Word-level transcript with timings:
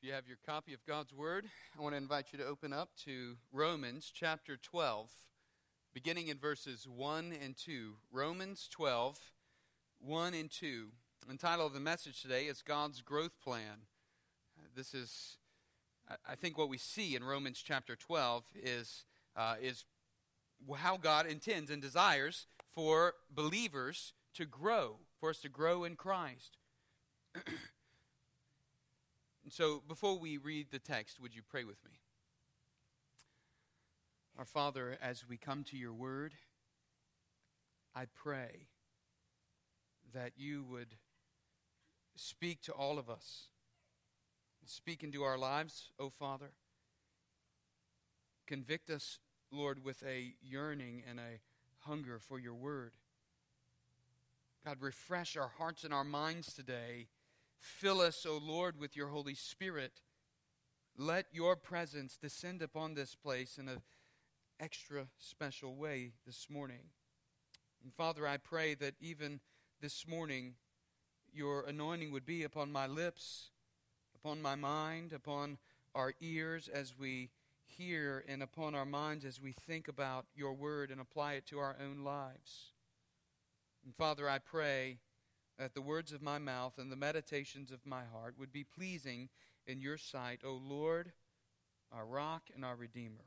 If 0.00 0.06
you 0.06 0.14
have 0.14 0.28
your 0.28 0.38
copy 0.46 0.74
of 0.74 0.86
God's 0.86 1.12
Word, 1.12 1.46
I 1.76 1.82
want 1.82 1.92
to 1.92 1.96
invite 1.96 2.26
you 2.30 2.38
to 2.38 2.46
open 2.46 2.72
up 2.72 2.90
to 3.04 3.34
Romans 3.52 4.12
chapter 4.14 4.56
12, 4.56 5.10
beginning 5.92 6.28
in 6.28 6.38
verses 6.38 6.86
1 6.86 7.32
and 7.42 7.56
2. 7.56 7.94
Romans 8.12 8.68
12, 8.70 9.18
1 9.98 10.34
and 10.34 10.48
2. 10.52 10.90
The 11.28 11.36
title 11.36 11.66
of 11.66 11.72
the 11.72 11.80
message 11.80 12.22
today 12.22 12.44
is 12.44 12.62
God's 12.62 13.00
Growth 13.00 13.40
Plan. 13.42 13.88
This 14.76 14.94
is, 14.94 15.38
I 16.08 16.36
think, 16.36 16.56
what 16.56 16.68
we 16.68 16.78
see 16.78 17.16
in 17.16 17.24
Romans 17.24 17.60
chapter 17.60 17.96
12 17.96 18.44
is, 18.54 19.04
uh, 19.34 19.56
is 19.60 19.84
how 20.76 20.96
God 20.96 21.26
intends 21.26 21.72
and 21.72 21.82
desires 21.82 22.46
for 22.72 23.14
believers 23.34 24.12
to 24.34 24.44
grow, 24.44 24.98
for 25.18 25.30
us 25.30 25.40
to 25.40 25.48
grow 25.48 25.82
in 25.82 25.96
Christ. 25.96 26.56
And 29.48 29.52
so, 29.54 29.82
before 29.88 30.18
we 30.18 30.36
read 30.36 30.66
the 30.70 30.78
text, 30.78 31.18
would 31.22 31.34
you 31.34 31.40
pray 31.40 31.64
with 31.64 31.82
me? 31.82 31.92
Our 34.36 34.44
Father, 34.44 34.98
as 35.00 35.26
we 35.26 35.38
come 35.38 35.64
to 35.70 35.76
your 35.78 35.94
word, 35.94 36.34
I 37.96 38.04
pray 38.14 38.66
that 40.12 40.32
you 40.36 40.66
would 40.70 40.96
speak 42.14 42.60
to 42.64 42.72
all 42.72 42.98
of 42.98 43.08
us. 43.08 43.44
Speak 44.66 45.02
into 45.02 45.22
our 45.22 45.38
lives, 45.38 45.92
O 45.98 46.10
Father. 46.10 46.50
Convict 48.46 48.90
us, 48.90 49.18
Lord, 49.50 49.82
with 49.82 50.02
a 50.06 50.34
yearning 50.42 51.04
and 51.08 51.18
a 51.18 51.40
hunger 51.88 52.18
for 52.18 52.38
your 52.38 52.52
word. 52.52 52.92
God, 54.66 54.76
refresh 54.80 55.38
our 55.38 55.52
hearts 55.56 55.84
and 55.84 55.94
our 55.94 56.04
minds 56.04 56.52
today 56.52 57.06
Fill 57.58 58.00
us, 58.00 58.24
O 58.26 58.38
Lord, 58.42 58.78
with 58.78 58.96
your 58.96 59.08
Holy 59.08 59.34
Spirit. 59.34 60.00
Let 60.96 61.26
your 61.32 61.56
presence 61.56 62.16
descend 62.16 62.62
upon 62.62 62.94
this 62.94 63.14
place 63.14 63.58
in 63.58 63.68
an 63.68 63.82
extra 64.58 65.08
special 65.18 65.76
way 65.76 66.12
this 66.26 66.48
morning. 66.50 66.90
And 67.82 67.92
Father, 67.94 68.26
I 68.26 68.36
pray 68.36 68.74
that 68.74 68.94
even 69.00 69.40
this 69.80 70.06
morning 70.06 70.54
your 71.32 71.62
anointing 71.62 72.10
would 72.12 72.26
be 72.26 72.42
upon 72.42 72.72
my 72.72 72.86
lips, 72.86 73.50
upon 74.16 74.42
my 74.42 74.54
mind, 74.54 75.12
upon 75.12 75.58
our 75.94 76.14
ears 76.20 76.68
as 76.68 76.94
we 76.98 77.30
hear, 77.64 78.24
and 78.26 78.42
upon 78.42 78.74
our 78.74 78.84
minds 78.84 79.24
as 79.24 79.40
we 79.40 79.52
think 79.52 79.88
about 79.88 80.26
your 80.34 80.54
word 80.54 80.90
and 80.90 81.00
apply 81.00 81.34
it 81.34 81.46
to 81.46 81.58
our 81.58 81.76
own 81.80 82.02
lives. 82.02 82.72
And 83.84 83.94
Father, 83.94 84.28
I 84.28 84.38
pray 84.38 84.98
that 85.58 85.74
the 85.74 85.82
words 85.82 86.12
of 86.12 86.22
my 86.22 86.38
mouth 86.38 86.74
and 86.78 86.90
the 86.90 86.96
meditations 86.96 87.70
of 87.70 87.84
my 87.84 88.02
heart 88.12 88.34
would 88.38 88.52
be 88.52 88.64
pleasing 88.64 89.28
in 89.66 89.80
your 89.80 89.98
sight, 89.98 90.40
O 90.44 90.52
Lord, 90.52 91.12
our 91.92 92.06
rock 92.06 92.44
and 92.54 92.64
our 92.64 92.76
redeemer. 92.76 93.24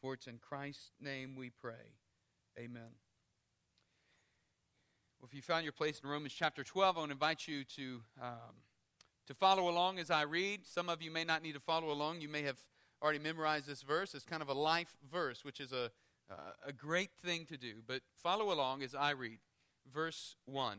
For 0.00 0.14
it's 0.14 0.26
in 0.26 0.38
Christ's 0.38 0.92
name 1.00 1.34
we 1.36 1.50
pray. 1.50 1.94
Amen. 2.58 2.94
Well, 5.18 5.28
if 5.28 5.34
you 5.34 5.40
found 5.40 5.64
your 5.64 5.72
place 5.72 6.00
in 6.02 6.08
Romans 6.08 6.34
chapter 6.34 6.62
12, 6.62 6.96
I 6.96 7.00
want 7.00 7.10
to 7.10 7.14
invite 7.14 7.48
you 7.48 7.64
to, 7.76 8.02
um, 8.20 8.54
to 9.26 9.34
follow 9.34 9.70
along 9.70 9.98
as 9.98 10.10
I 10.10 10.22
read. 10.22 10.66
Some 10.66 10.90
of 10.90 11.00
you 11.00 11.10
may 11.10 11.24
not 11.24 11.42
need 11.42 11.54
to 11.54 11.60
follow 11.60 11.90
along. 11.90 12.20
You 12.20 12.28
may 12.28 12.42
have 12.42 12.58
already 13.02 13.18
memorized 13.18 13.66
this 13.66 13.82
verse. 13.82 14.14
It's 14.14 14.26
kind 14.26 14.42
of 14.42 14.48
a 14.50 14.54
life 14.54 14.94
verse, 15.10 15.42
which 15.42 15.58
is 15.58 15.72
a, 15.72 15.90
uh, 16.30 16.52
a 16.66 16.72
great 16.72 17.10
thing 17.24 17.46
to 17.46 17.56
do. 17.56 17.76
But 17.86 18.02
follow 18.22 18.52
along 18.52 18.82
as 18.82 18.94
I 18.94 19.10
read. 19.10 19.38
Verse 19.90 20.36
1. 20.44 20.78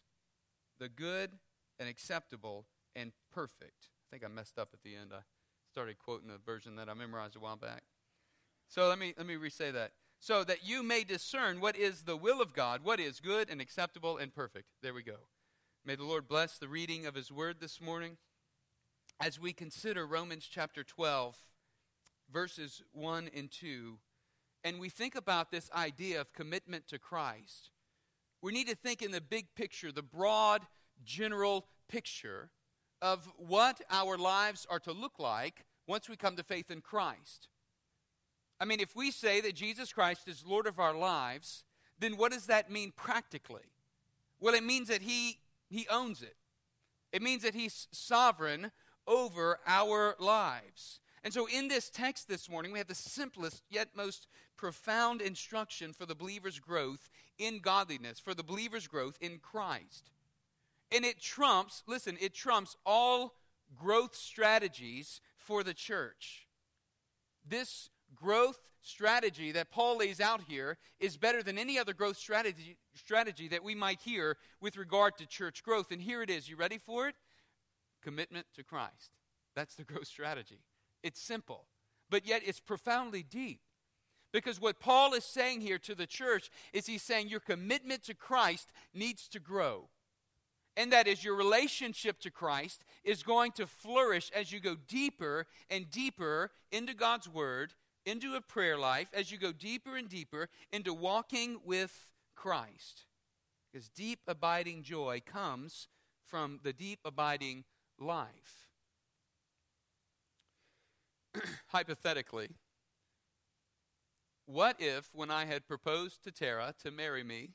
the 0.81 0.89
good 0.89 1.29
and 1.79 1.87
acceptable 1.87 2.65
and 2.95 3.11
perfect. 3.31 3.87
I 3.87 4.05
think 4.09 4.25
I 4.25 4.27
messed 4.27 4.57
up 4.57 4.69
at 4.73 4.81
the 4.83 4.95
end. 4.95 5.11
I 5.13 5.21
started 5.71 5.99
quoting 5.99 6.31
a 6.31 6.39
version 6.43 6.75
that 6.75 6.89
I 6.89 6.95
memorized 6.95 7.35
a 7.35 7.39
while 7.39 7.55
back. 7.55 7.83
So 8.67 8.89
let 8.89 8.97
me 8.97 9.13
let 9.15 9.27
me 9.27 9.35
re-say 9.35 9.69
that. 9.71 9.91
So 10.19 10.43
that 10.43 10.67
you 10.67 10.83
may 10.83 11.03
discern 11.03 11.61
what 11.61 11.77
is 11.77 12.01
the 12.01 12.17
will 12.17 12.41
of 12.41 12.53
God, 12.53 12.83
what 12.83 12.99
is 12.99 13.19
good 13.19 13.49
and 13.49 13.61
acceptable 13.61 14.17
and 14.17 14.33
perfect. 14.33 14.65
There 14.81 14.93
we 14.93 15.03
go. 15.03 15.17
May 15.85 15.95
the 15.95 16.03
Lord 16.03 16.27
bless 16.27 16.57
the 16.57 16.67
reading 16.67 17.05
of 17.05 17.15
his 17.15 17.31
word 17.31 17.57
this 17.59 17.79
morning 17.79 18.17
as 19.19 19.39
we 19.39 19.53
consider 19.53 20.05
Romans 20.05 20.47
chapter 20.49 20.83
12 20.83 21.37
verses 22.31 22.81
1 22.93 23.29
and 23.35 23.51
2 23.51 23.97
and 24.63 24.79
we 24.79 24.89
think 24.89 25.15
about 25.15 25.51
this 25.51 25.69
idea 25.75 26.21
of 26.21 26.33
commitment 26.33 26.87
to 26.87 26.97
Christ. 26.97 27.71
We 28.41 28.51
need 28.51 28.67
to 28.67 28.75
think 28.75 29.01
in 29.01 29.11
the 29.11 29.21
big 29.21 29.47
picture, 29.55 29.91
the 29.91 30.01
broad 30.01 30.61
general 31.03 31.67
picture 31.87 32.49
of 33.01 33.27
what 33.37 33.81
our 33.89 34.17
lives 34.17 34.65
are 34.69 34.79
to 34.79 34.91
look 34.91 35.19
like 35.19 35.65
once 35.87 36.09
we 36.09 36.15
come 36.15 36.35
to 36.35 36.43
faith 36.43 36.71
in 36.71 36.81
Christ. 36.81 37.47
I 38.59 38.65
mean, 38.65 38.79
if 38.79 38.95
we 38.95 39.11
say 39.11 39.41
that 39.41 39.55
Jesus 39.55 39.91
Christ 39.91 40.27
is 40.27 40.45
Lord 40.45 40.67
of 40.67 40.79
our 40.79 40.95
lives, 40.95 41.63
then 41.99 42.17
what 42.17 42.31
does 42.31 42.45
that 42.45 42.71
mean 42.71 42.91
practically? 42.95 43.73
Well, 44.39 44.53
it 44.53 44.63
means 44.63 44.87
that 44.89 45.01
He, 45.01 45.39
he 45.69 45.87
owns 45.89 46.21
it, 46.21 46.35
it 47.11 47.21
means 47.21 47.43
that 47.43 47.55
He's 47.55 47.87
sovereign 47.91 48.71
over 49.07 49.59
our 49.65 50.15
lives. 50.19 50.99
And 51.23 51.33
so, 51.33 51.47
in 51.47 51.67
this 51.67 51.89
text 51.89 52.27
this 52.27 52.49
morning, 52.49 52.71
we 52.71 52.79
have 52.79 52.87
the 52.87 52.95
simplest 52.95 53.63
yet 53.69 53.89
most 53.95 54.27
profound 54.61 55.21
instruction 55.21 55.91
for 55.91 56.05
the 56.05 56.13
believer's 56.13 56.59
growth 56.59 57.09
in 57.39 57.57
godliness, 57.57 58.19
for 58.19 58.35
the 58.35 58.43
believer's 58.43 58.85
growth 58.85 59.17
in 59.19 59.39
Christ. 59.39 60.11
And 60.91 61.03
it 61.03 61.19
trumps, 61.19 61.81
listen, 61.87 62.15
it 62.21 62.35
trumps 62.35 62.77
all 62.85 63.33
growth 63.75 64.15
strategies 64.15 65.19
for 65.35 65.63
the 65.63 65.73
church. 65.73 66.45
This 67.43 67.89
growth 68.15 68.69
strategy 68.83 69.51
that 69.51 69.71
Paul 69.71 69.97
lays 69.97 70.21
out 70.21 70.41
here 70.47 70.77
is 70.99 71.17
better 71.17 71.41
than 71.41 71.57
any 71.57 71.79
other 71.79 71.93
growth 71.93 72.17
strategy, 72.17 72.77
strategy 72.93 73.47
that 73.47 73.63
we 73.63 73.73
might 73.73 73.99
hear 74.01 74.37
with 74.61 74.77
regard 74.77 75.17
to 75.17 75.25
church 75.25 75.63
growth. 75.63 75.91
And 75.91 75.99
here 75.99 76.21
it 76.21 76.29
is. 76.29 76.47
You 76.47 76.55
ready 76.55 76.77
for 76.77 77.07
it? 77.07 77.15
Commitment 78.03 78.45
to 78.53 78.63
Christ. 78.63 79.09
That's 79.55 79.73
the 79.73 79.83
growth 79.91 80.07
strategy. 80.07 80.59
It's 81.01 81.19
simple, 81.19 81.65
but 82.11 82.27
yet 82.27 82.43
it's 82.45 82.59
profoundly 82.59 83.23
deep. 83.23 83.61
Because 84.33 84.61
what 84.61 84.79
Paul 84.79 85.13
is 85.13 85.25
saying 85.25 85.61
here 85.61 85.79
to 85.79 85.95
the 85.95 86.07
church 86.07 86.49
is 86.73 86.85
he's 86.85 87.03
saying 87.03 87.27
your 87.27 87.41
commitment 87.41 88.03
to 88.03 88.13
Christ 88.13 88.71
needs 88.93 89.27
to 89.29 89.39
grow 89.39 89.89
and 90.77 90.91
that 90.93 91.07
is 91.07 91.23
your 91.23 91.35
relationship 91.35 92.19
to 92.21 92.31
Christ 92.31 92.83
is 93.03 93.23
going 93.23 93.51
to 93.53 93.67
flourish 93.67 94.31
as 94.35 94.51
you 94.51 94.59
go 94.59 94.75
deeper 94.87 95.47
and 95.69 95.89
deeper 95.89 96.51
into 96.71 96.93
God's 96.93 97.27
Word, 97.27 97.73
into 98.05 98.35
a 98.35 98.41
prayer 98.41 98.77
life, 98.77 99.09
as 99.13 99.31
you 99.31 99.37
go 99.37 99.51
deeper 99.51 99.97
and 99.97 100.07
deeper 100.07 100.49
into 100.71 100.93
walking 100.93 101.59
with 101.65 102.09
Christ. 102.35 103.05
Because 103.71 103.89
deep 103.89 104.19
abiding 104.27 104.83
joy 104.83 105.21
comes 105.25 105.87
from 106.25 106.59
the 106.63 106.73
deep 106.73 106.99
abiding 107.03 107.65
life. 107.99 108.69
Hypothetically, 111.67 112.49
what 114.45 114.75
if, 114.79 115.09
when 115.13 115.31
I 115.31 115.45
had 115.45 115.67
proposed 115.67 116.23
to 116.23 116.31
Tara 116.31 116.73
to 116.83 116.91
marry 116.91 117.23
me, 117.23 117.51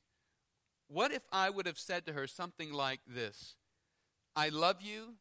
what 0.88 1.12
if 1.12 1.24
I 1.32 1.50
would 1.50 1.66
have 1.66 1.78
said 1.78 2.06
to 2.06 2.12
her 2.12 2.26
something 2.26 2.72
like 2.72 3.00
this 3.06 3.56
I 4.34 4.50
love 4.50 4.82
you, 4.82 5.14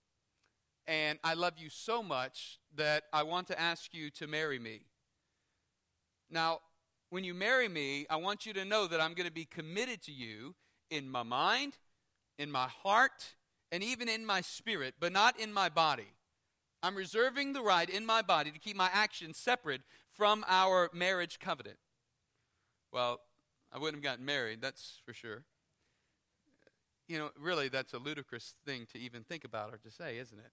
and 0.87 1.19
I 1.23 1.33
love 1.33 1.53
you 1.57 1.69
so 1.69 2.03
much 2.03 2.59
that 2.75 3.03
I 3.13 3.23
want 3.23 3.47
to 3.47 3.59
ask 3.59 3.93
you 3.93 4.09
to 4.11 4.27
marry 4.27 4.59
me. 4.59 4.81
Now, 6.29 6.59
when 7.09 7.23
you 7.23 7.33
marry 7.33 7.69
me, 7.69 8.05
I 8.09 8.17
want 8.17 8.45
you 8.45 8.53
to 8.53 8.65
know 8.65 8.87
that 8.87 8.99
I'm 8.99 9.13
going 9.13 9.27
to 9.27 9.33
be 9.33 9.45
committed 9.45 10.01
to 10.03 10.11
you 10.11 10.55
in 10.89 11.09
my 11.09 11.23
mind, 11.23 11.77
in 12.37 12.51
my 12.51 12.67
heart, 12.67 13.35
and 13.71 13.83
even 13.83 14.09
in 14.09 14.25
my 14.25 14.41
spirit, 14.41 14.95
but 14.99 15.11
not 15.11 15.39
in 15.39 15.53
my 15.53 15.69
body. 15.69 16.13
I'm 16.83 16.95
reserving 16.95 17.53
the 17.53 17.61
right 17.61 17.89
in 17.89 18.05
my 18.05 18.21
body 18.21 18.51
to 18.51 18.59
keep 18.59 18.75
my 18.75 18.89
actions 18.93 19.37
separate 19.37 19.81
from 20.15 20.45
our 20.47 20.89
marriage 20.93 21.39
covenant. 21.39 21.77
Well, 22.91 23.19
I 23.71 23.77
wouldn't 23.77 24.03
have 24.03 24.11
gotten 24.11 24.25
married, 24.25 24.61
that's 24.61 24.99
for 25.05 25.13
sure 25.13 25.43
you 27.07 27.19
know, 27.19 27.29
really, 27.39 27.67
that's 27.69 27.93
a 27.93 27.99
ludicrous 27.99 28.55
thing 28.65 28.87
to 28.91 28.97
even 28.97 29.23
think 29.23 29.43
about 29.43 29.71
or 29.71 29.77
to 29.77 29.91
say, 29.91 30.17
isn't 30.17 30.39
it? 30.39 30.51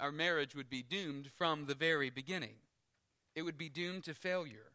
our 0.00 0.10
marriage 0.10 0.56
would 0.56 0.70
be 0.70 0.82
doomed 0.82 1.28
from 1.36 1.66
the 1.66 1.74
very 1.74 2.10
beginning. 2.10 2.56
It 3.36 3.42
would 3.42 3.58
be 3.58 3.68
doomed 3.68 4.04
to 4.04 4.14
failure. 4.14 4.72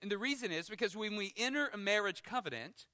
And 0.00 0.10
the 0.10 0.18
reason 0.18 0.50
is 0.50 0.68
because 0.68 0.96
when 0.96 1.16
we 1.16 1.32
enter 1.36 1.68
a 1.72 1.76
marriage 1.76 2.22
covenant, 2.22 2.86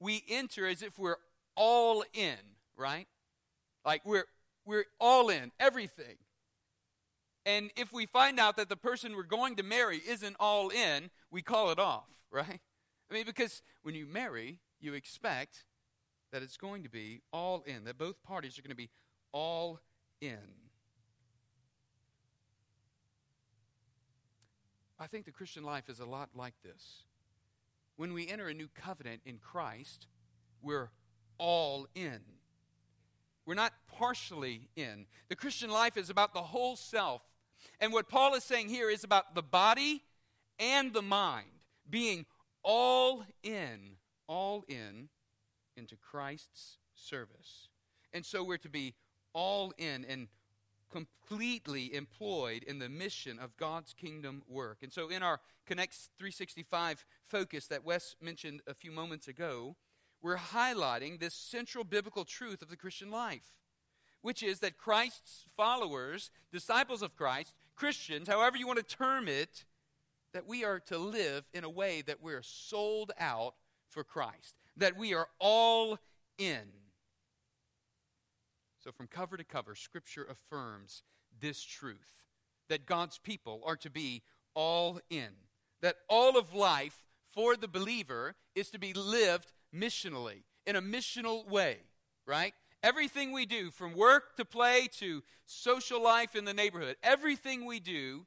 we 0.00 0.24
enter 0.28 0.66
as 0.66 0.82
if 0.82 0.98
we're 0.98 1.18
all 1.56 2.04
in, 2.14 2.38
right? 2.76 3.08
Like 3.84 4.02
we're 4.04 4.26
we're 4.64 4.86
all 5.00 5.28
in, 5.28 5.50
everything. 5.58 6.16
And 7.48 7.70
if 7.76 7.94
we 7.94 8.04
find 8.04 8.38
out 8.38 8.58
that 8.58 8.68
the 8.68 8.76
person 8.76 9.16
we're 9.16 9.22
going 9.22 9.56
to 9.56 9.62
marry 9.62 10.02
isn't 10.06 10.36
all 10.38 10.68
in, 10.68 11.08
we 11.30 11.40
call 11.40 11.70
it 11.70 11.78
off, 11.78 12.04
right? 12.30 12.60
I 13.10 13.14
mean, 13.14 13.24
because 13.24 13.62
when 13.82 13.94
you 13.94 14.04
marry, 14.04 14.58
you 14.80 14.92
expect 14.92 15.64
that 16.30 16.42
it's 16.42 16.58
going 16.58 16.82
to 16.82 16.90
be 16.90 17.22
all 17.32 17.62
in, 17.66 17.84
that 17.84 17.96
both 17.96 18.22
parties 18.22 18.58
are 18.58 18.62
going 18.62 18.68
to 18.68 18.76
be 18.76 18.90
all 19.32 19.80
in. 20.20 20.36
I 25.00 25.06
think 25.06 25.24
the 25.24 25.32
Christian 25.32 25.62
life 25.62 25.88
is 25.88 26.00
a 26.00 26.04
lot 26.04 26.28
like 26.34 26.54
this. 26.62 27.04
When 27.96 28.12
we 28.12 28.28
enter 28.28 28.48
a 28.48 28.54
new 28.54 28.68
covenant 28.74 29.22
in 29.24 29.38
Christ, 29.38 30.06
we're 30.60 30.90
all 31.38 31.86
in. 31.94 32.20
We're 33.46 33.54
not 33.54 33.72
partially 33.86 34.68
in. 34.76 35.06
The 35.30 35.36
Christian 35.36 35.70
life 35.70 35.96
is 35.96 36.10
about 36.10 36.34
the 36.34 36.42
whole 36.42 36.76
self. 36.76 37.22
And 37.80 37.92
what 37.92 38.08
Paul 38.08 38.34
is 38.34 38.44
saying 38.44 38.68
here 38.68 38.90
is 38.90 39.04
about 39.04 39.34
the 39.34 39.42
body 39.42 40.02
and 40.58 40.92
the 40.92 41.02
mind 41.02 41.46
being 41.88 42.26
all 42.62 43.24
in, 43.42 43.96
all 44.26 44.64
in 44.68 45.08
into 45.76 45.96
Christ's 45.96 46.78
service. 46.94 47.68
And 48.12 48.24
so 48.24 48.42
we're 48.42 48.58
to 48.58 48.68
be 48.68 48.94
all 49.32 49.72
in 49.78 50.04
and 50.04 50.28
completely 50.90 51.94
employed 51.94 52.62
in 52.62 52.78
the 52.78 52.88
mission 52.88 53.38
of 53.38 53.56
God's 53.56 53.92
kingdom 53.92 54.42
work. 54.48 54.78
And 54.82 54.92
so 54.92 55.08
in 55.08 55.22
our 55.22 55.40
Connect 55.66 55.94
365 56.18 57.04
focus 57.26 57.66
that 57.66 57.84
Wes 57.84 58.16
mentioned 58.22 58.62
a 58.66 58.74
few 58.74 58.90
moments 58.90 59.28
ago, 59.28 59.76
we're 60.22 60.38
highlighting 60.38 61.20
this 61.20 61.34
central 61.34 61.84
biblical 61.84 62.24
truth 62.24 62.62
of 62.62 62.70
the 62.70 62.76
Christian 62.76 63.10
life, 63.10 63.52
which 64.22 64.42
is 64.42 64.60
that 64.60 64.78
Christ's 64.78 65.44
followers, 65.56 66.30
disciples 66.52 67.02
of 67.02 67.16
Christ, 67.16 67.54
Christians, 67.76 68.28
however 68.28 68.56
you 68.56 68.66
want 68.66 68.78
to 68.78 68.96
term 68.96 69.28
it, 69.28 69.64
that 70.32 70.46
we 70.46 70.64
are 70.64 70.80
to 70.80 70.98
live 70.98 71.44
in 71.54 71.64
a 71.64 71.70
way 71.70 72.02
that 72.02 72.22
we're 72.22 72.42
sold 72.42 73.12
out 73.18 73.54
for 73.88 74.04
Christ, 74.04 74.56
that 74.76 74.96
we 74.96 75.14
are 75.14 75.28
all 75.38 75.98
in. 76.36 76.68
So, 78.82 78.92
from 78.92 79.06
cover 79.06 79.36
to 79.36 79.44
cover, 79.44 79.74
Scripture 79.74 80.26
affirms 80.30 81.02
this 81.40 81.62
truth 81.62 82.22
that 82.68 82.86
God's 82.86 83.18
people 83.18 83.62
are 83.64 83.76
to 83.76 83.90
be 83.90 84.22
all 84.54 85.00
in, 85.10 85.28
that 85.80 85.96
all 86.08 86.36
of 86.36 86.54
life 86.54 87.04
for 87.30 87.56
the 87.56 87.68
believer 87.68 88.34
is 88.54 88.70
to 88.70 88.78
be 88.78 88.92
lived 88.92 89.52
missionally, 89.74 90.42
in 90.66 90.76
a 90.76 90.82
missional 90.82 91.48
way, 91.48 91.78
right? 92.26 92.54
Everything 92.82 93.32
we 93.32 93.44
do, 93.44 93.70
from 93.70 93.94
work 93.94 94.36
to 94.36 94.44
play 94.44 94.88
to 94.98 95.22
social 95.44 96.02
life 96.02 96.36
in 96.36 96.44
the 96.44 96.54
neighborhood, 96.54 96.96
everything 97.02 97.66
we 97.66 97.80
do, 97.80 98.26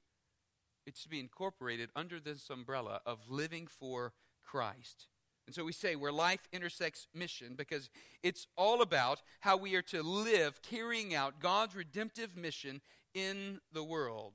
it's 0.85 1.03
to 1.03 1.09
be 1.09 1.19
incorporated 1.19 1.89
under 1.95 2.19
this 2.19 2.49
umbrella 2.49 3.01
of 3.05 3.19
living 3.29 3.67
for 3.67 4.13
Christ. 4.43 5.07
And 5.47 5.55
so 5.55 5.63
we 5.63 5.71
say 5.71 5.95
where 5.95 6.11
life 6.11 6.47
intersects 6.51 7.07
mission 7.13 7.55
because 7.55 7.89
it's 8.23 8.47
all 8.57 8.81
about 8.81 9.21
how 9.39 9.57
we 9.57 9.75
are 9.75 9.81
to 9.83 10.03
live 10.03 10.61
carrying 10.61 11.15
out 11.15 11.39
God's 11.39 11.75
redemptive 11.75 12.35
mission 12.35 12.81
in 13.13 13.59
the 13.71 13.83
world. 13.83 14.33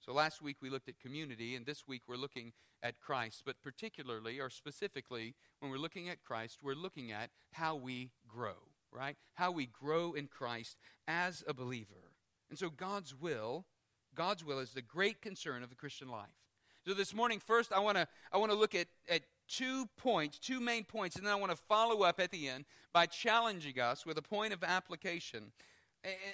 So 0.00 0.12
last 0.12 0.40
week 0.40 0.56
we 0.62 0.70
looked 0.70 0.88
at 0.88 0.98
community, 1.00 1.54
and 1.54 1.66
this 1.66 1.86
week 1.86 2.02
we're 2.08 2.16
looking 2.16 2.52
at 2.82 3.00
Christ. 3.00 3.42
But 3.44 3.60
particularly 3.62 4.40
or 4.40 4.50
specifically, 4.50 5.34
when 5.60 5.70
we're 5.70 5.78
looking 5.78 6.08
at 6.08 6.22
Christ, 6.22 6.58
we're 6.62 6.74
looking 6.74 7.12
at 7.12 7.30
how 7.52 7.76
we 7.76 8.10
grow, 8.26 8.56
right? 8.92 9.16
How 9.34 9.50
we 9.50 9.66
grow 9.66 10.12
in 10.12 10.26
Christ 10.26 10.76
as 11.06 11.44
a 11.46 11.54
believer. 11.54 12.12
And 12.50 12.58
so 12.58 12.70
God's 12.70 13.14
will, 13.14 13.66
God's 14.14 14.44
will 14.44 14.58
is 14.58 14.72
the 14.72 14.82
great 14.82 15.20
concern 15.20 15.62
of 15.62 15.70
the 15.70 15.76
Christian 15.76 16.08
life. 16.08 16.28
So 16.86 16.94
this 16.94 17.14
morning, 17.14 17.38
first 17.38 17.72
I 17.72 17.80
want 17.80 17.98
to 17.98 18.08
I 18.32 18.38
want 18.38 18.50
to 18.50 18.56
look 18.56 18.74
at, 18.74 18.86
at 19.08 19.22
two 19.48 19.86
points, 19.96 20.38
two 20.38 20.60
main 20.60 20.84
points, 20.84 21.16
and 21.16 21.26
then 21.26 21.32
I 21.32 21.36
want 21.36 21.50
to 21.50 21.56
follow 21.56 22.02
up 22.02 22.20
at 22.20 22.30
the 22.30 22.48
end 22.48 22.64
by 22.92 23.06
challenging 23.06 23.80
us 23.80 24.06
with 24.06 24.16
a 24.18 24.22
point 24.22 24.52
of 24.52 24.62
application. 24.64 25.52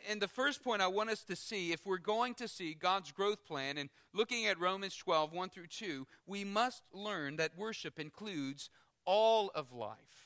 And 0.09 0.21
the 0.21 0.29
first 0.29 0.63
point 0.63 0.83
I 0.83 0.89
want 0.89 1.11
us 1.11 1.25
to 1.25 1.35
see, 1.35 1.73
if 1.73 1.87
we're 1.87 1.97
going 1.99 2.35
to 2.35 2.47
see 2.47 2.75
God's 2.75 3.13
growth 3.13 3.47
plan 3.47 3.79
and 3.79 3.89
looking 4.13 4.47
at 4.47 4.61
Romans 4.61 4.95
12, 4.95 5.33
1 5.33 5.49
through 5.49 5.69
2, 5.69 6.07
we 6.27 6.45
must 6.45 6.83
learn 6.93 7.37
that 7.37 7.57
worship 7.57 7.99
includes 7.99 8.69
all 9.07 9.51
of 9.55 9.73
life. 9.73 10.24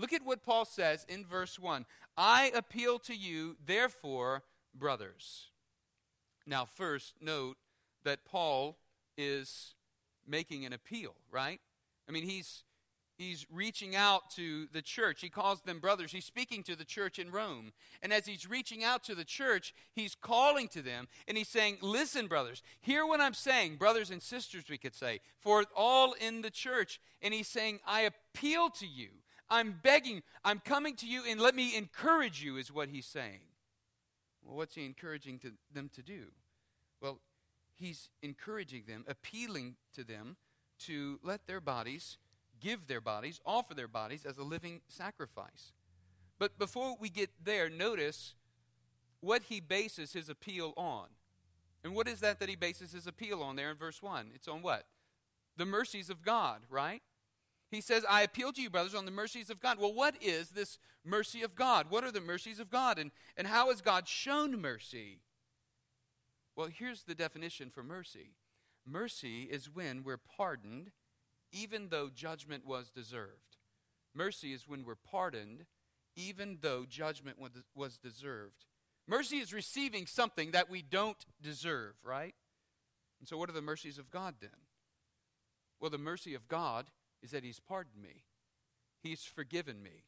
Look 0.00 0.14
at 0.14 0.24
what 0.24 0.42
Paul 0.42 0.64
says 0.64 1.04
in 1.10 1.26
verse 1.26 1.58
1 1.58 1.84
I 2.16 2.50
appeal 2.54 2.98
to 3.00 3.14
you, 3.14 3.56
therefore, 3.64 4.42
brothers. 4.74 5.50
Now, 6.46 6.64
first, 6.64 7.14
note 7.20 7.58
that 8.04 8.24
Paul 8.24 8.78
is 9.18 9.74
making 10.26 10.64
an 10.64 10.72
appeal, 10.72 11.14
right? 11.30 11.60
I 12.08 12.12
mean, 12.12 12.24
he's 12.24 12.64
he's 13.18 13.44
reaching 13.52 13.94
out 13.94 14.30
to 14.36 14.68
the 14.72 14.80
church. 14.80 15.20
He 15.20 15.28
calls 15.28 15.60
them 15.60 15.80
brothers. 15.80 16.12
He's 16.12 16.24
speaking 16.24 16.62
to 16.62 16.74
the 16.74 16.84
church 16.86 17.18
in 17.18 17.30
Rome. 17.30 17.72
And 18.02 18.10
as 18.10 18.24
he's 18.24 18.48
reaching 18.48 18.82
out 18.82 19.04
to 19.04 19.14
the 19.14 19.24
church, 19.24 19.74
he's 19.92 20.14
calling 20.14 20.68
to 20.68 20.80
them 20.80 21.08
and 21.28 21.36
he's 21.36 21.48
saying, 21.48 21.76
Listen, 21.82 22.26
brothers, 22.26 22.62
hear 22.80 23.06
what 23.06 23.20
I'm 23.20 23.34
saying, 23.34 23.76
brothers 23.76 24.10
and 24.10 24.22
sisters, 24.22 24.64
we 24.70 24.78
could 24.78 24.94
say, 24.94 25.20
for 25.40 25.66
all 25.76 26.14
in 26.14 26.40
the 26.40 26.50
church. 26.50 27.00
And 27.20 27.34
he's 27.34 27.48
saying, 27.48 27.80
I 27.86 28.00
appeal 28.00 28.70
to 28.70 28.86
you. 28.86 29.10
I'm 29.50 29.80
begging, 29.82 30.22
I'm 30.44 30.60
coming 30.60 30.94
to 30.96 31.06
you, 31.06 31.22
and 31.28 31.40
let 31.40 31.54
me 31.54 31.76
encourage 31.76 32.42
you, 32.42 32.56
is 32.56 32.72
what 32.72 32.88
he's 32.88 33.06
saying. 33.06 33.40
Well, 34.44 34.56
what's 34.56 34.74
he 34.74 34.84
encouraging 34.84 35.38
to 35.40 35.52
them 35.72 35.90
to 35.94 36.02
do? 36.02 36.26
Well, 37.00 37.18
he's 37.74 38.10
encouraging 38.22 38.84
them, 38.86 39.04
appealing 39.08 39.74
to 39.94 40.04
them 40.04 40.36
to 40.80 41.18
let 41.22 41.46
their 41.46 41.60
bodies, 41.60 42.16
give 42.60 42.86
their 42.86 43.00
bodies, 43.00 43.40
offer 43.44 43.74
their 43.74 43.88
bodies 43.88 44.24
as 44.24 44.38
a 44.38 44.42
living 44.42 44.80
sacrifice. 44.88 45.72
But 46.38 46.58
before 46.58 46.96
we 46.98 47.10
get 47.10 47.30
there, 47.42 47.68
notice 47.68 48.34
what 49.20 49.42
he 49.48 49.60
bases 49.60 50.12
his 50.12 50.28
appeal 50.28 50.72
on. 50.76 51.06
And 51.82 51.94
what 51.94 52.08
is 52.08 52.20
that 52.20 52.40
that 52.40 52.48
he 52.48 52.56
bases 52.56 52.92
his 52.92 53.06
appeal 53.06 53.42
on 53.42 53.56
there 53.56 53.70
in 53.70 53.76
verse 53.76 54.02
1? 54.02 54.30
It's 54.34 54.48
on 54.48 54.62
what? 54.62 54.84
The 55.56 55.66
mercies 55.66 56.10
of 56.10 56.22
God, 56.22 56.60
right? 56.70 57.02
He 57.70 57.80
says, 57.80 58.04
I 58.08 58.22
appeal 58.22 58.52
to 58.52 58.60
you, 58.60 58.68
brothers, 58.68 58.94
on 58.94 59.04
the 59.04 59.10
mercies 59.10 59.48
of 59.48 59.60
God. 59.60 59.78
Well, 59.78 59.94
what 59.94 60.16
is 60.20 60.50
this 60.50 60.78
mercy 61.04 61.42
of 61.42 61.54
God? 61.54 61.86
What 61.88 62.02
are 62.02 62.10
the 62.10 62.20
mercies 62.20 62.58
of 62.58 62.70
God? 62.70 62.98
And, 62.98 63.12
and 63.36 63.46
how 63.46 63.68
has 63.68 63.80
God 63.80 64.08
shown 64.08 64.60
mercy? 64.60 65.20
Well, 66.56 66.68
here's 66.68 67.04
the 67.04 67.14
definition 67.14 67.70
for 67.70 67.82
mercy 67.82 68.32
Mercy 68.86 69.42
is 69.42 69.70
when 69.72 70.02
we're 70.02 70.16
pardoned 70.16 70.90
even 71.52 71.88
though 71.88 72.08
judgment 72.08 72.66
was 72.66 72.90
deserved. 72.90 73.56
Mercy 74.14 74.52
is 74.52 74.68
when 74.68 74.84
we're 74.84 74.94
pardoned 74.94 75.64
even 76.16 76.58
though 76.60 76.84
judgment 76.88 77.38
was 77.74 77.98
deserved. 77.98 78.66
Mercy 79.06 79.38
is 79.38 79.52
receiving 79.52 80.06
something 80.06 80.50
that 80.52 80.70
we 80.70 80.82
don't 80.82 81.24
deserve, 81.40 81.94
right? 82.04 82.34
And 83.20 83.28
so, 83.28 83.36
what 83.36 83.48
are 83.48 83.54
the 83.54 83.62
mercies 83.62 83.98
of 83.98 84.10
God 84.10 84.36
then? 84.40 84.50
Well, 85.80 85.90
the 85.90 85.98
mercy 85.98 86.34
of 86.34 86.48
God 86.48 86.90
is 87.22 87.30
that 87.30 87.44
He's 87.44 87.60
pardoned 87.60 88.02
me, 88.02 88.24
He's 89.02 89.24
forgiven 89.24 89.82
me. 89.82 90.04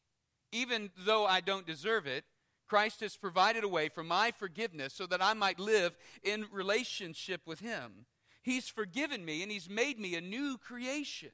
Even 0.51 0.91
though 1.05 1.25
I 1.25 1.41
don't 1.41 1.65
deserve 1.65 2.05
it, 2.05 2.25
Christ 2.67 3.01
has 3.01 3.17
provided 3.17 3.63
a 3.63 3.67
way 3.67 3.89
for 3.89 4.03
my 4.03 4.31
forgiveness 4.31 4.93
so 4.93 5.05
that 5.07 5.21
I 5.21 5.33
might 5.33 5.59
live 5.59 5.97
in 6.23 6.45
relationship 6.51 7.41
with 7.45 7.59
Him. 7.59 8.05
He's 8.43 8.69
forgiven 8.69 9.25
me 9.25 9.41
and 9.41 9.51
He's 9.51 9.69
made 9.69 9.99
me 9.99 10.15
a 10.15 10.21
new 10.21 10.57
creation. 10.57 11.31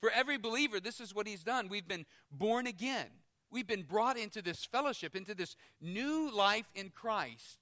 For 0.00 0.10
every 0.10 0.38
believer, 0.38 0.80
this 0.80 1.00
is 1.00 1.14
what 1.14 1.26
He's 1.26 1.42
done. 1.42 1.68
We've 1.68 1.88
been 1.88 2.06
born 2.30 2.66
again. 2.66 3.08
We've 3.50 3.66
been 3.66 3.82
brought 3.82 4.18
into 4.18 4.42
this 4.42 4.64
fellowship, 4.64 5.16
into 5.16 5.34
this 5.34 5.56
new 5.80 6.30
life 6.30 6.68
in 6.74 6.90
Christ. 6.90 7.58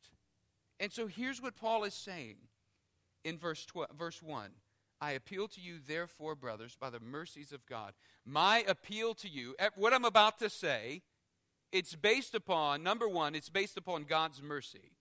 And 0.80 0.92
so 0.92 1.06
here's 1.06 1.40
what 1.40 1.56
Paul 1.56 1.84
is 1.84 1.94
saying 1.94 2.36
in 3.24 3.38
verse, 3.38 3.64
12, 3.66 3.90
verse 3.96 4.22
1 4.22 4.50
I 5.00 5.12
appeal 5.12 5.48
to 5.48 5.60
you, 5.60 5.78
therefore, 5.86 6.34
brothers, 6.34 6.76
by 6.78 6.90
the 6.90 7.00
mercies 7.00 7.52
of 7.52 7.66
God. 7.66 7.92
My 8.24 8.64
appeal 8.66 9.14
to 9.14 9.28
you, 9.28 9.54
what 9.74 9.92
I'm 9.92 10.04
about 10.04 10.38
to 10.38 10.48
say, 10.48 11.02
it's 11.72 11.94
based 11.94 12.34
upon, 12.34 12.82
number 12.82 13.08
one, 13.08 13.34
it's 13.34 13.50
based 13.50 13.76
upon 13.76 14.04
God's 14.04 14.42
mercy. 14.42 14.92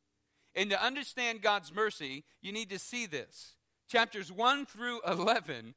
And 0.54 0.70
to 0.70 0.84
understand 0.84 1.42
God's 1.42 1.74
mercy, 1.74 2.24
you 2.42 2.52
need 2.52 2.70
to 2.70 2.80
see 2.80 3.06
this 3.06 3.56
chapters 3.88 4.32
1 4.32 4.66
through 4.66 5.02
11 5.08 5.76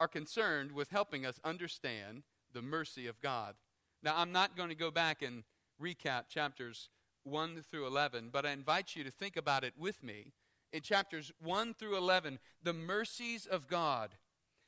are 0.00 0.08
concerned 0.08 0.72
with 0.72 0.88
helping 0.88 1.26
us 1.26 1.38
understand 1.44 2.22
the 2.52 2.62
mercy 2.62 3.06
of 3.06 3.20
God. 3.20 3.54
Now, 4.02 4.14
I'm 4.16 4.32
not 4.32 4.56
going 4.56 4.70
to 4.70 4.74
go 4.74 4.90
back 4.90 5.20
and 5.20 5.44
recap 5.80 6.28
chapters 6.28 6.88
1 7.24 7.62
through 7.70 7.86
11, 7.86 8.30
but 8.32 8.46
I 8.46 8.52
invite 8.52 8.96
you 8.96 9.04
to 9.04 9.10
think 9.10 9.36
about 9.36 9.62
it 9.62 9.74
with 9.78 10.02
me. 10.02 10.32
In 10.72 10.82
chapters 10.82 11.32
1 11.42 11.74
through 11.74 11.96
11, 11.96 12.38
the 12.62 12.72
mercies 12.72 13.46
of 13.46 13.68
God. 13.68 14.10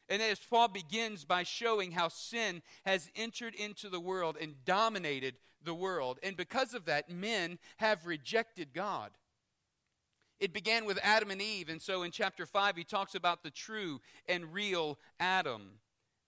And 0.09 0.21
as 0.21 0.41
Paul 0.41 0.69
begins 0.69 1.25
by 1.25 1.43
showing 1.43 1.93
how 1.93 2.09
sin 2.09 2.63
has 2.85 3.11
entered 3.15 3.55
into 3.55 3.89
the 3.89 4.01
world 4.01 4.37
and 4.41 4.65
dominated 4.65 5.37
the 5.65 5.75
world. 5.75 6.19
And 6.23 6.37
because 6.37 6.75
of 6.75 6.87
that, 6.87 7.09
men 7.09 7.59
have 7.77 8.07
rejected 8.07 8.75
God. 8.75 9.13
It 10.41 10.53
began 10.53 10.87
with 10.87 10.99
Adam 11.05 11.31
and 11.31 11.41
Eve. 11.41 11.69
And 11.69 11.81
so 11.81 12.03
in 12.03 12.11
chapter 12.11 12.47
5, 12.47 12.77
he 12.77 12.83
talks 12.83 13.15
about 13.15 13.45
the 13.45 13.51
true 13.51 14.01
and 14.29 14.53
real 14.53 14.99
Adam. 15.21 15.79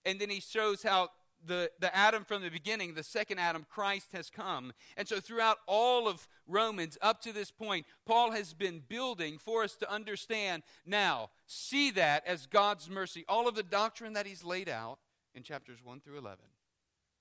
And 0.05 0.19
then 0.21 0.29
he 0.29 0.39
shows 0.39 0.83
how 0.83 1.09
the, 1.43 1.71
the 1.79 1.95
Adam 1.95 2.23
from 2.23 2.41
the 2.41 2.49
beginning, 2.49 2.93
the 2.93 3.03
second 3.03 3.39
Adam, 3.39 3.65
Christ 3.69 4.11
has 4.13 4.29
come. 4.29 4.73
And 4.97 5.07
so 5.07 5.19
throughout 5.19 5.57
all 5.67 6.07
of 6.07 6.27
Romans 6.47 6.97
up 7.01 7.21
to 7.21 7.31
this 7.31 7.51
point, 7.51 7.85
Paul 8.05 8.31
has 8.31 8.53
been 8.53 8.81
building 8.87 9.37
for 9.37 9.63
us 9.63 9.75
to 9.77 9.91
understand 9.91 10.63
now, 10.85 11.29
see 11.45 11.91
that 11.91 12.25
as 12.25 12.47
God's 12.47 12.89
mercy. 12.89 13.25
All 13.27 13.47
of 13.47 13.55
the 13.55 13.63
doctrine 13.63 14.13
that 14.13 14.27
he's 14.27 14.43
laid 14.43 14.69
out 14.69 14.99
in 15.33 15.43
chapters 15.43 15.79
1 15.83 16.01
through 16.01 16.17
11 16.17 16.39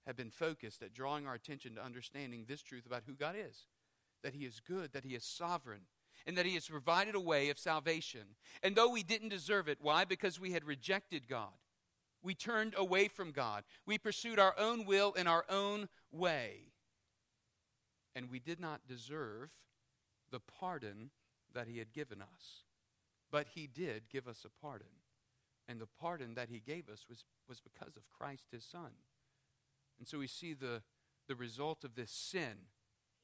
have 0.07 0.17
been 0.17 0.31
focused 0.31 0.83
at 0.83 0.93
drawing 0.93 1.27
our 1.27 1.35
attention 1.35 1.75
to 1.75 1.85
understanding 1.85 2.45
this 2.47 2.63
truth 2.63 2.87
about 2.87 3.03
who 3.07 3.15
God 3.15 3.35
is 3.37 3.67
that 4.25 4.35
he 4.35 4.45
is 4.45 4.61
good, 4.67 4.93
that 4.93 5.05
he 5.05 5.15
is 5.15 5.23
sovereign, 5.23 5.83
and 6.27 6.37
that 6.37 6.47
he 6.47 6.55
has 6.55 6.67
provided 6.67 7.15
a 7.15 7.21
way 7.21 7.51
of 7.51 7.59
salvation. 7.59 8.23
And 8.63 8.75
though 8.75 8.91
we 8.91 9.03
didn't 9.03 9.29
deserve 9.29 9.69
it, 9.69 9.79
why? 9.81 10.05
Because 10.05 10.41
we 10.41 10.53
had 10.53 10.65
rejected 10.65 11.29
God. 11.29 11.53
We 12.25 12.35
turned 12.35 12.75
away 12.77 13.09
from 13.09 13.31
God. 13.31 13.65
We 13.87 13.99
pursued 13.99 14.39
our 14.39 14.55
own 14.59 14.87
will 14.87 15.13
in 15.13 15.27
our 15.27 15.45
own 15.49 15.89
way. 16.11 16.73
And 18.17 18.31
we 18.31 18.41
did 18.41 18.59
not 18.59 18.87
deserve 18.89 19.51
the 20.31 20.41
pardon 20.41 21.11
that 21.53 21.69
He 21.69 21.79
had 21.79 21.93
given 21.93 22.23
us. 22.23 22.65
But 23.31 23.49
He 23.55 23.67
did 23.67 24.09
give 24.11 24.27
us 24.27 24.45
a 24.45 24.65
pardon. 24.65 24.87
And 25.69 25.81
the 25.81 25.89
pardon 26.01 26.35
that 26.35 26.49
He 26.49 26.61
gave 26.61 26.89
us 26.89 27.05
was, 27.09 27.25
was 27.47 27.61
because 27.61 27.97
of 27.97 28.09
Christ 28.09 28.47
His 28.51 28.65
Son. 28.65 28.93
And 29.99 30.09
so 30.09 30.19
we 30.19 30.27
see 30.27 30.55
the, 30.55 30.83
the 31.29 31.37
result 31.37 31.85
of 31.85 31.95
this 31.95 32.11
sin 32.11 32.69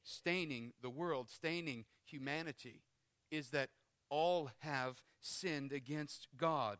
staining 0.03 0.73
the 0.81 0.89
world, 0.89 1.29
staining 1.29 1.85
humanity, 2.05 2.81
is 3.29 3.49
that 3.49 3.69
all 4.09 4.51
have 4.59 5.01
sinned 5.21 5.71
against 5.71 6.27
God. 6.37 6.79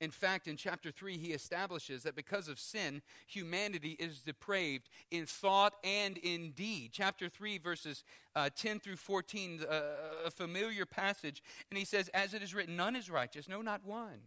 In 0.00 0.10
fact, 0.10 0.48
in 0.48 0.56
chapter 0.56 0.90
3, 0.90 1.18
he 1.18 1.32
establishes 1.32 2.02
that 2.04 2.16
because 2.16 2.48
of 2.48 2.58
sin, 2.58 3.02
humanity 3.26 3.96
is 3.98 4.22
depraved 4.22 4.88
in 5.10 5.26
thought 5.26 5.74
and 5.84 6.16
in 6.18 6.52
deed. 6.52 6.90
Chapter 6.92 7.28
3, 7.28 7.58
verses 7.58 8.02
uh, 8.34 8.48
10 8.54 8.80
through 8.80 8.96
14, 8.96 9.60
uh, 9.62 9.80
a 10.24 10.30
familiar 10.30 10.86
passage. 10.86 11.42
And 11.70 11.78
he 11.78 11.84
says, 11.84 12.08
As 12.14 12.32
it 12.32 12.42
is 12.42 12.54
written, 12.54 12.76
none 12.76 12.96
is 12.96 13.10
righteous, 13.10 13.48
no, 13.48 13.60
not 13.60 13.84
one. 13.84 14.20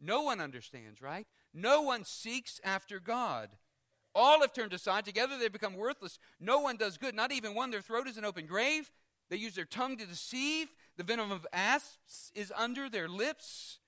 No 0.00 0.22
one 0.22 0.40
understands, 0.40 1.00
right? 1.00 1.26
No 1.52 1.82
one 1.82 2.04
seeks 2.04 2.60
after 2.64 2.98
God. 2.98 3.50
All 4.14 4.40
have 4.40 4.52
turned 4.52 4.72
aside. 4.72 5.04
Together 5.04 5.38
they 5.38 5.48
become 5.48 5.74
worthless. 5.74 6.18
No 6.40 6.58
one 6.58 6.76
does 6.76 6.98
good, 6.98 7.14
not 7.14 7.32
even 7.32 7.54
one. 7.54 7.70
Their 7.70 7.80
throat 7.80 8.08
is 8.08 8.16
an 8.16 8.24
open 8.24 8.46
grave. 8.46 8.90
They 9.30 9.36
use 9.36 9.54
their 9.54 9.64
tongue 9.64 9.96
to 9.96 10.06
deceive. 10.06 10.74
The 10.96 11.04
venom 11.04 11.32
of 11.32 11.46
asps 11.52 12.30
is 12.34 12.52
under 12.56 12.88
their 12.88 13.08
lips. 13.08 13.78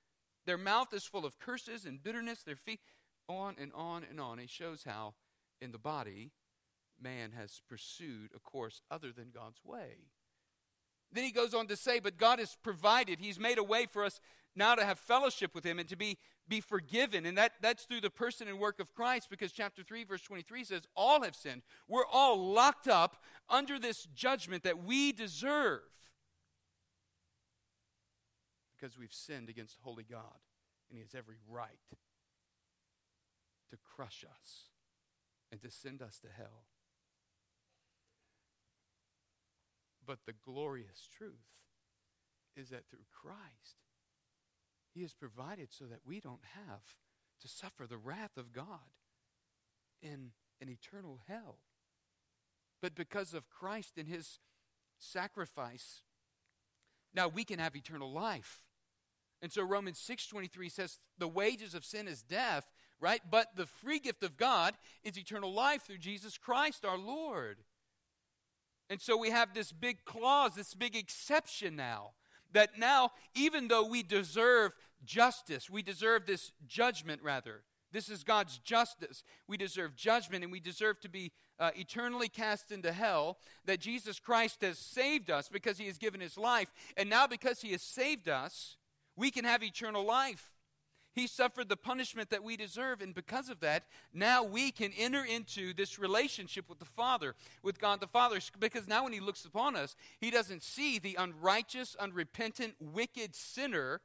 Their 0.47 0.59
mouth 0.59 0.93
is 0.95 1.05
full 1.05 1.27
of 1.27 1.39
curses 1.39 1.85
and 1.85 2.03
bitterness. 2.03 2.43
Their 2.43 2.57
feet, 2.57 2.81
on 3.29 3.57
and 3.61 3.73
on 3.75 4.05
and 4.09 4.21
on. 4.21 4.39
He 4.39 4.47
shows 4.47 4.85
how 4.87 5.15
in 5.61 5.73
the 5.73 5.79
body 5.79 6.31
man 7.01 7.33
has 7.33 7.61
pursued 7.69 8.31
a 8.35 8.39
course 8.39 8.81
other 8.91 9.13
than 9.13 9.31
God's 9.35 9.65
way. 9.65 9.97
Then 11.13 11.25
he 11.25 11.31
goes 11.31 11.55
on 11.55 11.67
to 11.69 11.77
say, 11.77 12.01
But 12.01 12.19
God 12.19 12.39
has 12.39 12.57
provided, 12.63 13.19
He's 13.21 13.39
made 13.39 13.59
a 13.59 13.65
way 13.65 13.87
for 13.87 14.05
us 14.05 14.21
now 14.55 14.75
to 14.75 14.85
have 14.85 14.99
fellowship 14.99 15.55
with 15.55 15.65
Him 15.65 15.79
and 15.79 15.89
to 15.89 15.97
be, 15.97 16.19
be 16.49 16.61
forgiven. 16.61 17.27
And 17.27 17.37
that, 17.39 17.53
that's 17.61 17.85
through 17.85 18.01
the 18.01 18.11
person 18.11 18.49
and 18.49 18.59
work 18.59 18.81
of 18.81 18.95
Christ 18.95 19.29
because 19.31 19.53
chapter 19.53 19.83
3, 19.83 20.05
verse 20.05 20.23
23 20.23 20.65
says, 20.65 20.83
All 20.97 21.23
have 21.23 21.37
sinned. 21.37 21.63
We're 21.89 22.07
all 22.07 22.53
locked 22.53 22.89
up 22.89 23.23
under 23.49 23.79
this 23.79 24.09
judgment 24.15 24.65
that 24.65 24.83
we 24.83 25.13
deserve 25.13 25.83
because 28.79 28.99
we've 28.99 29.13
sinned 29.13 29.49
against 29.49 29.79
holy 29.83 30.05
God, 30.05 30.41
and 30.89 30.97
He 30.97 31.03
has 31.03 31.15
every 31.15 31.37
right 31.49 31.71
to 33.71 33.77
crush 33.77 34.25
us 34.25 34.71
and 35.51 35.61
to 35.63 35.71
send 35.71 36.03
us 36.03 36.19
to 36.21 36.29
hell. 36.37 36.65
But 40.07 40.21
the 40.27 40.35
glorious 40.45 41.09
truth 41.17 41.33
is 42.57 42.71
that 42.71 42.89
through 42.89 43.07
Christ, 43.13 43.83
He 44.95 45.03
has 45.03 45.15
provided 45.15 45.73
so 45.73 45.85
that 45.87 46.01
we 46.07 46.21
don't 46.21 46.45
have 46.55 46.83
to 47.41 47.49
suffer 47.49 47.87
the 47.87 47.99
wrath 47.99 48.37
of 48.37 48.53
God 48.53 48.93
in 50.01 50.31
an 50.61 50.69
eternal 50.69 51.21
hell. 51.27 51.59
But 52.81 52.95
because 52.95 53.35
of 53.35 53.51
Christ 53.51 53.95
and 53.99 54.09
His 54.09 54.39
sacrifice, 54.99 56.03
now 57.15 57.29
we 57.29 57.45
can 57.45 57.59
have 57.59 57.75
eternal 57.75 58.13
life. 58.13 58.63
And 59.43 59.53
so 59.53 59.63
Romans 59.63 59.99
6:23 59.99 60.69
says 60.69 60.99
the 61.19 61.29
wages 61.29 61.75
of 61.75 61.85
sin 61.85 62.09
is 62.09 62.23
death, 62.23 62.71
right? 63.01 63.21
But 63.31 63.57
the 63.57 63.67
free 63.67 63.99
gift 63.99 64.23
of 64.23 64.37
God 64.37 64.77
is 65.03 65.19
eternal 65.19 65.53
life 65.53 65.83
through 65.83 65.99
Jesus 65.99 66.39
Christ 66.39 66.85
our 66.85 66.99
Lord. 66.99 67.65
And 68.89 69.01
so 69.01 69.17
we 69.17 69.31
have 69.31 69.53
this 69.53 69.73
big 69.73 70.05
clause, 70.05 70.55
this 70.55 70.75
big 70.75 70.95
exception 70.97 71.77
now 71.77 72.13
that 72.53 72.79
now 72.79 73.11
even 73.35 73.69
though 73.69 73.87
we 73.87 74.03
deserve 74.03 74.73
justice, 75.05 75.69
we 75.69 75.83
deserve 75.83 76.27
this 76.27 76.53
judgment 76.67 77.23
rather. 77.23 77.63
This 77.93 78.09
is 78.09 78.25
God's 78.25 78.59
justice. 78.59 79.23
We 79.47 79.57
deserve 79.57 79.95
judgment 79.95 80.43
and 80.43 80.53
we 80.53 80.61
deserve 80.61 81.01
to 81.01 81.09
be 81.09 81.33
uh, 81.59 81.71
eternally 81.77 82.29
cast 82.29 82.73
into 82.73 82.93
hell. 82.93 83.39
That 83.65 83.81
Jesus 83.81 84.19
Christ 84.19 84.63
has 84.63 84.79
saved 84.79 85.31
us 85.31 85.49
because 85.49 85.79
he 85.79 85.87
has 85.87 85.97
given 85.97 86.21
his 86.21 86.37
life. 86.37 86.73
And 86.97 87.09
now, 87.09 87.27
because 87.27 87.61
he 87.61 87.73
has 87.73 87.83
saved 87.83 88.29
us, 88.29 88.77
we 89.17 89.31
can 89.31 89.45
have 89.45 89.63
eternal 89.63 90.05
life. 90.05 90.53
He 91.17 91.27
suffered 91.27 91.71
the 91.71 91.79
punishment 91.79 92.29
that 92.29 92.45
we 92.45 92.59
deserve, 92.59 93.01
and 93.01 93.15
because 93.15 93.49
of 93.49 93.61
that, 93.61 93.85
now 94.13 94.45
we 94.45 94.71
can 94.71 94.93
enter 94.99 95.25
into 95.25 95.73
this 95.73 95.99
relationship 95.99 96.69
with 96.69 96.79
the 96.79 96.85
Father, 96.85 97.35
with 97.63 97.81
God 97.81 98.01
the 98.01 98.07
Father. 98.07 98.39
Because 98.61 98.87
now, 98.87 99.05
when 99.05 99.15
He 99.15 99.21
looks 99.21 99.47
upon 99.47 99.77
us, 99.77 99.97
He 100.21 100.31
doesn't 100.31 100.63
see 100.63 100.99
the 100.99 101.17
unrighteous, 101.19 101.97
unrepentant, 101.99 102.75
wicked 102.79 103.35
sinner 103.35 104.03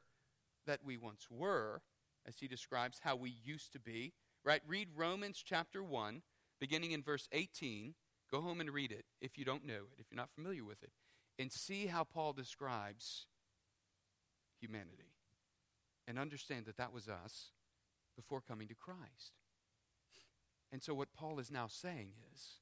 that 0.66 0.80
we 0.82 0.96
once 0.96 1.26
were, 1.30 1.82
as 2.26 2.38
He 2.38 2.48
describes 2.48 3.00
how 3.02 3.14
we 3.14 3.34
used 3.44 3.74
to 3.74 3.78
be. 3.78 4.14
Right? 4.42 4.62
Read 4.66 4.88
Romans 4.96 5.42
chapter 5.44 5.84
1, 5.84 6.22
beginning 6.60 6.92
in 6.92 7.02
verse 7.02 7.28
18. 7.30 7.94
Go 8.30 8.40
home 8.40 8.62
and 8.62 8.70
read 8.70 8.90
it 8.90 9.04
if 9.20 9.36
you 9.36 9.44
don't 9.44 9.66
know 9.66 9.74
it, 9.74 9.98
if 10.00 10.06
you're 10.10 10.16
not 10.16 10.32
familiar 10.34 10.64
with 10.64 10.82
it, 10.82 10.92
and 11.38 11.52
see 11.52 11.88
how 11.88 12.04
Paul 12.04 12.32
describes 12.32 13.26
humanity 14.62 15.12
and 16.06 16.18
understand 16.18 16.66
that 16.66 16.76
that 16.76 16.92
was 16.92 17.08
us 17.08 17.50
before 18.14 18.40
coming 18.40 18.68
to 18.68 18.74
Christ. 18.74 19.32
And 20.70 20.82
so, 20.82 20.94
what 20.94 21.12
Paul 21.12 21.38
is 21.38 21.50
now 21.50 21.66
saying 21.66 22.12
is 22.32 22.60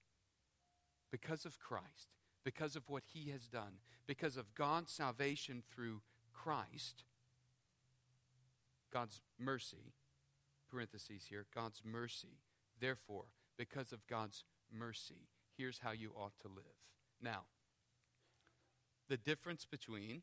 because 1.10 1.44
of 1.44 1.58
Christ, 1.58 2.08
because 2.44 2.74
of 2.74 2.88
what 2.88 3.04
he 3.12 3.30
has 3.30 3.46
done, 3.46 3.78
because 4.06 4.36
of 4.36 4.54
God's 4.54 4.92
salvation 4.92 5.62
through 5.72 6.00
Christ, 6.32 7.04
God's 8.92 9.20
mercy, 9.38 9.94
parentheses 10.70 11.26
here, 11.28 11.46
God's 11.54 11.82
mercy. 11.84 12.38
Therefore, 12.80 13.26
because 13.56 13.92
of 13.92 14.06
God's 14.06 14.44
mercy, 14.72 15.28
here's 15.56 15.80
how 15.80 15.92
you 15.92 16.12
ought 16.16 16.38
to 16.40 16.48
live. 16.48 16.64
Now, 17.22 17.42
the 19.08 19.16
difference 19.16 19.66
between 19.70 20.22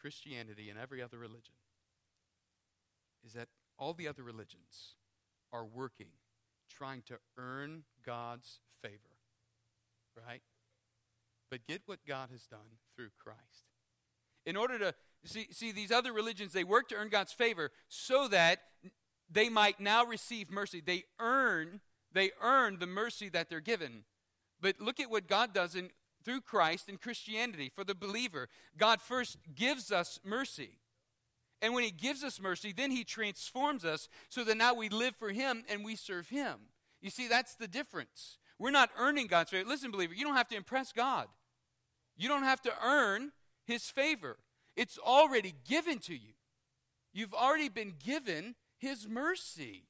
Christianity 0.00 0.70
and 0.70 0.78
every 0.78 1.02
other 1.02 1.18
religion 1.18 1.54
is 3.24 3.32
that 3.32 3.48
all 3.78 3.92
the 3.92 4.08
other 4.08 4.22
religions 4.22 4.94
are 5.52 5.64
working, 5.64 6.08
trying 6.70 7.02
to 7.02 7.18
earn 7.36 7.84
God's 8.04 8.60
favor. 8.82 9.16
Right? 10.26 10.42
But 11.50 11.66
get 11.66 11.82
what 11.86 11.98
God 12.06 12.30
has 12.30 12.46
done 12.46 12.78
through 12.94 13.10
Christ. 13.22 13.66
In 14.44 14.56
order 14.56 14.78
to 14.78 14.94
see, 15.24 15.48
see 15.50 15.72
these 15.72 15.92
other 15.92 16.12
religions, 16.12 16.52
they 16.52 16.64
work 16.64 16.88
to 16.88 16.94
earn 16.94 17.08
God's 17.08 17.32
favor 17.32 17.70
so 17.88 18.28
that 18.28 18.60
they 19.30 19.48
might 19.48 19.80
now 19.80 20.04
receive 20.04 20.50
mercy. 20.50 20.80
They 20.80 21.04
earn, 21.18 21.80
they 22.12 22.30
earn 22.40 22.78
the 22.78 22.86
mercy 22.86 23.28
that 23.30 23.50
they're 23.50 23.60
given. 23.60 24.04
But 24.60 24.80
look 24.80 25.00
at 25.00 25.10
what 25.10 25.28
God 25.28 25.52
does 25.52 25.74
in 25.74 25.90
through 26.26 26.40
Christ 26.40 26.88
in 26.88 26.98
Christianity 26.98 27.70
for 27.72 27.84
the 27.84 27.94
believer. 27.94 28.48
God 28.76 29.00
first 29.00 29.38
gives 29.54 29.92
us 29.92 30.18
mercy. 30.24 30.76
And 31.62 31.72
when 31.72 31.84
He 31.84 31.92
gives 31.92 32.24
us 32.24 32.40
mercy, 32.40 32.74
then 32.76 32.90
He 32.90 33.04
transforms 33.04 33.84
us 33.84 34.08
so 34.28 34.42
that 34.44 34.56
now 34.56 34.74
we 34.74 34.88
live 34.88 35.14
for 35.14 35.30
Him 35.30 35.64
and 35.70 35.84
we 35.84 35.94
serve 35.94 36.28
Him. 36.28 36.56
You 37.00 37.10
see, 37.10 37.28
that's 37.28 37.54
the 37.54 37.68
difference. 37.68 38.38
We're 38.58 38.72
not 38.72 38.90
earning 38.98 39.28
God's 39.28 39.50
favor. 39.50 39.68
Listen, 39.68 39.92
believer, 39.92 40.14
you 40.14 40.24
don't 40.24 40.36
have 40.36 40.48
to 40.48 40.56
impress 40.56 40.92
God. 40.92 41.28
You 42.16 42.28
don't 42.28 42.42
have 42.42 42.62
to 42.62 42.72
earn 42.84 43.30
his 43.64 43.84
favor. 43.84 44.38
It's 44.76 44.98
already 44.98 45.54
given 45.68 46.00
to 46.00 46.14
you. 46.14 46.32
You've 47.12 47.34
already 47.34 47.68
been 47.68 47.94
given 48.04 48.56
his 48.78 49.08
mercy. 49.08 49.84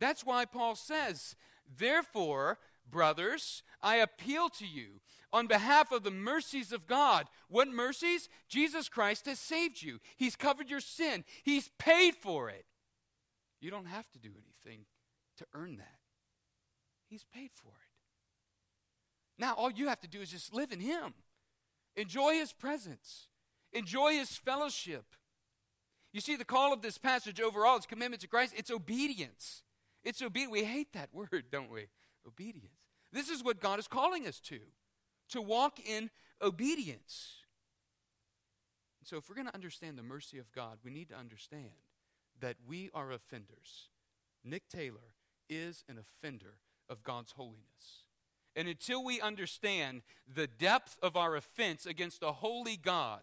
That's 0.00 0.24
why 0.24 0.44
Paul 0.44 0.76
says, 0.76 1.34
Therefore, 1.76 2.58
brothers, 2.88 3.62
I 3.82 3.96
appeal 3.96 4.48
to 4.50 4.66
you 4.66 5.00
on 5.32 5.46
behalf 5.46 5.92
of 5.92 6.02
the 6.02 6.10
mercies 6.10 6.72
of 6.72 6.86
God. 6.86 7.26
What 7.48 7.68
mercies? 7.68 8.28
Jesus 8.48 8.88
Christ 8.88 9.26
has 9.26 9.38
saved 9.38 9.82
you. 9.82 9.98
He's 10.16 10.36
covered 10.36 10.70
your 10.70 10.80
sin, 10.80 11.24
He's 11.42 11.70
paid 11.78 12.14
for 12.14 12.48
it. 12.50 12.64
You 13.60 13.70
don't 13.70 13.86
have 13.86 14.08
to 14.12 14.18
do 14.18 14.30
anything 14.30 14.84
to 15.38 15.46
earn 15.54 15.76
that, 15.76 15.98
He's 17.08 17.24
paid 17.32 17.50
for 17.54 17.68
it. 17.68 17.88
Now, 19.40 19.54
all 19.54 19.70
you 19.70 19.88
have 19.88 20.00
to 20.00 20.08
do 20.08 20.20
is 20.20 20.30
just 20.30 20.54
live 20.54 20.72
in 20.72 20.80
Him, 20.80 21.14
enjoy 21.96 22.34
His 22.34 22.52
presence, 22.52 23.28
enjoy 23.72 24.12
His 24.12 24.30
fellowship. 24.30 25.04
You 26.12 26.20
see, 26.20 26.36
the 26.36 26.44
call 26.44 26.72
of 26.72 26.80
this 26.80 26.96
passage 26.96 27.40
overall 27.40 27.78
is 27.78 27.86
commitment 27.86 28.22
to 28.22 28.28
Christ, 28.28 28.54
it's 28.56 28.70
obedience. 28.70 29.62
It's 30.04 30.22
obedience. 30.22 30.52
We 30.52 30.64
hate 30.64 30.92
that 30.94 31.10
word, 31.12 31.44
don't 31.50 31.70
we? 31.70 31.86
Obedience. 32.26 32.72
This 33.12 33.28
is 33.28 33.42
what 33.42 33.60
God 33.60 33.78
is 33.78 33.88
calling 33.88 34.26
us 34.26 34.40
to 34.40 34.60
to 35.30 35.40
walk 35.40 35.78
in 35.80 36.10
obedience. 36.42 37.36
So, 39.04 39.16
if 39.16 39.28
we're 39.28 39.36
going 39.36 39.46
to 39.46 39.54
understand 39.54 39.96
the 39.96 40.02
mercy 40.02 40.38
of 40.38 40.52
God, 40.52 40.78
we 40.84 40.90
need 40.90 41.08
to 41.08 41.16
understand 41.16 41.70
that 42.40 42.56
we 42.66 42.90
are 42.92 43.10
offenders. 43.10 43.88
Nick 44.44 44.68
Taylor 44.68 45.14
is 45.48 45.82
an 45.88 45.98
offender 45.98 46.58
of 46.88 47.02
God's 47.02 47.32
holiness. 47.32 48.04
And 48.54 48.68
until 48.68 49.04
we 49.04 49.20
understand 49.20 50.02
the 50.32 50.46
depth 50.46 50.98
of 51.02 51.16
our 51.16 51.36
offense 51.36 51.86
against 51.86 52.22
a 52.22 52.32
holy 52.32 52.76
God, 52.76 53.20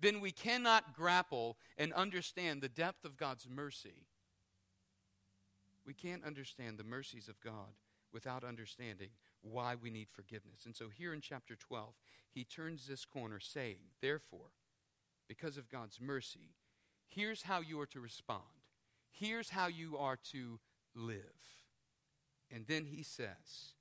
then 0.00 0.20
we 0.20 0.32
cannot 0.32 0.94
grapple 0.94 1.56
and 1.78 1.92
understand 1.92 2.60
the 2.60 2.68
depth 2.68 3.04
of 3.04 3.16
God's 3.16 3.48
mercy. 3.48 4.06
We 5.86 5.94
can't 5.94 6.24
understand 6.24 6.78
the 6.78 6.84
mercies 6.84 7.28
of 7.28 7.40
God 7.40 7.74
without 8.12 8.44
understanding 8.44 9.10
why 9.50 9.74
we 9.74 9.90
need 9.90 10.08
forgiveness. 10.10 10.66
And 10.66 10.76
so 10.76 10.88
here 10.88 11.12
in 11.12 11.20
chapter 11.20 11.56
12, 11.56 11.94
he 12.32 12.44
turns 12.44 12.86
this 12.86 13.04
corner 13.04 13.40
saying, 13.40 13.78
Therefore, 14.00 14.50
because 15.28 15.56
of 15.56 15.70
God's 15.70 16.00
mercy, 16.00 16.54
here's 17.06 17.42
how 17.42 17.60
you 17.60 17.80
are 17.80 17.86
to 17.86 18.00
respond. 18.00 18.42
Here's 19.10 19.50
how 19.50 19.68
you 19.68 19.96
are 19.96 20.18
to 20.32 20.60
live. 20.94 21.20
And 22.50 22.66
then 22.66 22.84
he 22.84 23.02
says, 23.02 23.74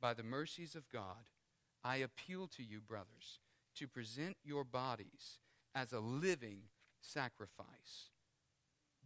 By 0.00 0.14
the 0.14 0.22
mercies 0.22 0.74
of 0.74 0.90
God, 0.90 1.24
I 1.84 1.96
appeal 1.96 2.46
to 2.48 2.62
you, 2.62 2.80
brothers, 2.80 3.40
to 3.76 3.88
present 3.88 4.36
your 4.44 4.64
bodies 4.64 5.38
as 5.74 5.92
a 5.92 6.00
living 6.00 6.62
sacrifice 7.00 8.10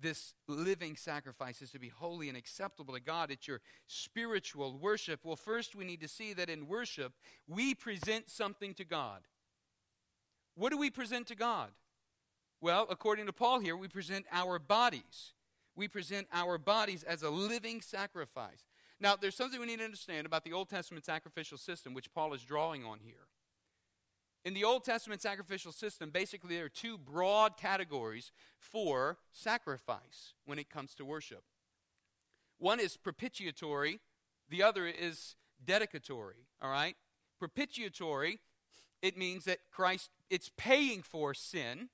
this 0.00 0.34
living 0.46 0.96
sacrifice 0.96 1.62
is 1.62 1.70
to 1.70 1.78
be 1.78 1.88
holy 1.88 2.28
and 2.28 2.36
acceptable 2.36 2.94
to 2.94 3.00
God. 3.00 3.30
It's 3.30 3.48
your 3.48 3.60
spiritual 3.86 4.78
worship. 4.78 5.20
Well, 5.24 5.36
first 5.36 5.74
we 5.74 5.84
need 5.84 6.00
to 6.00 6.08
see 6.08 6.32
that 6.34 6.50
in 6.50 6.66
worship, 6.66 7.12
we 7.46 7.74
present 7.74 8.28
something 8.28 8.74
to 8.74 8.84
God. 8.84 9.22
What 10.54 10.70
do 10.70 10.78
we 10.78 10.90
present 10.90 11.26
to 11.28 11.34
God? 11.34 11.70
Well, 12.60 12.86
according 12.90 13.26
to 13.26 13.32
Paul 13.32 13.60
here, 13.60 13.76
we 13.76 13.88
present 13.88 14.26
our 14.32 14.58
bodies. 14.58 15.32
We 15.74 15.88
present 15.88 16.26
our 16.32 16.56
bodies 16.56 17.02
as 17.02 17.22
a 17.22 17.30
living 17.30 17.82
sacrifice. 17.82 18.66
Now, 18.98 19.14
there's 19.14 19.34
something 19.34 19.60
we 19.60 19.66
need 19.66 19.78
to 19.78 19.84
understand 19.84 20.26
about 20.26 20.44
the 20.44 20.54
Old 20.54 20.70
Testament 20.70 21.04
sacrificial 21.04 21.58
system, 21.58 21.92
which 21.92 22.12
Paul 22.14 22.32
is 22.32 22.42
drawing 22.42 22.84
on 22.84 22.98
here. 23.00 23.26
In 24.46 24.54
the 24.54 24.62
Old 24.62 24.84
Testament 24.84 25.20
sacrificial 25.20 25.72
system, 25.72 26.10
basically 26.10 26.54
there 26.54 26.66
are 26.66 26.68
two 26.68 26.96
broad 26.96 27.56
categories 27.56 28.30
for 28.60 29.18
sacrifice 29.32 30.34
when 30.44 30.60
it 30.60 30.70
comes 30.70 30.94
to 30.94 31.04
worship. 31.04 31.42
One 32.58 32.78
is 32.78 32.96
propitiatory, 32.96 33.98
the 34.48 34.62
other 34.62 34.86
is 34.86 35.34
dedicatory, 35.64 36.46
all 36.62 36.70
right? 36.70 36.94
Propitiatory, 37.40 38.38
it 39.02 39.18
means 39.18 39.46
that 39.46 39.58
Christ 39.72 40.10
it's 40.30 40.52
paying 40.56 41.02
for 41.02 41.34
sin. 41.34 41.88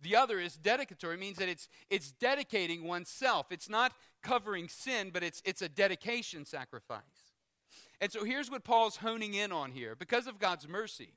The 0.00 0.16
other 0.16 0.40
is 0.40 0.56
dedicatory, 0.56 1.18
means 1.18 1.36
that 1.36 1.50
it's 1.50 1.68
it's 1.90 2.12
dedicating 2.12 2.84
oneself. 2.84 3.48
It's 3.50 3.68
not 3.68 3.92
covering 4.22 4.70
sin, 4.70 5.10
but 5.12 5.22
it's 5.22 5.42
it's 5.44 5.60
a 5.60 5.68
dedication 5.68 6.46
sacrifice. 6.46 7.02
And 8.00 8.10
so 8.10 8.24
here's 8.24 8.50
what 8.50 8.64
Paul's 8.64 8.96
honing 8.96 9.34
in 9.34 9.52
on 9.52 9.72
here. 9.72 9.94
Because 9.94 10.26
of 10.26 10.38
God's 10.38 10.66
mercy, 10.66 11.12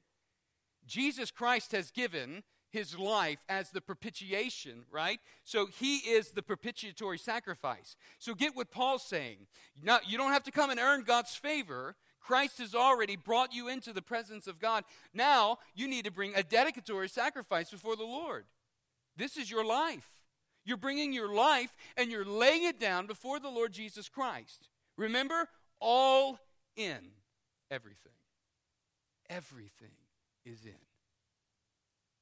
Jesus 0.85 1.31
Christ 1.31 1.71
has 1.71 1.91
given 1.91 2.43
his 2.73 2.97
life 2.97 3.37
as 3.47 3.69
the 3.69 3.81
propitiation, 3.81 4.83
right? 4.91 5.19
So 5.43 5.67
he 5.67 5.97
is 5.97 6.31
the 6.31 6.41
propitiatory 6.41 7.19
sacrifice. 7.19 7.95
So 8.17 8.33
get 8.33 8.55
what 8.55 8.71
Paul's 8.71 9.03
saying. 9.03 9.45
Now, 9.81 9.99
you 10.05 10.17
don't 10.17 10.31
have 10.31 10.43
to 10.43 10.51
come 10.51 10.71
and 10.71 10.79
earn 10.79 11.03
God's 11.03 11.35
favor. 11.35 11.95
Christ 12.19 12.57
has 12.57 12.73
already 12.73 13.15
brought 13.15 13.53
you 13.53 13.67
into 13.67 13.93
the 13.93 14.01
presence 14.01 14.47
of 14.47 14.59
God. 14.59 14.85
Now 15.13 15.59
you 15.75 15.87
need 15.87 16.05
to 16.05 16.11
bring 16.11 16.33
a 16.35 16.41
dedicatory 16.41 17.09
sacrifice 17.09 17.69
before 17.69 17.95
the 17.95 18.03
Lord. 18.03 18.45
This 19.15 19.37
is 19.37 19.51
your 19.51 19.65
life. 19.65 20.07
You're 20.65 20.77
bringing 20.77 21.13
your 21.13 21.33
life 21.33 21.75
and 21.95 22.09
you're 22.09 22.25
laying 22.25 22.63
it 22.63 22.79
down 22.79 23.05
before 23.05 23.39
the 23.39 23.49
Lord 23.49 23.73
Jesus 23.73 24.09
Christ. 24.09 24.69
Remember, 24.97 25.49
all 25.79 26.39
in 26.75 27.11
everything. 27.69 28.13
Everything 29.29 29.91
is 30.45 30.65
in. 30.65 30.73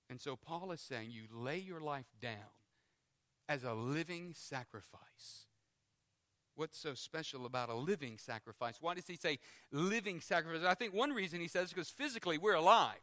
And 0.09 0.19
so 0.19 0.35
Paul 0.35 0.71
is 0.71 0.81
saying 0.81 1.09
you 1.11 1.23
lay 1.33 1.57
your 1.57 1.79
life 1.79 2.11
down 2.21 2.33
as 3.47 3.63
a 3.63 3.73
living 3.73 4.33
sacrifice. 4.35 5.45
What's 6.55 6.77
so 6.77 6.93
special 6.93 7.45
about 7.45 7.69
a 7.69 7.75
living 7.75 8.17
sacrifice? 8.17 8.75
Why 8.81 8.93
does 8.93 9.07
he 9.07 9.15
say 9.15 9.39
living 9.71 10.19
sacrifice? 10.19 10.65
I 10.67 10.73
think 10.73 10.93
one 10.93 11.11
reason 11.11 11.39
he 11.39 11.47
says 11.47 11.69
because 11.69 11.89
physically 11.89 12.37
we're 12.37 12.55
alive, 12.55 12.99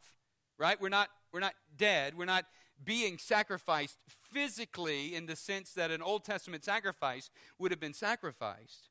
right? 0.57 0.79
We're 0.79 0.89
not, 0.89 1.09
we're 1.33 1.39
not 1.39 1.55
dead. 1.75 2.15
We're 2.15 2.25
not 2.25 2.45
being 2.83 3.17
sacrificed 3.17 3.97
physically 4.07 5.15
in 5.15 5.25
the 5.25 5.35
sense 5.35 5.73
that 5.73 5.91
an 5.91 6.01
Old 6.01 6.23
Testament 6.23 6.63
sacrifice 6.63 7.29
would 7.57 7.71
have 7.71 7.79
been 7.79 7.93
sacrificed. 7.93 8.89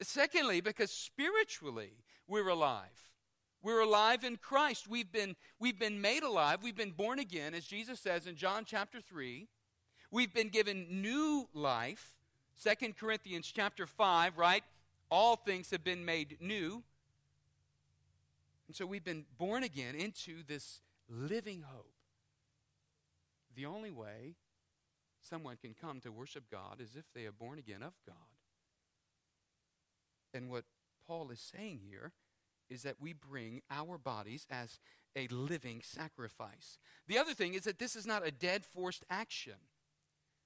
Secondly, 0.00 0.60
because 0.60 0.90
spiritually 0.90 2.04
we're 2.26 2.48
alive. 2.48 3.11
We're 3.62 3.80
alive 3.80 4.24
in 4.24 4.36
Christ. 4.36 4.88
We've 4.88 5.10
been, 5.10 5.36
we've 5.60 5.78
been 5.78 6.00
made 6.00 6.24
alive. 6.24 6.58
We've 6.62 6.76
been 6.76 6.90
born 6.90 7.20
again, 7.20 7.54
as 7.54 7.64
Jesus 7.64 8.00
says 8.00 8.26
in 8.26 8.34
John 8.34 8.64
chapter 8.64 9.00
3. 9.00 9.46
We've 10.10 10.34
been 10.34 10.48
given 10.48 11.00
new 11.02 11.48
life. 11.54 12.16
Second 12.54 12.96
Corinthians 12.96 13.50
chapter 13.54 13.86
5, 13.86 14.36
right? 14.36 14.64
All 15.10 15.36
things 15.36 15.70
have 15.70 15.84
been 15.84 16.04
made 16.04 16.38
new. 16.40 16.82
And 18.66 18.76
so 18.76 18.84
we've 18.84 19.04
been 19.04 19.24
born 19.38 19.62
again 19.62 19.94
into 19.94 20.42
this 20.46 20.80
living 21.08 21.62
hope. 21.66 21.92
The 23.54 23.66
only 23.66 23.90
way 23.90 24.34
someone 25.20 25.56
can 25.56 25.74
come 25.78 26.00
to 26.00 26.10
worship 26.10 26.44
God 26.50 26.80
is 26.80 26.96
if 26.96 27.04
they 27.14 27.26
are 27.26 27.32
born 27.32 27.58
again 27.58 27.82
of 27.82 27.92
God. 28.06 28.16
And 30.34 30.50
what 30.50 30.64
Paul 31.06 31.30
is 31.30 31.40
saying 31.40 31.80
here 31.88 32.12
is 32.72 32.82
that 32.82 33.00
we 33.00 33.12
bring 33.12 33.60
our 33.70 33.98
bodies 33.98 34.46
as 34.50 34.80
a 35.14 35.28
living 35.28 35.82
sacrifice. 35.84 36.78
The 37.06 37.18
other 37.18 37.34
thing 37.34 37.54
is 37.54 37.64
that 37.64 37.78
this 37.78 37.94
is 37.94 38.06
not 38.06 38.26
a 38.26 38.30
dead 38.30 38.64
forced 38.64 39.04
action. 39.10 39.54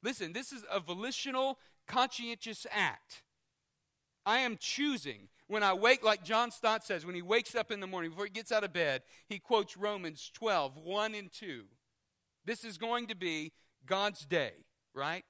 Listen, 0.03 0.33
this 0.33 0.53
is 0.53 0.65
a 0.71 0.81
volitional, 0.81 1.59
conscientious 1.87 2.67
act. 2.71 3.23
I 4.25 4.39
am 4.39 4.57
choosing. 4.59 5.29
When 5.47 5.63
I 5.63 5.73
wake, 5.75 6.05
like 6.05 6.25
John 6.25 6.51
Stott 6.51 6.85
says, 6.85 7.07
when 7.07 7.15
he 7.15 7.23
wakes 7.23 7.55
up 7.55 7.71
in 7.71 7.79
the 7.79 7.87
morning, 7.87 8.11
before 8.11 8.25
he 8.25 8.31
gets 8.31 8.51
out 8.51 8.65
of 8.65 8.73
bed, 8.73 9.03
he 9.29 9.39
quotes 9.39 9.77
Romans 9.77 10.31
12, 10.35 10.77
1 10.77 11.15
and 11.15 11.33
2. 11.33 11.63
This 12.45 12.65
is 12.65 12.77
going 12.77 13.07
to 13.07 13.15
be 13.15 13.53
God's 13.87 14.27
day, 14.27 14.53
right? 14.93 15.25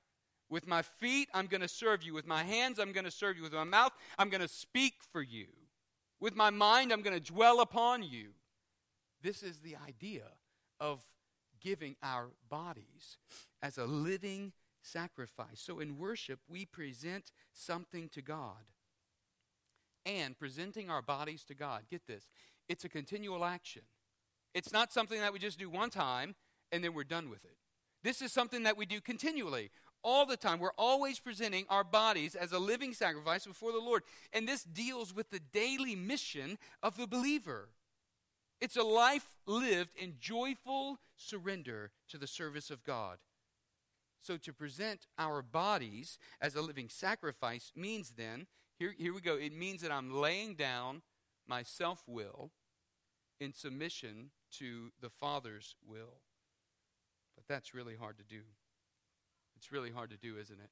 With 0.48 0.66
my 0.66 0.80
feet, 0.80 1.28
I'm 1.34 1.46
going 1.46 1.60
to 1.60 1.68
serve 1.68 2.02
you. 2.02 2.14
With 2.14 2.26
my 2.26 2.42
hands, 2.44 2.78
I'm 2.78 2.92
going 2.92 3.04
to 3.04 3.10
serve 3.10 3.36
you. 3.36 3.42
With 3.42 3.52
my 3.52 3.64
mouth, 3.64 3.92
I'm 4.18 4.30
going 4.30 4.40
to 4.40 4.48
speak 4.48 4.94
for 5.12 5.20
you. 5.20 5.46
With 6.20 6.34
my 6.34 6.50
mind, 6.50 6.92
I'm 6.92 7.02
going 7.02 7.16
to 7.16 7.32
dwell 7.32 7.60
upon 7.60 8.02
you. 8.02 8.30
This 9.22 9.42
is 9.42 9.58
the 9.58 9.76
idea 9.86 10.24
of 10.80 11.02
giving 11.60 11.96
our 12.02 12.28
bodies 12.48 13.18
as 13.62 13.78
a 13.78 13.84
living 13.84 14.52
sacrifice. 14.82 15.60
So 15.60 15.80
in 15.80 15.98
worship, 15.98 16.40
we 16.48 16.64
present 16.64 17.32
something 17.52 18.08
to 18.10 18.22
God. 18.22 18.64
And 20.04 20.38
presenting 20.38 20.88
our 20.88 21.02
bodies 21.02 21.42
to 21.44 21.54
God, 21.54 21.82
get 21.90 22.06
this, 22.06 22.28
it's 22.68 22.84
a 22.84 22.88
continual 22.88 23.44
action. 23.44 23.82
It's 24.54 24.72
not 24.72 24.92
something 24.92 25.20
that 25.20 25.32
we 25.32 25.38
just 25.38 25.58
do 25.58 25.68
one 25.68 25.90
time 25.90 26.36
and 26.70 26.82
then 26.82 26.94
we're 26.94 27.04
done 27.04 27.28
with 27.28 27.44
it. 27.44 27.56
This 28.02 28.22
is 28.22 28.32
something 28.32 28.62
that 28.62 28.76
we 28.76 28.86
do 28.86 29.00
continually 29.00 29.70
all 30.06 30.24
the 30.24 30.36
time. 30.36 30.60
We're 30.60 30.70
always 30.78 31.18
presenting 31.18 31.66
our 31.68 31.82
bodies 31.82 32.36
as 32.36 32.52
a 32.52 32.60
living 32.60 32.94
sacrifice 32.94 33.44
before 33.44 33.72
the 33.72 33.80
Lord. 33.80 34.04
And 34.32 34.48
this 34.48 34.62
deals 34.62 35.12
with 35.12 35.30
the 35.30 35.40
daily 35.40 35.96
mission 35.96 36.58
of 36.80 36.96
the 36.96 37.08
believer. 37.08 37.68
It's 38.60 38.76
a 38.76 38.84
life 38.84 39.34
lived 39.46 39.96
in 39.96 40.14
joyful 40.20 41.00
surrender 41.16 41.90
to 42.08 42.18
the 42.18 42.28
service 42.28 42.70
of 42.70 42.84
God. 42.84 43.18
So, 44.22 44.36
to 44.38 44.52
present 44.52 45.06
our 45.18 45.42
bodies 45.42 46.18
as 46.40 46.54
a 46.54 46.62
living 46.62 46.88
sacrifice 46.88 47.70
means 47.76 48.14
then, 48.16 48.46
here, 48.78 48.94
here 48.96 49.12
we 49.12 49.20
go, 49.20 49.34
it 49.34 49.52
means 49.52 49.82
that 49.82 49.92
I'm 49.92 50.14
laying 50.14 50.54
down 50.54 51.02
my 51.46 51.62
self 51.62 52.02
will 52.06 52.50
in 53.40 53.52
submission 53.52 54.30
to 54.58 54.90
the 55.00 55.10
Father's 55.10 55.74
will. 55.86 56.20
But 57.36 57.44
that's 57.48 57.74
really 57.74 57.96
hard 57.96 58.18
to 58.18 58.24
do. 58.24 58.42
It's 59.66 59.72
really 59.72 59.90
hard 59.90 60.10
to 60.10 60.16
do, 60.16 60.38
isn't 60.38 60.60
it? 60.60 60.70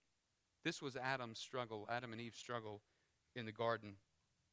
This 0.62 0.80
was 0.80 0.94
Adam's 0.94 1.40
struggle, 1.40 1.84
Adam 1.90 2.12
and 2.12 2.20
Eve's 2.20 2.38
struggle 2.38 2.80
in 3.34 3.44
the 3.44 3.50
garden. 3.50 3.94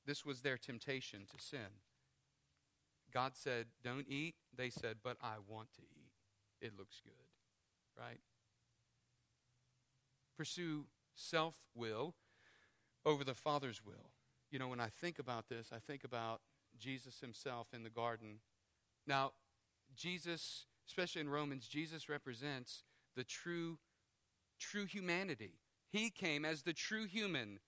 This 0.08 0.26
was 0.26 0.42
their 0.42 0.58
temptation 0.58 1.28
to 1.30 1.40
sin. 1.40 1.78
God 3.14 3.34
said, 3.36 3.68
Don't 3.84 4.08
eat. 4.08 4.34
They 4.52 4.72
said, 4.72 4.96
But 5.04 5.18
I 5.22 5.36
want 5.48 5.72
to 5.74 5.84
eat. 5.84 6.14
It 6.60 6.72
looks 6.76 7.02
good, 7.04 7.14
right? 7.96 8.18
Pursue 10.36 10.86
self 11.14 11.58
will 11.76 12.16
over 13.06 13.24
the 13.24 13.36
Father's 13.36 13.86
will. 13.86 14.10
You 14.50 14.58
know, 14.58 14.70
when 14.70 14.80
I 14.80 14.88
think 14.88 15.20
about 15.20 15.50
this, 15.50 15.70
I 15.72 15.78
think 15.78 16.04
about 16.04 16.42
Jesus 16.80 17.20
himself 17.20 17.68
in 17.76 17.84
the 17.84 17.92
garden. 17.92 18.40
Now, 19.06 19.34
Jesus, 19.96 20.66
especially 20.88 21.22
in 21.22 21.30
Romans, 21.30 21.68
Jesus 21.68 22.10
represents 22.10 22.82
the 23.16 23.24
true 23.24 23.78
true 24.62 24.86
humanity. 24.86 25.52
He 25.92 26.10
came 26.10 26.46
as 26.46 26.62
the 26.62 26.74
true 26.74 27.06
human, 27.06 27.60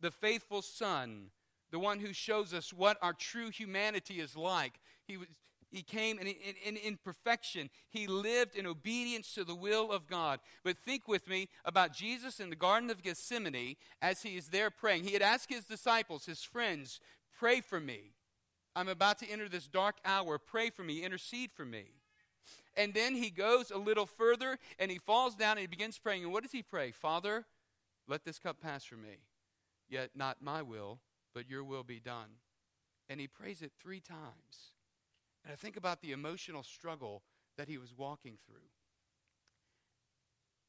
the 0.00 0.10
faithful 0.10 0.60
son, 0.60 1.30
the 1.70 1.78
one 1.78 2.00
who 2.00 2.12
shows 2.12 2.52
us 2.52 2.72
what 2.72 2.98
our 3.00 3.14
true 3.14 3.50
humanity 3.50 4.20
is 4.20 4.36
like. 4.36 4.74
He, 5.06 5.16
was, 5.16 5.28
he 5.70 5.82
came 5.82 6.18
in, 6.18 6.26
in, 6.26 6.76
in, 6.76 6.98
perfection. 7.02 7.70
He 7.88 8.06
lived 8.06 8.56
in 8.56 8.66
obedience 8.66 9.34
to 9.34 9.44
the 9.44 9.54
will 9.54 9.90
of 9.90 10.06
God. 10.06 10.40
But 10.64 10.76
think 10.76 11.08
with 11.08 11.26
me 11.28 11.48
about 11.64 11.94
Jesus 11.94 12.40
in 12.40 12.50
the 12.50 12.56
Garden 12.56 12.90
of 12.90 13.02
Gethsemane 13.02 13.76
as 14.02 14.22
he 14.22 14.36
is 14.36 14.48
there 14.48 14.70
praying. 14.70 15.04
He 15.04 15.14
had 15.14 15.22
asked 15.22 15.48
his 15.48 15.64
disciples, 15.64 16.26
his 16.26 16.42
friends, 16.42 17.00
pray 17.38 17.62
for 17.62 17.80
me. 17.80 18.12
I'm 18.76 18.88
about 18.88 19.18
to 19.20 19.30
enter 19.30 19.48
this 19.48 19.66
dark 19.66 19.96
hour. 20.04 20.38
Pray 20.38 20.68
for 20.68 20.82
me, 20.82 21.02
intercede 21.02 21.52
for 21.52 21.64
me. 21.64 21.84
And 22.76 22.94
then 22.94 23.14
he 23.14 23.30
goes 23.30 23.70
a 23.70 23.78
little 23.78 24.06
further 24.06 24.58
and 24.78 24.90
he 24.90 24.98
falls 24.98 25.34
down 25.34 25.52
and 25.52 25.60
he 25.60 25.66
begins 25.66 25.98
praying. 25.98 26.24
And 26.24 26.32
what 26.32 26.42
does 26.42 26.52
he 26.52 26.62
pray? 26.62 26.90
Father, 26.90 27.44
let 28.08 28.24
this 28.24 28.38
cup 28.38 28.60
pass 28.60 28.84
from 28.84 29.02
me. 29.02 29.18
Yet 29.88 30.10
not 30.14 30.38
my 30.40 30.62
will, 30.62 31.00
but 31.34 31.48
your 31.48 31.64
will 31.64 31.82
be 31.82 32.00
done. 32.00 32.38
And 33.08 33.20
he 33.20 33.26
prays 33.26 33.60
it 33.60 33.72
three 33.78 34.00
times. 34.00 34.72
And 35.44 35.52
I 35.52 35.56
think 35.56 35.76
about 35.76 36.00
the 36.00 36.12
emotional 36.12 36.62
struggle 36.62 37.22
that 37.58 37.68
he 37.68 37.76
was 37.76 37.92
walking 37.96 38.38
through. 38.46 38.70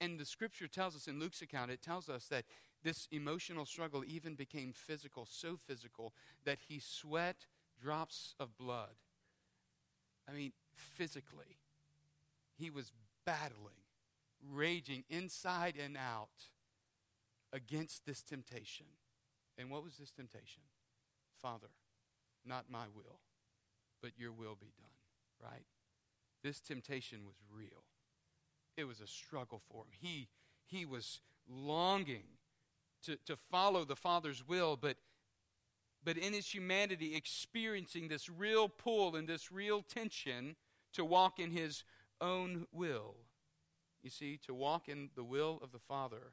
And 0.01 0.19
the 0.19 0.25
scripture 0.25 0.67
tells 0.67 0.95
us 0.95 1.07
in 1.07 1.19
Luke's 1.19 1.41
account, 1.41 1.71
it 1.71 1.81
tells 1.81 2.09
us 2.09 2.25
that 2.25 2.43
this 2.83 3.07
emotional 3.11 3.65
struggle 3.65 4.03
even 4.05 4.35
became 4.35 4.73
physical, 4.73 5.25
so 5.29 5.55
physical 5.55 6.13
that 6.43 6.57
he 6.67 6.79
sweat 6.79 7.45
drops 7.81 8.35
of 8.39 8.57
blood. 8.57 8.95
I 10.27 10.33
mean, 10.33 10.51
physically 10.75 11.57
he 12.57 12.69
was 12.69 12.91
battling, 13.25 13.83
raging 14.51 15.03
inside 15.09 15.75
and 15.81 15.97
out 15.97 16.49
against 17.51 18.05
this 18.05 18.21
temptation. 18.21 18.85
And 19.57 19.69
what 19.69 19.83
was 19.83 19.97
this 19.97 20.11
temptation? 20.11 20.63
Father, 21.41 21.67
not 22.45 22.65
my 22.69 22.85
will, 22.95 23.19
but 24.01 24.11
your 24.17 24.31
will 24.31 24.57
be 24.59 24.73
done, 24.77 25.49
right? 25.51 25.65
This 26.43 26.59
temptation 26.59 27.19
was 27.25 27.35
real. 27.51 27.83
It 28.75 28.85
was 28.85 28.99
a 28.99 29.07
struggle 29.07 29.61
for 29.69 29.83
him. 29.83 29.91
He, 29.91 30.27
he 30.65 30.85
was 30.85 31.21
longing 31.47 32.23
to, 33.03 33.17
to 33.25 33.35
follow 33.35 33.85
the 33.85 33.95
Father's 33.95 34.47
will, 34.47 34.75
but, 34.75 34.97
but 36.03 36.17
in 36.17 36.33
his 36.33 36.53
humanity, 36.53 37.15
experiencing 37.15 38.07
this 38.07 38.29
real 38.29 38.67
pull 38.67 39.15
and 39.15 39.27
this 39.27 39.51
real 39.51 39.83
tension 39.83 40.55
to 40.93 41.05
walk 41.05 41.39
in 41.39 41.51
his 41.51 41.83
own 42.23 42.65
will. 42.71 43.15
You 44.01 44.09
see, 44.09 44.37
to 44.45 44.53
walk 44.53 44.89
in 44.89 45.09
the 45.15 45.23
will 45.23 45.59
of 45.61 45.71
the 45.71 45.79
Father, 45.79 46.31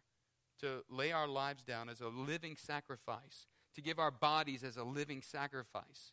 to 0.60 0.84
lay 0.88 1.12
our 1.12 1.28
lives 1.28 1.62
down 1.62 1.88
as 1.88 2.00
a 2.00 2.08
living 2.08 2.56
sacrifice, 2.56 3.46
to 3.74 3.82
give 3.82 3.98
our 3.98 4.10
bodies 4.10 4.64
as 4.64 4.76
a 4.76 4.84
living 4.84 5.22
sacrifice. 5.22 6.12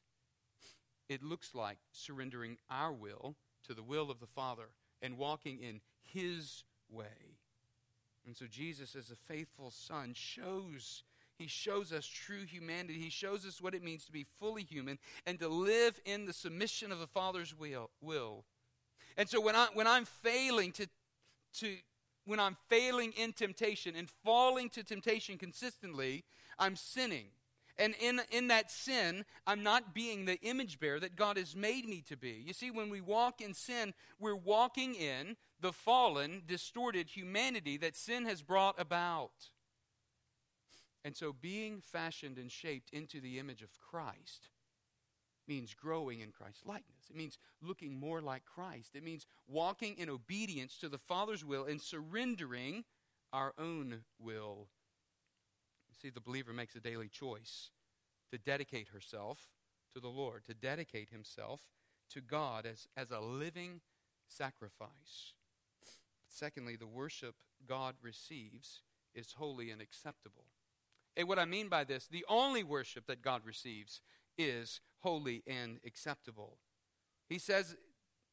It 1.10 1.24
looks 1.24 1.56
like 1.56 1.78
surrendering 1.92 2.58
our 2.70 2.92
will 2.92 3.36
to 3.66 3.74
the 3.74 3.84
will 3.84 4.12
of 4.12 4.20
the 4.20 4.28
Father 4.28 4.70
and 5.02 5.18
walking 5.18 5.60
in 5.60 5.82
His 6.02 6.64
way. 6.90 7.38
And 8.26 8.36
so 8.36 8.46
Jesus, 8.46 8.96
as 8.96 9.10
a 9.10 9.34
faithful 9.34 9.72
Son, 9.72 10.14
shows. 10.14 11.04
He 11.38 11.48
shows 11.48 11.94
us 11.94 12.06
true 12.06 12.46
humanity. 12.46 13.00
He 13.00 13.12
shows 13.12 13.46
us 13.46 13.62
what 13.62 13.76
it 13.76 13.84
means 13.84 14.06
to 14.06 14.12
be 14.12 14.26
fully 14.40 14.64
human 14.64 14.98
and 15.26 15.40
to 15.40 15.48
live 15.48 16.00
in 16.04 16.26
the 16.26 16.34
submission 16.34 16.92
of 16.92 17.00
the 17.00 17.08
Father's 17.08 17.58
will. 17.58 17.92
will. 18.02 18.44
And 19.18 19.28
so 19.28 19.42
when 19.42 19.56
I 19.56 19.68
when 19.74 19.88
I'm 19.88 20.06
failing 20.06 20.72
to 20.74 20.88
to 21.56 21.76
when 22.26 22.40
I'm 22.40 22.56
failing 22.70 23.14
in 23.14 23.34
temptation 23.34 23.96
and 23.96 24.10
falling 24.24 24.70
to 24.72 24.84
temptation 24.84 25.38
consistently, 25.38 26.24
I'm 26.60 26.76
sinning. 26.76 27.28
And 27.80 27.94
in, 28.02 28.22
in 28.32 28.48
that 28.48 28.72
sin, 28.72 29.24
I'm 29.46 29.62
not 29.62 29.94
being 29.94 30.26
the 30.26 30.40
image 30.42 30.80
bearer 30.80 31.00
that 31.00 31.16
God 31.16 31.38
has 31.38 31.56
made 31.56 31.88
me 31.88 32.04
to 32.10 32.18
be. 32.18 32.44
You 32.46 32.54
see, 32.54 32.72
when 32.72 32.90
we 32.90 33.02
walk 33.02 33.40
in 33.40 33.54
sin, 33.54 33.94
we're 34.20 34.36
walking 34.36 34.96
in 34.96 35.38
the 35.62 35.72
fallen, 35.72 36.42
distorted 36.48 37.10
humanity 37.10 37.78
that 37.78 37.96
sin 37.96 38.26
has 38.26 38.42
brought 38.42 38.80
about. 38.80 39.52
And 41.06 41.16
so, 41.16 41.34
being 41.34 41.80
fashioned 41.80 42.38
and 42.38 42.52
shaped 42.52 42.90
into 42.90 43.22
the 43.22 43.40
image 43.40 43.62
of 43.62 43.70
Christ 43.80 44.50
means 45.48 45.74
growing 45.74 46.20
in 46.20 46.32
Christ's 46.32 46.66
likeness. 46.66 47.10
It 47.10 47.16
means 47.16 47.38
looking 47.62 48.00
more 48.00 48.22
like 48.22 48.46
Christ. 48.46 48.96
It 48.96 49.04
means 49.04 49.26
walking 49.48 49.96
in 49.98 50.10
obedience 50.10 50.78
to 50.80 50.90
the 50.90 50.98
Father's 50.98 51.46
will 51.46 51.66
and 51.66 51.82
surrendering 51.82 52.84
our 53.34 53.54
own 53.58 54.04
will. 54.20 54.68
See, 56.02 56.10
the 56.10 56.22
believer 56.22 56.54
makes 56.54 56.76
a 56.76 56.80
daily 56.80 57.08
choice 57.08 57.72
to 58.32 58.38
dedicate 58.38 58.90
herself 58.90 59.40
to 59.94 60.00
the 60.00 60.10
Lord, 60.10 60.46
to 60.46 60.54
dedicate 60.54 61.10
himself 61.10 61.62
to 62.12 62.22
God 62.22 62.66
as, 62.66 62.88
as 62.96 63.12
a 63.12 63.20
living 63.20 63.82
sacrifice. 64.28 65.34
Secondly, 66.30 66.76
the 66.76 66.88
worship 66.88 67.36
God 67.68 67.96
receives 68.02 68.82
is 69.16 69.34
holy 69.38 69.72
and 69.72 69.82
acceptable. 69.82 70.46
And 71.16 71.28
what 71.28 71.40
I 71.40 71.46
mean 71.46 71.68
by 71.68 71.84
this, 71.84 72.08
the 72.08 72.26
only 72.30 72.64
worship 72.64 73.08
that 73.08 73.24
God 73.24 73.42
receives 73.44 74.02
is 74.38 74.82
holy 75.00 75.44
and 75.48 75.80
acceptable. 75.86 76.58
He 77.30 77.40
says 77.40 77.76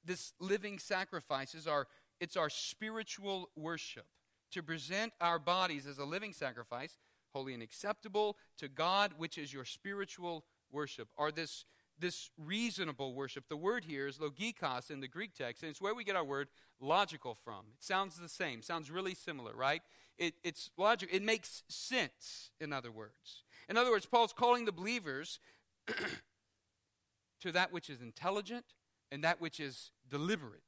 this 0.05 0.33
living 0.41 0.79
sacrifice 0.79 1.55
is 1.55 1.67
our 1.67 1.87
it's 2.21 2.37
our 2.37 2.51
spiritual 2.51 3.51
worship 3.57 4.07
to 4.53 4.63
present 4.63 5.13
our 5.21 5.39
bodies 5.39 5.87
as 5.87 5.99
a 5.99 6.05
living 6.05 6.33
sacrifice, 6.33 6.97
holy 7.33 7.55
and 7.55 7.63
acceptable 7.63 8.37
to 8.59 8.69
God, 8.69 9.15
which 9.17 9.37
is 9.37 9.53
your 9.53 9.65
spiritual 9.65 10.45
worship, 10.71 11.09
or 11.17 11.33
this 11.33 11.65
this 11.99 12.31
reasonable 12.37 13.15
worship. 13.15 13.45
The 13.49 13.57
word 13.57 13.85
here 13.85 14.07
is 14.07 14.19
logikos 14.19 14.91
in 14.91 15.01
the 15.01 15.09
Greek 15.09 15.35
text, 15.35 15.63
and 15.63 15.71
it's 15.71 15.81
where 15.81 15.95
we 15.95 16.05
get 16.05 16.17
our 16.17 16.25
word 16.25 16.49
logical 16.81 17.37
from. 17.45 17.67
It 17.77 17.85
sounds 17.85 18.17
the 18.17 18.29
same, 18.29 18.63
sounds 18.63 18.91
really 18.91 19.15
similar, 19.15 19.55
right? 19.55 19.83
It, 20.19 20.35
it's 20.43 20.71
logic. 20.77 21.09
It 21.13 21.23
makes 21.23 21.63
sense, 21.69 22.51
in 22.61 22.73
other 22.73 22.91
words. 22.91 23.45
In 23.69 23.77
other 23.77 23.91
words, 23.91 24.07
Paul's 24.07 24.33
calling 24.33 24.65
the 24.65 24.73
believers 24.73 25.41
to 27.45 27.53
that 27.53 27.71
which 27.71 27.91
is 27.91 28.01
intelligent 28.01 28.65
and 29.13 29.23
that 29.23 29.39
which 29.39 29.61
is 29.61 29.91
deliberate. 30.09 30.63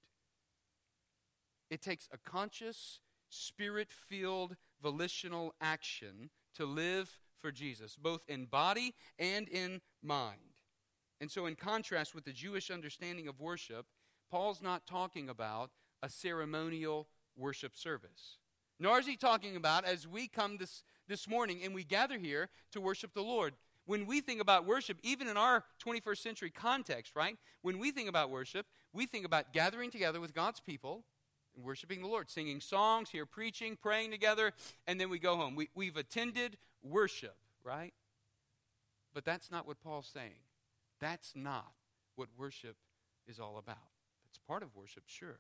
It 1.71 1.81
takes 1.81 2.07
a 2.13 2.19
conscious, 2.19 3.01
spirit 3.31 3.89
filled, 3.91 4.57
volitional 4.83 5.55
action 5.59 6.29
to 6.55 6.67
live 6.67 7.19
for 7.41 7.51
Jesus, 7.51 7.97
both 7.97 8.21
in 8.29 8.45
body 8.45 8.95
and 9.19 9.49
in 9.49 9.81
mind. 10.03 10.53
And 11.19 11.31
so, 11.31 11.47
in 11.47 11.55
contrast 11.55 12.15
with 12.15 12.27
the 12.27 12.33
Jewish 12.33 12.71
understanding 12.71 13.27
of 13.27 13.41
worship, 13.41 13.87
Paul's 14.31 14.61
not 14.61 14.87
talking 14.87 15.31
about 15.31 15.71
a 16.03 16.11
ceremonial 16.11 17.09
worship 17.39 17.75
service. 17.75 18.37
Nor 18.79 18.99
is 18.99 19.07
he 19.07 19.17
talking 19.17 19.57
about 19.57 19.87
as 19.87 20.07
we 20.07 20.29
come 20.29 20.59
this, 20.59 20.85
this 21.09 21.27
morning 21.27 21.63
and 21.65 21.75
we 21.75 21.85
gather 21.85 22.19
here 22.19 22.51
to 22.73 22.83
worship 22.83 23.15
the 23.15 23.23
Lord 23.23 23.55
when 23.87 24.07
we 24.07 24.21
think 24.21 24.41
about 24.41 24.67
worship, 24.67 24.99
even 25.03 25.29
in 25.29 25.37
our 25.37 25.65
21st 25.85 26.19
century 26.19 26.51
context, 26.51 27.13
right? 27.17 27.37
When 27.63 27.79
we 27.79 27.91
think 27.93 28.09
about 28.09 28.31
worship, 28.31 28.67
we 28.93 29.07
think 29.07 29.25
about 29.25 29.53
gathering 29.53 29.91
together 29.91 30.21
with 30.21 30.35
God's 30.35 30.61
people 30.61 31.05
and 31.55 31.65
worshiping 31.65 32.03
the 32.03 32.09
Lord, 32.09 32.29
singing 32.29 32.61
songs, 32.61 33.11
here 33.11 33.27
preaching, 33.27 33.77
praying 33.81 34.11
together, 34.11 34.53
and 34.87 35.01
then 35.01 35.09
we 35.09 35.19
go 35.19 35.37
home. 35.37 35.57
We, 35.57 35.71
we've 35.75 35.97
attended 35.97 36.59
worship, 36.83 37.37
right? 37.65 37.95
But 39.15 39.25
that's 39.25 39.51
not 39.51 39.67
what 39.67 39.81
Paul's 39.81 40.11
saying. 40.13 40.43
That's 41.01 41.33
not 41.35 41.73
what 42.17 42.29
worship 42.37 42.77
is 43.27 43.39
all 43.39 43.59
about. 43.59 43.77
It's 44.29 44.39
part 44.47 44.63
of 44.63 44.75
worship, 44.75 45.05
sure. 45.07 45.39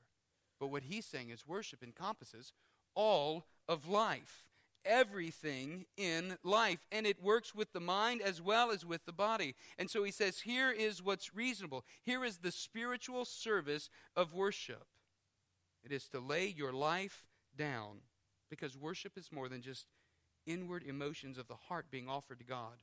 But 0.58 0.68
what 0.68 0.84
he's 0.84 1.04
saying 1.04 1.30
is 1.30 1.46
worship 1.46 1.82
encompasses 1.82 2.52
all 2.94 3.46
of 3.68 3.88
life, 3.88 4.46
everything 4.86 5.86
in 5.96 6.36
life, 6.44 6.86
and 6.92 7.06
it 7.06 7.22
works 7.22 7.54
with 7.54 7.72
the 7.72 7.80
mind 7.80 8.22
as 8.22 8.40
well 8.40 8.70
as 8.70 8.84
with 8.84 9.04
the 9.04 9.12
body. 9.12 9.54
And 9.78 9.90
so 9.90 10.04
he 10.04 10.10
says, 10.10 10.40
here 10.40 10.70
is 10.70 11.02
what's 11.02 11.34
reasonable. 11.34 11.84
Here 12.02 12.24
is 12.24 12.38
the 12.38 12.52
spiritual 12.52 13.24
service 13.24 13.90
of 14.14 14.32
worship. 14.32 14.86
It 15.84 15.92
is 15.92 16.08
to 16.08 16.20
lay 16.20 16.46
your 16.46 16.72
life 16.72 17.26
down 17.56 17.98
because 18.50 18.76
worship 18.76 19.12
is 19.16 19.32
more 19.32 19.48
than 19.48 19.62
just 19.62 19.86
inward 20.46 20.82
emotions 20.84 21.38
of 21.38 21.48
the 21.48 21.56
heart 21.68 21.86
being 21.90 22.08
offered 22.08 22.38
to 22.38 22.44
God. 22.44 22.74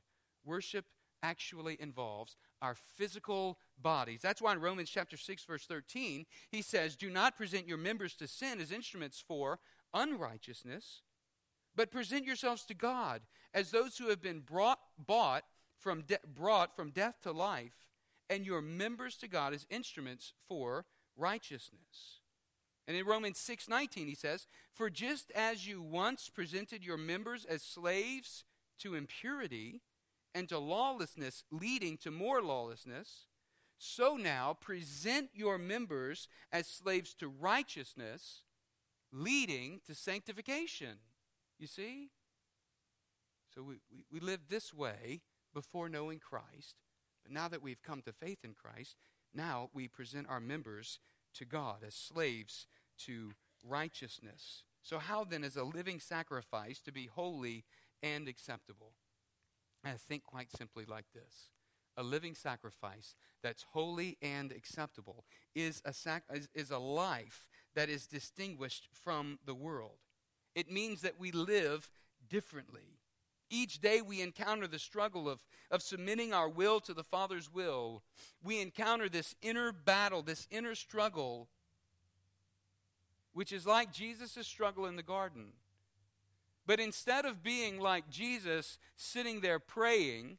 Worship 0.44 0.84
actually 1.22 1.80
involves 1.80 2.36
our 2.60 2.74
physical 2.74 3.58
bodies. 3.80 4.20
That's 4.22 4.42
why 4.42 4.52
in 4.52 4.60
Romans 4.60 4.90
chapter 4.90 5.16
6 5.16 5.44
verse 5.44 5.64
13, 5.66 6.26
he 6.50 6.60
says, 6.60 6.96
"Do 6.96 7.08
not 7.08 7.36
present 7.36 7.66
your 7.66 7.78
members 7.78 8.14
to 8.16 8.28
sin 8.28 8.60
as 8.60 8.70
instruments 8.70 9.24
for 9.26 9.58
unrighteousness, 9.94 11.02
but 11.74 11.90
present 11.90 12.24
yourselves 12.24 12.64
to 12.64 12.74
God 12.74 13.22
as 13.52 13.70
those 13.70 13.98
who 13.98 14.08
have 14.08 14.20
been 14.20 14.40
brought 14.40 14.80
bought 14.98 15.44
from 15.78 16.02
de- 16.02 16.18
brought 16.26 16.74
from 16.74 16.90
death 16.90 17.20
to 17.22 17.32
life, 17.32 17.88
and 18.30 18.46
your 18.46 18.62
members 18.62 19.16
to 19.18 19.28
God 19.28 19.52
as 19.52 19.66
instruments 19.70 20.32
for 20.48 20.86
righteousness." 21.16 22.20
And 22.86 22.96
in 22.96 23.06
Romans 23.06 23.38
6:19 23.38 24.08
he 24.08 24.14
says, 24.14 24.46
"For 24.72 24.90
just 24.90 25.30
as 25.32 25.66
you 25.66 25.82
once 25.82 26.28
presented 26.28 26.84
your 26.84 26.96
members 26.96 27.44
as 27.44 27.62
slaves 27.62 28.44
to 28.78 28.94
impurity 28.94 29.82
and 30.34 30.48
to 30.48 30.58
lawlessness 30.58 31.44
leading 31.50 31.96
to 31.98 32.10
more 32.10 32.42
lawlessness, 32.42 33.28
so 33.78 34.16
now 34.16 34.54
present 34.54 35.30
your 35.34 35.58
members 35.58 36.28
as 36.50 36.68
slaves 36.68 37.14
to 37.14 37.28
righteousness 37.28 38.42
leading 39.10 39.80
to 39.80 39.94
sanctification." 39.94 41.00
You 41.64 41.68
see? 41.68 42.10
So 43.54 43.62
we, 43.62 43.76
we, 43.90 44.04
we 44.12 44.20
lived 44.20 44.50
this 44.50 44.74
way 44.74 45.22
before 45.54 45.88
knowing 45.88 46.18
Christ, 46.18 46.74
but 47.22 47.32
now 47.32 47.48
that 47.48 47.62
we've 47.62 47.82
come 47.82 48.02
to 48.02 48.12
faith 48.12 48.40
in 48.44 48.52
Christ, 48.52 48.96
now 49.32 49.70
we 49.72 49.88
present 49.88 50.26
our 50.28 50.40
members 50.40 50.98
to 51.36 51.46
God, 51.46 51.76
as 51.82 51.94
slaves 51.94 52.66
to 53.06 53.32
righteousness. 53.66 54.64
So, 54.82 54.98
how 54.98 55.24
then 55.24 55.42
is 55.42 55.56
a 55.56 55.64
living 55.64 56.00
sacrifice 56.00 56.80
to 56.80 56.92
be 56.92 57.06
holy 57.06 57.64
and 58.02 58.28
acceptable? 58.28 58.92
I 59.82 59.92
think 59.92 60.22
quite 60.22 60.50
simply 60.54 60.84
like 60.86 61.06
this 61.14 61.48
a 61.96 62.02
living 62.02 62.34
sacrifice 62.34 63.14
that's 63.42 63.64
holy 63.72 64.18
and 64.20 64.52
acceptable 64.52 65.24
is 65.54 65.80
a, 65.86 65.94
sac- 65.94 66.24
is, 66.30 66.46
is 66.54 66.70
a 66.70 66.78
life 66.78 67.46
that 67.74 67.88
is 67.88 68.06
distinguished 68.06 68.86
from 68.92 69.38
the 69.46 69.54
world. 69.54 69.96
It 70.54 70.70
means 70.70 71.02
that 71.02 71.18
we 71.18 71.32
live 71.32 71.90
differently. 72.28 72.98
Each 73.50 73.80
day 73.80 74.00
we 74.00 74.20
encounter 74.20 74.66
the 74.66 74.78
struggle 74.78 75.28
of, 75.28 75.44
of 75.70 75.82
submitting 75.82 76.32
our 76.32 76.48
will 76.48 76.80
to 76.80 76.94
the 76.94 77.04
Father's 77.04 77.52
will. 77.52 78.02
We 78.42 78.60
encounter 78.60 79.08
this 79.08 79.34
inner 79.42 79.72
battle, 79.72 80.22
this 80.22 80.46
inner 80.50 80.74
struggle, 80.74 81.48
which 83.32 83.52
is 83.52 83.66
like 83.66 83.92
Jesus' 83.92 84.46
struggle 84.46 84.86
in 84.86 84.96
the 84.96 85.02
garden. 85.02 85.52
But 86.66 86.80
instead 86.80 87.26
of 87.26 87.42
being 87.42 87.78
like 87.78 88.08
Jesus, 88.08 88.78
sitting 88.96 89.40
there 89.40 89.58
praying, 89.58 90.38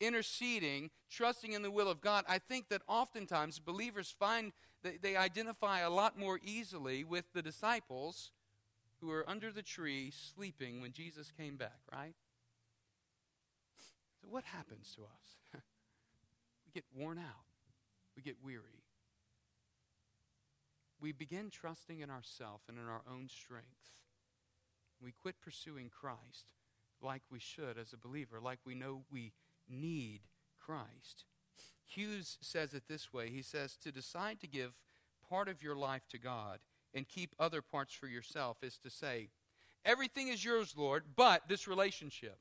interceding, 0.00 0.90
trusting 1.10 1.52
in 1.52 1.62
the 1.62 1.70
will 1.70 1.90
of 1.90 2.00
God, 2.00 2.24
I 2.26 2.38
think 2.38 2.68
that 2.70 2.82
oftentimes 2.88 3.58
believers 3.58 4.14
find 4.18 4.52
that 4.82 5.02
they 5.02 5.16
identify 5.16 5.80
a 5.80 5.90
lot 5.90 6.18
more 6.18 6.40
easily 6.42 7.04
with 7.04 7.32
the 7.34 7.42
disciples 7.42 8.30
who 9.00 9.08
were 9.08 9.28
under 9.28 9.50
the 9.50 9.62
tree 9.62 10.10
sleeping 10.10 10.80
when 10.80 10.92
Jesus 10.92 11.32
came 11.36 11.56
back, 11.56 11.80
right? 11.92 12.14
So, 14.20 14.28
what 14.28 14.44
happens 14.44 14.94
to 14.96 15.02
us? 15.02 15.62
we 16.66 16.72
get 16.72 16.84
worn 16.94 17.18
out, 17.18 17.46
we 18.16 18.22
get 18.22 18.36
weary. 18.44 18.84
We 21.00 21.12
begin 21.12 21.48
trusting 21.50 22.00
in 22.00 22.10
ourselves 22.10 22.64
and 22.68 22.76
in 22.76 22.84
our 22.84 23.00
own 23.10 23.28
strength. 23.28 24.02
We 25.02 25.12
quit 25.12 25.40
pursuing 25.40 25.88
Christ 25.88 26.52
like 27.00 27.22
we 27.30 27.38
should 27.38 27.78
as 27.78 27.94
a 27.94 27.96
believer, 27.96 28.38
like 28.38 28.58
we 28.66 28.74
know 28.74 29.04
we 29.10 29.32
need 29.66 30.20
Christ. 30.58 31.24
Hughes 31.86 32.36
says 32.42 32.74
it 32.74 32.84
this 32.86 33.12
way 33.12 33.30
He 33.30 33.42
says, 33.42 33.76
To 33.76 33.90
decide 33.90 34.40
to 34.40 34.46
give 34.46 34.74
part 35.28 35.48
of 35.48 35.62
your 35.62 35.74
life 35.74 36.06
to 36.10 36.18
God 36.18 36.58
and 36.94 37.08
keep 37.08 37.34
other 37.38 37.62
parts 37.62 37.94
for 37.94 38.06
yourself 38.06 38.58
is 38.62 38.78
to 38.78 38.90
say, 38.90 39.30
Everything 39.84 40.28
is 40.28 40.44
yours, 40.44 40.74
Lord, 40.76 41.04
but 41.16 41.48
this 41.48 41.66
relationship, 41.66 42.38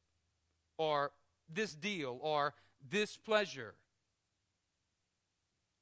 or 0.77 1.11
this 1.47 1.73
deal, 1.73 2.19
or 2.21 2.53
this 2.89 3.15
pleasure. 3.15 3.75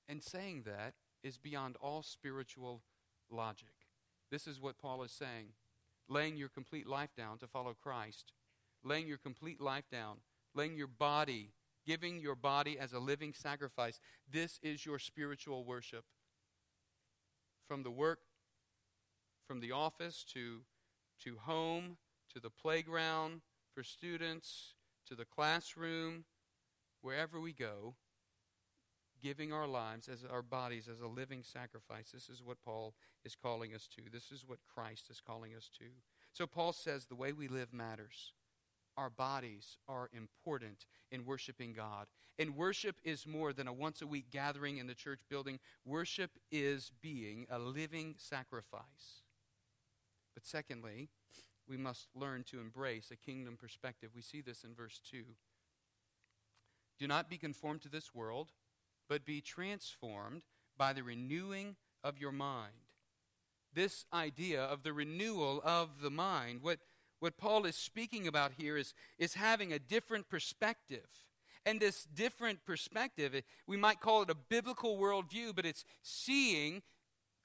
And 0.07 0.21
saying 0.21 0.63
that 0.65 0.93
is 1.23 1.37
beyond 1.37 1.75
all 1.81 2.03
spiritual 2.03 2.83
logic. 3.31 3.73
This 4.29 4.47
is 4.47 4.61
what 4.61 4.77
Paul 4.77 5.03
is 5.03 5.11
saying 5.11 5.53
laying 6.09 6.37
your 6.37 6.47
complete 6.47 6.87
life 6.87 7.09
down 7.17 7.37
to 7.37 7.47
follow 7.47 7.73
Christ, 7.73 8.31
laying 8.81 9.07
your 9.07 9.17
complete 9.17 9.59
life 9.59 9.83
down, 9.91 10.17
laying 10.55 10.77
your 10.77 10.87
body, 10.87 11.51
giving 11.85 12.19
your 12.19 12.35
body 12.35 12.79
as 12.79 12.93
a 12.93 12.99
living 12.99 13.33
sacrifice. 13.33 13.99
This 14.31 14.57
is 14.63 14.85
your 14.85 14.99
spiritual 14.99 15.65
worship. 15.65 16.05
From 17.67 17.83
the 17.83 17.91
work 17.91 18.19
from 19.47 19.59
the 19.59 19.71
office 19.71 20.25
to, 20.33 20.61
to 21.23 21.37
home, 21.37 21.97
to 22.33 22.39
the 22.39 22.49
playground 22.49 23.41
for 23.73 23.83
students, 23.83 24.73
to 25.07 25.15
the 25.15 25.25
classroom, 25.25 26.25
wherever 27.01 27.39
we 27.39 27.53
go, 27.53 27.95
giving 29.21 29.51
our 29.51 29.67
lives 29.67 30.09
as 30.09 30.23
our 30.29 30.41
bodies 30.41 30.87
as 30.87 31.01
a 31.01 31.07
living 31.07 31.41
sacrifice. 31.43 32.11
This 32.11 32.29
is 32.29 32.43
what 32.43 32.61
Paul 32.63 32.93
is 33.25 33.35
calling 33.35 33.73
us 33.73 33.87
to. 33.95 34.03
This 34.11 34.31
is 34.31 34.43
what 34.45 34.59
Christ 34.73 35.09
is 35.09 35.21
calling 35.25 35.55
us 35.55 35.69
to. 35.79 35.85
So 36.33 36.45
Paul 36.45 36.73
says 36.73 37.05
the 37.05 37.15
way 37.15 37.33
we 37.33 37.47
live 37.47 37.73
matters. 37.73 38.33
Our 38.97 39.09
bodies 39.09 39.77
are 39.87 40.09
important 40.11 40.85
in 41.11 41.25
worshiping 41.25 41.73
God. 41.73 42.07
And 42.39 42.55
worship 42.55 42.97
is 43.03 43.25
more 43.25 43.53
than 43.53 43.67
a 43.67 43.73
once 43.73 44.01
a 44.01 44.07
week 44.07 44.29
gathering 44.31 44.77
in 44.77 44.87
the 44.87 44.93
church 44.93 45.21
building. 45.29 45.59
Worship 45.85 46.31
is 46.51 46.91
being 47.01 47.45
a 47.49 47.59
living 47.59 48.15
sacrifice. 48.17 49.23
Secondly, 50.47 51.09
we 51.67 51.75
must 51.75 52.07
learn 52.15 52.45
to 52.45 52.61
embrace 52.61 53.11
a 53.11 53.17
kingdom 53.17 53.57
perspective. 53.57 54.11
We 54.15 54.21
see 54.21 54.39
this 54.39 54.63
in 54.63 54.73
verse 54.73 55.01
2. 55.11 55.23
Do 56.99 57.07
not 57.07 57.29
be 57.29 57.37
conformed 57.37 57.81
to 57.81 57.89
this 57.89 58.15
world, 58.15 58.53
but 59.09 59.25
be 59.25 59.41
transformed 59.41 60.43
by 60.77 60.93
the 60.93 61.03
renewing 61.03 61.75
of 62.01 62.17
your 62.17 62.31
mind. 62.31 62.71
This 63.73 64.05
idea 64.13 64.63
of 64.63 64.83
the 64.83 64.93
renewal 64.93 65.61
of 65.65 66.01
the 66.01 66.09
mind, 66.09 66.61
what, 66.61 66.79
what 67.19 67.37
Paul 67.37 67.65
is 67.65 67.75
speaking 67.75 68.25
about 68.25 68.53
here 68.57 68.77
is, 68.77 68.93
is 69.19 69.33
having 69.33 69.73
a 69.73 69.79
different 69.79 70.29
perspective. 70.29 71.07
And 71.65 71.81
this 71.81 72.05
different 72.05 72.63
perspective, 72.63 73.41
we 73.67 73.75
might 73.75 73.99
call 73.99 74.21
it 74.21 74.29
a 74.29 74.35
biblical 74.35 74.97
worldview, 74.97 75.53
but 75.53 75.65
it's 75.65 75.83
seeing 76.01 76.81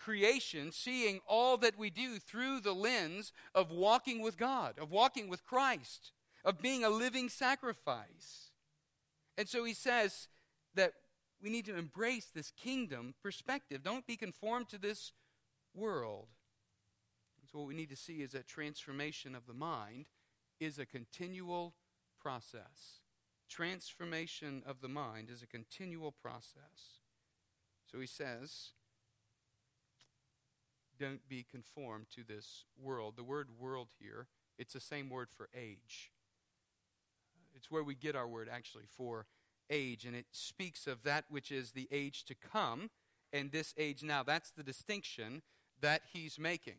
creation, 0.03 0.73
seeing 0.73 1.21
all 1.27 1.57
that 1.59 1.79
we 1.79 1.91
do 1.91 2.19
through 2.19 2.61
the 2.61 2.75
lens 2.75 3.33
of 3.55 3.71
walking 3.71 4.21
with 4.21 4.37
God, 4.37 4.79
of 4.79 4.91
walking 4.91 5.29
with 5.29 5.45
Christ, 5.45 6.13
of 6.45 6.61
being 6.61 6.85
a 6.85 6.91
living 6.91 7.29
sacrifice. 7.29 8.51
And 9.39 9.49
so 9.49 9.65
he 9.65 9.75
says 9.75 10.29
that 10.75 10.93
we 11.43 11.51
need 11.51 11.67
to 11.67 11.77
embrace 11.77 12.27
this 12.27 12.51
kingdom 12.51 13.15
perspective. 13.23 13.83
Don't 13.83 14.07
be 14.07 14.17
conformed 14.17 14.69
to 14.71 14.79
this 14.79 15.13
world. 15.75 16.29
So, 17.51 17.59
what 17.59 17.69
we 17.69 17.75
need 17.75 17.91
to 17.91 17.97
see 17.97 18.23
is 18.23 18.33
that 18.33 18.47
transformation 18.47 19.35
of 19.35 19.47
the 19.47 19.53
mind 19.53 20.07
is 20.59 20.79
a 20.79 20.87
continual 20.87 21.75
process. 22.21 23.01
Transformation 23.49 24.63
of 24.65 24.81
the 24.81 24.89
mind 24.89 25.29
is 25.29 25.43
a 25.43 25.47
continual 25.47 26.13
process. 26.13 27.03
So 27.85 28.01
he 28.01 28.07
says, 28.07 28.71
don't 31.03 31.29
be 31.29 31.45
conformed 31.51 32.07
to 32.15 32.23
this 32.23 32.65
world. 32.81 33.15
The 33.17 33.25
word 33.25 33.49
world 33.59 33.89
here, 33.99 34.29
it's 34.57 34.75
the 34.75 34.81
same 34.81 35.11
word 35.11 35.29
for 35.37 35.49
age. 35.53 36.13
It's 37.57 37.71
where 37.71 37.83
we 37.83 37.97
get 37.97 38.15
our 38.15 38.29
word 38.29 38.49
actually 38.51 38.87
for 38.89 39.27
age, 39.69 40.05
and 40.05 40.15
it 40.15 40.27
speaks 40.31 40.87
of 40.87 41.03
that 41.03 41.25
which 41.29 41.51
is 41.51 41.73
the 41.73 41.89
age 41.91 42.25
to 42.27 42.37
come 42.37 42.91
and 43.33 43.51
this 43.51 43.75
age 43.77 44.05
now. 44.05 44.23
That's 44.23 44.53
the 44.53 44.63
distinction 44.63 45.43
that 45.81 46.03
he's 46.13 46.39
making. 46.39 46.79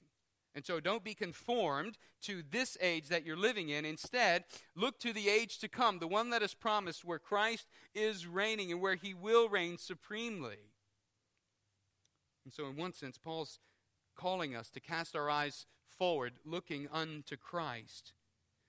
And 0.55 0.65
so 0.65 0.79
don't 0.79 1.03
be 1.03 1.15
conformed 1.15 1.97
to 2.21 2.43
this 2.49 2.77
age 2.79 3.09
that 3.09 3.25
you're 3.25 3.35
living 3.35 3.69
in. 3.69 3.83
Instead, 3.83 4.45
look 4.73 4.99
to 4.99 5.11
the 5.11 5.27
age 5.27 5.57
to 5.59 5.67
come, 5.67 5.99
the 5.99 6.07
one 6.07 6.29
that 6.29 6.43
is 6.43 6.53
promised, 6.53 7.03
where 7.03 7.19
Christ 7.19 7.67
is 7.93 8.25
reigning 8.25 8.71
and 8.71 8.79
where 8.79 8.95
he 8.95 9.13
will 9.13 9.49
reign 9.49 9.77
supremely. 9.77 10.59
And 12.45 12.53
so, 12.53 12.67
in 12.67 12.77
one 12.77 12.93
sense, 12.93 13.17
Paul's 13.17 13.59
calling 14.15 14.55
us 14.55 14.69
to 14.71 14.79
cast 14.79 15.15
our 15.15 15.29
eyes 15.29 15.65
forward, 15.97 16.33
looking 16.45 16.87
unto 16.91 17.37
Christ. 17.37 18.13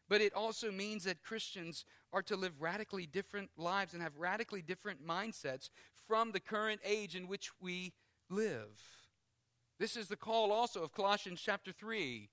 But 0.08 0.20
it 0.20 0.34
also 0.34 0.70
means 0.70 1.04
that 1.04 1.22
Christians 1.22 1.84
are 2.12 2.22
to 2.22 2.36
live 2.36 2.60
radically 2.60 3.06
different 3.06 3.50
lives 3.56 3.94
and 3.94 4.02
have 4.02 4.16
radically 4.16 4.62
different 4.62 5.04
mindsets 5.06 5.70
from 6.06 6.32
the 6.32 6.40
current 6.40 6.80
age 6.84 7.16
in 7.16 7.26
which 7.26 7.50
we 7.60 7.92
live. 8.30 8.78
This 9.78 9.96
is 9.96 10.08
the 10.08 10.16
call 10.16 10.52
also 10.52 10.82
of 10.82 10.92
Colossians 10.92 11.40
chapter 11.40 11.72
3, 11.72 12.28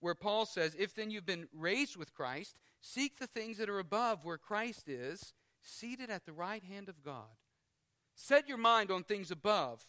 where 0.00 0.14
Paul 0.14 0.46
says, 0.46 0.76
If 0.78 0.94
then 0.94 1.10
you've 1.10 1.26
been 1.26 1.48
raised 1.52 1.96
with 1.96 2.14
Christ, 2.14 2.56
seek 2.80 3.18
the 3.18 3.26
things 3.26 3.58
that 3.58 3.70
are 3.70 3.78
above 3.78 4.24
where 4.24 4.38
Christ 4.38 4.88
is, 4.88 5.32
seated 5.60 6.10
at 6.10 6.26
the 6.26 6.32
right 6.32 6.62
hand 6.62 6.88
of 6.88 7.02
God. 7.02 7.38
Set 8.14 8.48
your 8.48 8.58
mind 8.58 8.90
on 8.90 9.02
things 9.02 9.30
above, 9.30 9.86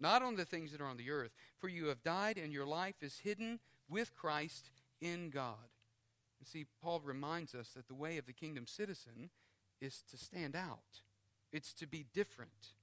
not 0.00 0.22
on 0.22 0.36
the 0.36 0.44
things 0.44 0.72
that 0.72 0.80
are 0.80 0.86
on 0.86 0.96
the 0.96 1.10
earth, 1.10 1.32
for 1.58 1.68
you 1.68 1.86
have 1.86 2.02
died 2.02 2.38
and 2.38 2.52
your 2.52 2.66
life 2.66 3.02
is 3.02 3.18
hidden 3.18 3.60
with 3.88 4.14
Christ 4.14 4.70
in 5.00 5.30
God. 5.30 5.56
You 6.40 6.46
see, 6.46 6.66
Paul 6.82 7.00
reminds 7.04 7.54
us 7.54 7.70
that 7.70 7.88
the 7.88 7.94
way 7.94 8.18
of 8.18 8.26
the 8.26 8.32
kingdom 8.32 8.66
citizen 8.66 9.30
is 9.80 10.02
to 10.10 10.16
stand 10.16 10.56
out, 10.56 11.02
it's 11.52 11.72
to 11.74 11.86
be 11.86 12.04
different. 12.12 12.74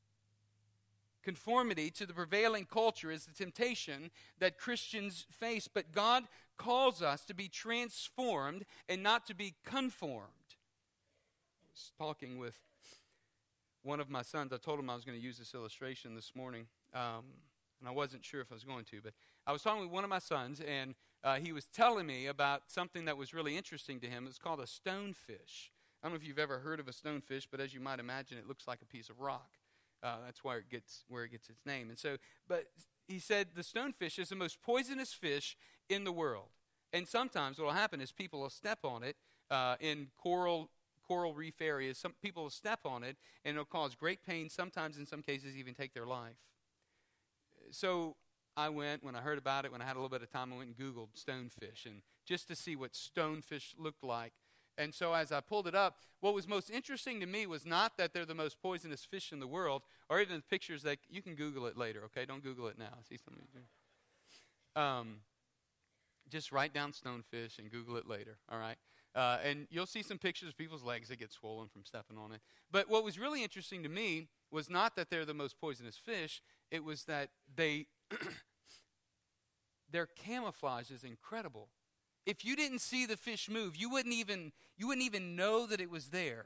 Conformity 1.24 1.90
to 1.90 2.06
the 2.06 2.14
prevailing 2.14 2.66
culture 2.66 3.10
is 3.10 3.26
the 3.26 3.34
temptation 3.34 4.12
that 4.40 4.60
Christians 4.60 5.26
face, 5.32 5.68
but 5.68 5.92
God 5.92 6.26
calls 6.58 7.02
us 7.02 7.26
to 7.26 7.34
be 7.34 7.48
transformed 7.48 8.64
and 8.88 9.02
not 9.02 9.26
to 9.26 9.34
be 9.34 9.56
conformed. 9.66 10.30
I 10.52 11.74
was 11.74 11.92
talking 11.98 12.38
with 12.38 12.56
one 13.82 14.00
of 14.00 14.10
my 14.10 14.22
sons. 14.22 14.54
I 14.54 14.58
told 14.58 14.80
him 14.80 14.90
I 14.90 14.96
was 14.96 15.04
going 15.04 15.18
to 15.18 15.24
use 15.24 15.38
this 15.38 15.54
illustration 15.56 16.16
this 16.16 16.34
morning, 16.36 16.68
um, 16.96 17.26
and 17.80 17.88
I 17.88 17.92
wasn't 17.92 18.24
sure 18.24 18.42
if 18.42 18.52
I 18.52 18.56
was 18.56 18.64
going 18.64 18.86
to, 18.86 19.02
but 19.04 19.14
I 19.46 19.52
was 19.52 19.62
talking 19.62 19.82
with 19.82 19.92
one 19.92 20.04
of 20.04 20.10
my 20.10 20.20
sons, 20.20 20.62
and 20.62 20.96
uh, 21.24 21.36
he 21.36 21.52
was 21.52 21.66
telling 21.68 22.08
me 22.08 22.28
about 22.28 22.64
something 22.68 23.06
that 23.06 23.18
was 23.18 23.34
really 23.34 23.58
interesting 23.58 24.00
to 24.00 24.08
him. 24.08 24.26
It's 24.28 24.40
called 24.40 24.60
a 24.60 24.64
stonefish. 24.64 25.70
I 26.02 26.08
don't 26.08 26.14
know 26.14 26.16
if 26.16 26.26
you've 26.28 26.40
ever 26.40 26.60
heard 26.60 26.80
of 26.80 26.88
a 26.88 26.92
stonefish, 26.92 27.48
but 27.52 27.60
as 27.60 27.74
you 27.74 27.80
might 27.80 28.00
imagine, 28.00 28.38
it 28.38 28.48
looks 28.48 28.68
like 28.68 28.82
a 28.82 28.86
piece 28.86 29.10
of 29.10 29.20
rock. 29.20 29.50
Uh, 30.02 30.18
that's 30.26 30.44
where 30.44 30.60
it 30.60 30.70
gets 30.70 31.04
where 31.08 31.24
it 31.24 31.32
gets 31.32 31.50
its 31.50 31.66
name. 31.66 31.90
And 31.90 31.98
so, 31.98 32.18
but 32.48 32.66
he 33.08 33.18
said 33.20 33.48
the 33.56 33.64
stonefish 33.64 34.20
is 34.20 34.30
the 34.30 34.36
most 34.36 34.62
poisonous 34.62 35.14
fish 35.14 35.58
in 35.90 36.04
the 36.04 36.12
world. 36.12 36.50
And 36.94 37.08
sometimes 37.08 37.58
what 37.58 37.66
will 37.66 37.74
happen 37.74 38.02
is 38.02 38.12
people 38.12 38.42
will 38.42 38.50
step 38.50 38.80
on 38.84 39.04
it 39.04 39.16
uh, 39.50 39.76
in 39.80 40.08
coral 40.18 40.70
coral 41.08 41.34
reef 41.34 41.62
areas. 41.62 41.98
Some 41.98 42.14
people 42.22 42.44
will 42.44 42.50
step 42.50 42.80
on 42.86 43.04
it, 43.04 43.18
and 43.44 43.56
it'll 43.56 43.66
cause 43.66 43.96
great 43.96 44.26
pain. 44.26 44.50
Sometimes, 44.50 44.98
in 44.98 45.06
some 45.06 45.22
cases, 45.22 45.56
even 45.56 45.74
take 45.74 45.94
their 45.94 46.06
life. 46.06 46.38
So 47.72 48.16
I 48.58 48.70
went 48.70 49.04
when 49.04 49.16
I 49.16 49.22
heard 49.22 49.38
about 49.38 49.66
it. 49.66 49.72
When 49.72 49.82
I 49.82 49.86
had 49.86 49.96
a 49.96 50.00
little 50.00 50.10
bit 50.10 50.22
of 50.22 50.32
time, 50.32 50.54
I 50.54 50.58
went 50.58 50.70
and 50.70 50.78
Googled 50.78 51.10
stonefish, 51.16 51.86
and 51.86 52.02
just 52.26 52.48
to 52.48 52.56
see 52.56 52.76
what 52.76 52.94
stonefish 52.94 53.74
looked 53.78 54.04
like. 54.04 54.34
And 54.78 54.94
so 54.94 55.14
as 55.14 55.32
I 55.32 55.40
pulled 55.40 55.68
it 55.68 55.76
up, 55.76 56.00
what 56.20 56.34
was 56.34 56.48
most 56.48 56.70
interesting 56.70 57.20
to 57.22 57.26
me 57.26 57.46
was 57.46 57.66
not 57.66 57.98
that 57.98 58.14
they're 58.14 58.26
the 58.26 58.36
most 58.36 58.62
poisonous 58.62 59.06
fish 59.06 59.32
in 59.32 59.40
the 59.40 59.48
world, 59.48 59.84
or 60.10 60.20
even 60.20 60.38
the 60.38 60.42
pictures 60.44 60.84
that 60.84 60.98
you 61.10 61.22
can 61.22 61.36
Google 61.36 61.66
it 61.66 61.78
later. 61.78 62.04
Okay, 62.06 62.26
don't 62.26 62.44
Google 62.44 62.68
it 62.68 62.78
now. 62.78 62.98
See 63.08 63.18
something. 63.18 63.46
Um, 64.76 65.20
just 66.30 66.52
write 66.52 66.74
down 66.74 66.92
stonefish 66.92 67.60
and 67.60 67.72
Google 67.72 67.96
it 67.98 68.08
later. 68.08 68.38
All 68.52 68.60
right. 68.60 68.78
Uh, 69.16 69.38
and 69.46 69.68
you'll 69.70 69.86
see 69.86 70.04
some 70.04 70.18
pictures 70.18 70.50
of 70.50 70.58
people's 70.58 70.84
legs 70.84 71.08
that 71.08 71.20
get 71.20 71.32
swollen 71.32 71.70
from 71.70 71.86
stepping 71.86 72.18
on 72.18 72.34
it. 72.34 72.42
But 72.70 72.90
what 72.90 73.06
was 73.06 73.18
really 73.18 73.44
interesting 73.44 73.82
to 73.84 73.90
me 73.90 74.28
was 74.52 74.70
not 74.70 74.98
that 74.98 75.10
they're 75.10 75.24
the 75.24 75.34
most 75.34 75.58
poisonous 75.58 75.96
fish, 75.96 76.42
it 76.72 76.84
was 76.84 77.06
that 77.06 77.30
they 77.56 77.88
their 79.92 80.06
camouflage 80.06 80.92
is 80.92 81.04
incredible 81.04 81.70
if 82.26 82.44
you 82.44 82.56
didn't 82.56 82.80
see 82.80 83.06
the 83.06 83.18
fish 83.18 83.50
move, 83.50 83.76
you 83.76 83.90
wouldn't 83.90 84.14
even 84.14 84.52
you 84.78 84.88
wouldn't 84.88 85.06
even 85.06 85.36
know 85.36 85.66
that 85.68 85.80
it 85.80 85.90
was 85.90 86.08
there. 86.08 86.46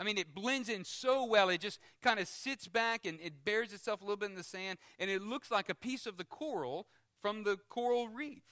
I 0.00 0.04
mean, 0.04 0.16
it 0.16 0.34
blends 0.34 0.68
in 0.68 0.84
so 0.84 1.24
well. 1.24 1.48
It 1.48 1.60
just 1.60 1.80
kind 2.02 2.20
of 2.20 2.28
sits 2.28 2.68
back 2.68 3.04
and 3.04 3.18
it 3.20 3.44
bears 3.44 3.72
itself 3.72 4.00
a 4.00 4.04
little 4.04 4.16
bit 4.16 4.30
in 4.30 4.36
the 4.36 4.44
sand, 4.44 4.78
and 4.98 5.10
it 5.10 5.22
looks 5.22 5.50
like 5.50 5.68
a 5.68 5.74
piece 5.74 6.06
of 6.06 6.16
the 6.16 6.24
coral 6.24 6.86
from 7.20 7.42
the 7.42 7.58
coral 7.68 8.08
reef. 8.08 8.44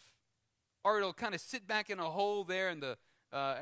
Or 0.85 0.99
it'll 0.99 1.13
kind 1.13 1.35
of 1.35 1.41
sit 1.41 1.67
back 1.67 1.89
in 1.89 1.99
a 2.01 2.11
hole 2.11 2.45
there 2.45 2.69
in 2.69 2.81
the 2.81 2.97
uh, 3.33 3.57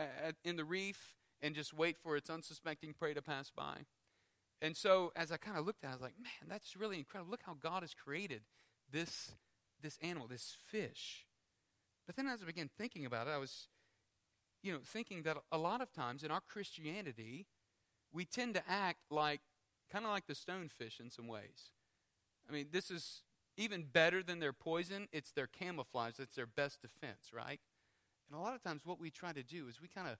in 0.44 0.56
the 0.56 0.64
reef 0.64 1.16
and 1.42 1.54
just 1.54 1.74
wait 1.74 1.98
for 1.98 2.16
its 2.16 2.30
unsuspecting 2.30 2.94
prey 2.94 3.12
to 3.12 3.22
pass 3.22 3.50
by. 3.50 3.84
And 4.64 4.74
so, 4.74 5.12
as 5.14 5.30
I 5.30 5.36
kind 5.36 5.58
of 5.58 5.66
looked 5.66 5.84
at 5.84 5.88
it, 5.88 5.90
I 5.90 5.94
was 5.96 6.00
like, 6.00 6.18
man, 6.18 6.48
that's 6.48 6.74
really 6.74 6.96
incredible. 6.96 7.30
Look 7.30 7.42
how 7.44 7.52
God 7.52 7.82
has 7.82 7.92
created 7.92 8.40
this 8.90 9.32
this 9.82 9.98
animal, 10.00 10.26
this 10.26 10.56
fish. 10.70 11.26
But 12.06 12.16
then 12.16 12.26
as 12.26 12.42
I 12.42 12.46
began 12.46 12.70
thinking 12.78 13.04
about 13.04 13.26
it, 13.26 13.30
I 13.30 13.36
was, 13.36 13.68
you 14.62 14.72
know, 14.72 14.78
thinking 14.82 15.22
that 15.24 15.36
a 15.52 15.58
lot 15.58 15.82
of 15.82 15.92
times 15.92 16.22
in 16.22 16.30
our 16.30 16.40
Christianity, 16.40 17.44
we 18.10 18.24
tend 18.24 18.54
to 18.54 18.62
act 18.66 19.00
like, 19.10 19.42
kind 19.92 20.06
of 20.06 20.10
like 20.12 20.26
the 20.26 20.32
stonefish 20.32 20.98
in 20.98 21.10
some 21.10 21.28
ways. 21.28 21.72
I 22.48 22.52
mean, 22.54 22.68
this 22.72 22.90
is 22.90 23.20
even 23.58 23.84
better 23.84 24.22
than 24.22 24.38
their 24.38 24.54
poison, 24.54 25.08
it's 25.12 25.32
their 25.32 25.46
camouflage, 25.46 26.18
it's 26.18 26.36
their 26.36 26.46
best 26.46 26.80
defense, 26.80 27.32
right? 27.34 27.60
And 28.30 28.38
a 28.38 28.42
lot 28.42 28.54
of 28.54 28.62
times 28.62 28.86
what 28.86 28.98
we 28.98 29.10
try 29.10 29.34
to 29.34 29.42
do 29.42 29.68
is 29.68 29.82
we 29.82 29.88
kind 29.88 30.08
of 30.08 30.16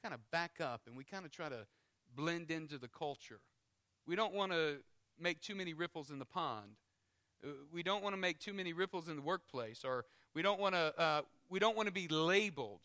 kind 0.00 0.14
of 0.14 0.30
back 0.30 0.60
up 0.60 0.82
and 0.86 0.96
we 0.96 1.02
kind 1.02 1.24
of 1.24 1.32
try 1.32 1.48
to 1.48 1.66
blend 2.14 2.52
into 2.52 2.78
the 2.78 2.86
culture. 2.86 3.40
We 4.08 4.16
don't 4.16 4.32
want 4.32 4.52
to 4.52 4.78
make 5.20 5.42
too 5.42 5.54
many 5.54 5.74
ripples 5.74 6.10
in 6.10 6.18
the 6.18 6.24
pond. 6.24 6.70
Uh, 7.44 7.48
we 7.70 7.82
don't 7.82 8.02
want 8.02 8.14
to 8.14 8.16
make 8.20 8.38
too 8.38 8.54
many 8.54 8.72
ripples 8.72 9.06
in 9.06 9.16
the 9.16 9.22
workplace 9.22 9.84
or 9.84 10.06
we 10.34 10.40
don't 10.40 10.58
want 10.58 10.74
to 10.74 10.98
uh, 10.98 11.20
we 11.50 11.58
don't 11.58 11.76
want 11.76 11.88
to 11.88 11.92
be 11.92 12.08
labeled. 12.08 12.80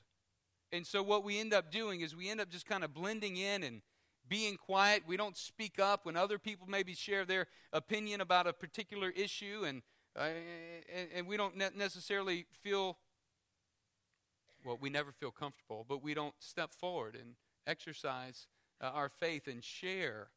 And 0.74 0.86
so 0.86 1.02
what 1.02 1.24
we 1.24 1.40
end 1.40 1.54
up 1.54 1.72
doing 1.72 2.02
is 2.02 2.14
we 2.14 2.30
end 2.30 2.42
up 2.42 2.50
just 2.50 2.66
kind 2.66 2.84
of 2.84 2.94
blending 2.94 3.38
in 3.38 3.64
and 3.64 3.82
being 4.28 4.58
quiet. 4.58 5.04
We 5.08 5.16
don't 5.16 5.38
speak 5.38 5.80
up 5.80 6.06
when 6.06 6.18
other 6.18 6.38
people 6.38 6.68
maybe 6.68 6.94
share 6.94 7.24
their 7.24 7.48
opinion 7.72 8.20
about 8.20 8.46
a 8.46 8.54
particular 8.54 9.10
issue, 9.10 9.64
and 9.66 9.82
uh, 10.20 10.30
and, 10.94 11.08
and, 11.16 11.28
we 11.28 11.38
don't 11.38 11.56
ne- 11.56 11.70
necessarily 11.76 12.46
feel. 12.62 12.98
Well, 14.66 14.78
we 14.80 14.90
never 14.90 15.12
feel 15.12 15.32
comfortable, 15.32 15.86
but 15.88 16.04
we 16.04 16.14
don't 16.14 16.36
step 16.40 16.74
forward 16.74 17.16
and 17.16 17.36
exercise 17.66 18.48
uh, 18.82 18.86
our 18.88 19.10
faith 19.10 19.48
and 19.48 19.64
share 19.64 20.30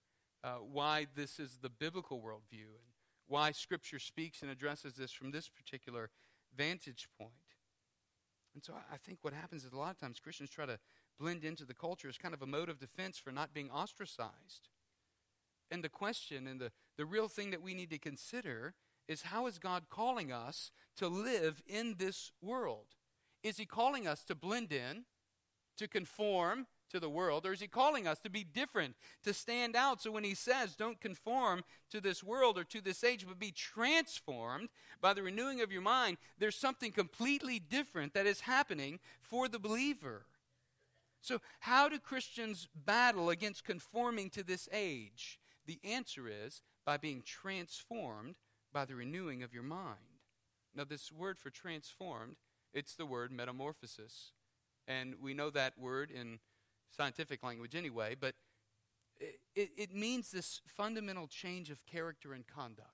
uh, 0.46 0.58
why 0.60 1.06
this 1.16 1.40
is 1.40 1.58
the 1.60 1.68
biblical 1.68 2.20
worldview 2.20 2.68
and 2.68 2.86
why 3.26 3.50
Scripture 3.50 3.98
speaks 3.98 4.42
and 4.42 4.50
addresses 4.50 4.94
this 4.94 5.10
from 5.10 5.32
this 5.32 5.48
particular 5.48 6.10
vantage 6.56 7.08
point. 7.18 7.32
And 8.54 8.62
so 8.62 8.74
I 8.92 8.96
think 8.96 9.18
what 9.22 9.34
happens 9.34 9.64
is 9.64 9.72
a 9.72 9.76
lot 9.76 9.90
of 9.90 9.98
times 9.98 10.20
Christians 10.20 10.50
try 10.50 10.64
to 10.64 10.78
blend 11.18 11.44
into 11.44 11.64
the 11.64 11.74
culture 11.74 12.08
as 12.08 12.16
kind 12.16 12.32
of 12.32 12.42
a 12.42 12.46
mode 12.46 12.68
of 12.68 12.78
defense 12.78 13.18
for 13.18 13.32
not 13.32 13.52
being 13.52 13.70
ostracized. 13.70 14.68
And 15.70 15.82
the 15.82 15.88
question 15.88 16.46
and 16.46 16.60
the, 16.60 16.70
the 16.96 17.04
real 17.04 17.26
thing 17.26 17.50
that 17.50 17.60
we 17.60 17.74
need 17.74 17.90
to 17.90 17.98
consider 17.98 18.74
is 19.08 19.22
how 19.22 19.46
is 19.48 19.58
God 19.58 19.84
calling 19.90 20.30
us 20.30 20.70
to 20.96 21.08
live 21.08 21.60
in 21.66 21.96
this 21.98 22.30
world? 22.40 22.86
Is 23.42 23.56
He 23.56 23.66
calling 23.66 24.06
us 24.06 24.22
to 24.24 24.36
blend 24.36 24.72
in, 24.72 25.06
to 25.76 25.88
conform, 25.88 26.66
to 26.90 27.00
the 27.00 27.10
world, 27.10 27.46
or 27.46 27.52
is 27.52 27.60
he 27.60 27.66
calling 27.66 28.06
us 28.06 28.18
to 28.20 28.30
be 28.30 28.44
different, 28.44 28.94
to 29.24 29.34
stand 29.34 29.76
out? 29.76 30.00
So 30.02 30.10
when 30.10 30.24
he 30.24 30.34
says, 30.34 30.76
don't 30.76 31.00
conform 31.00 31.62
to 31.90 32.00
this 32.00 32.22
world 32.22 32.58
or 32.58 32.64
to 32.64 32.80
this 32.80 33.02
age, 33.04 33.26
but 33.26 33.38
be 33.38 33.50
transformed 33.50 34.68
by 35.00 35.14
the 35.14 35.22
renewing 35.22 35.60
of 35.60 35.72
your 35.72 35.82
mind, 35.82 36.16
there's 36.38 36.56
something 36.56 36.92
completely 36.92 37.58
different 37.58 38.14
that 38.14 38.26
is 38.26 38.40
happening 38.40 38.98
for 39.20 39.48
the 39.48 39.58
believer. 39.58 40.26
So, 41.20 41.40
how 41.60 41.88
do 41.88 41.98
Christians 41.98 42.68
battle 42.74 43.30
against 43.30 43.64
conforming 43.64 44.30
to 44.30 44.44
this 44.44 44.68
age? 44.72 45.40
The 45.66 45.80
answer 45.82 46.28
is 46.28 46.62
by 46.84 46.98
being 46.98 47.22
transformed 47.22 48.36
by 48.72 48.84
the 48.84 48.94
renewing 48.94 49.42
of 49.42 49.52
your 49.52 49.64
mind. 49.64 49.96
Now, 50.74 50.84
this 50.84 51.10
word 51.10 51.38
for 51.38 51.50
transformed, 51.50 52.36
it's 52.72 52.94
the 52.94 53.06
word 53.06 53.32
metamorphosis. 53.32 54.32
And 54.86 55.16
we 55.20 55.34
know 55.34 55.50
that 55.50 55.78
word 55.78 56.10
in 56.10 56.38
scientific 56.90 57.42
language 57.42 57.74
anyway, 57.74 58.16
but 58.18 58.34
it, 59.54 59.70
it 59.76 59.94
means 59.94 60.30
this 60.30 60.60
fundamental 60.66 61.26
change 61.26 61.70
of 61.70 61.84
character 61.86 62.32
and 62.32 62.46
conduct. 62.46 62.90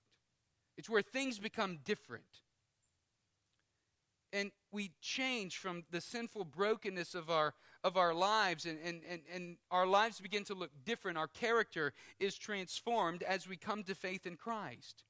It's 0.76 0.88
where 0.88 1.02
things 1.02 1.38
become 1.38 1.78
different. 1.84 2.24
And 4.32 4.50
we 4.70 4.92
change 5.02 5.58
from 5.58 5.84
the 5.90 6.00
sinful 6.00 6.46
brokenness 6.46 7.14
of 7.14 7.28
our, 7.28 7.54
of 7.84 7.98
our 7.98 8.14
lives, 8.14 8.64
and, 8.64 8.78
and, 8.82 9.02
and, 9.08 9.20
and 9.32 9.56
our 9.70 9.86
lives 9.86 10.20
begin 10.20 10.44
to 10.44 10.54
look 10.54 10.70
different. 10.86 11.18
Our 11.18 11.26
character 11.26 11.92
is 12.18 12.38
transformed 12.38 13.22
as 13.22 13.46
we 13.46 13.56
come 13.56 13.82
to 13.84 13.94
faith 13.94 14.24
in 14.24 14.36
Christ 14.36 15.04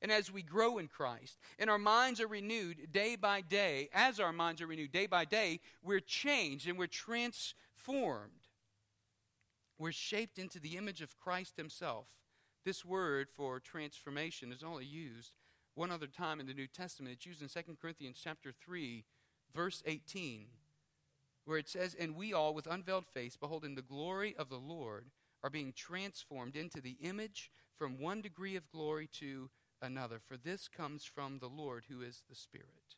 and 0.00 0.12
as 0.12 0.30
we 0.30 0.42
grow 0.42 0.78
in 0.78 0.86
Christ. 0.86 1.38
And 1.58 1.68
our 1.68 1.78
minds 1.78 2.20
are 2.20 2.28
renewed 2.28 2.92
day 2.92 3.16
by 3.16 3.40
day. 3.40 3.88
As 3.92 4.20
our 4.20 4.32
minds 4.32 4.62
are 4.62 4.68
renewed 4.68 4.92
day 4.92 5.06
by 5.06 5.24
day, 5.24 5.58
we're 5.82 5.98
changed 5.98 6.68
and 6.68 6.78
we're 6.78 6.86
transformed 6.86 7.54
formed. 7.78 8.48
We're 9.78 9.92
shaped 9.92 10.38
into 10.38 10.58
the 10.58 10.76
image 10.76 11.00
of 11.00 11.18
Christ 11.18 11.56
Himself. 11.56 12.06
This 12.64 12.84
word 12.84 13.28
for 13.34 13.60
transformation 13.60 14.52
is 14.52 14.62
only 14.62 14.84
used 14.84 15.32
one 15.74 15.90
other 15.90 16.08
time 16.08 16.40
in 16.40 16.46
the 16.46 16.54
New 16.54 16.66
Testament. 16.66 17.14
It's 17.14 17.26
used 17.26 17.40
in 17.40 17.48
2 17.48 17.76
Corinthians 17.80 18.20
chapter 18.22 18.52
3, 18.52 19.04
verse 19.54 19.82
18, 19.86 20.46
where 21.44 21.58
it 21.58 21.68
says, 21.68 21.94
And 21.94 22.16
we 22.16 22.32
all, 22.32 22.52
with 22.52 22.66
unveiled 22.66 23.06
face, 23.06 23.36
beholding 23.36 23.76
the 23.76 23.82
glory 23.82 24.34
of 24.36 24.48
the 24.48 24.56
Lord, 24.56 25.06
are 25.44 25.50
being 25.50 25.72
transformed 25.72 26.56
into 26.56 26.80
the 26.80 26.96
image 27.00 27.50
from 27.76 28.00
one 28.00 28.20
degree 28.20 28.56
of 28.56 28.70
glory 28.70 29.08
to 29.20 29.50
another. 29.80 30.18
For 30.18 30.36
this 30.36 30.66
comes 30.66 31.04
from 31.04 31.38
the 31.38 31.46
Lord 31.46 31.84
who 31.88 32.02
is 32.02 32.24
the 32.28 32.34
Spirit. 32.34 32.96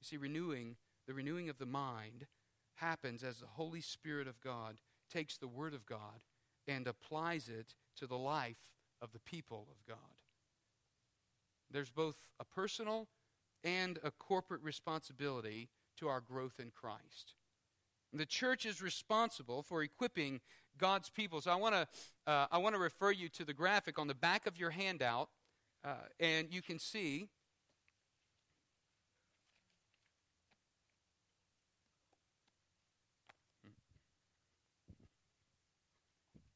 You 0.00 0.04
see, 0.04 0.16
renewing, 0.16 0.74
the 1.06 1.14
renewing 1.14 1.48
of 1.48 1.58
the 1.58 1.66
mind 1.66 2.26
happens 2.82 3.22
as 3.22 3.38
the 3.38 3.46
Holy 3.46 3.80
Spirit 3.80 4.26
of 4.26 4.40
God 4.40 4.80
takes 5.10 5.38
the 5.38 5.48
Word 5.48 5.72
of 5.72 5.86
God 5.86 6.26
and 6.66 6.86
applies 6.86 7.48
it 7.48 7.74
to 7.96 8.06
the 8.06 8.18
life 8.18 8.70
of 9.00 9.12
the 9.12 9.20
people 9.20 9.68
of 9.70 9.86
God. 9.86 9.96
There's 11.70 11.90
both 11.90 12.16
a 12.40 12.44
personal 12.44 13.08
and 13.64 13.98
a 14.02 14.10
corporate 14.10 14.62
responsibility 14.62 15.68
to 15.98 16.08
our 16.08 16.20
growth 16.20 16.58
in 16.58 16.70
Christ. 16.70 17.34
The 18.12 18.26
church 18.26 18.66
is 18.66 18.82
responsible 18.82 19.62
for 19.62 19.82
equipping 19.82 20.40
God's 20.76 21.08
people. 21.08 21.40
So 21.40 21.50
I 21.50 21.54
want 21.54 21.74
to 21.74 21.86
uh, 22.30 22.46
I 22.50 22.58
want 22.58 22.74
to 22.74 22.80
refer 22.80 23.10
you 23.10 23.28
to 23.30 23.44
the 23.44 23.54
graphic 23.54 23.98
on 23.98 24.06
the 24.06 24.14
back 24.14 24.46
of 24.46 24.58
your 24.58 24.70
handout, 24.70 25.30
uh, 25.84 25.94
and 26.20 26.48
you 26.50 26.62
can 26.62 26.78
see. 26.78 27.28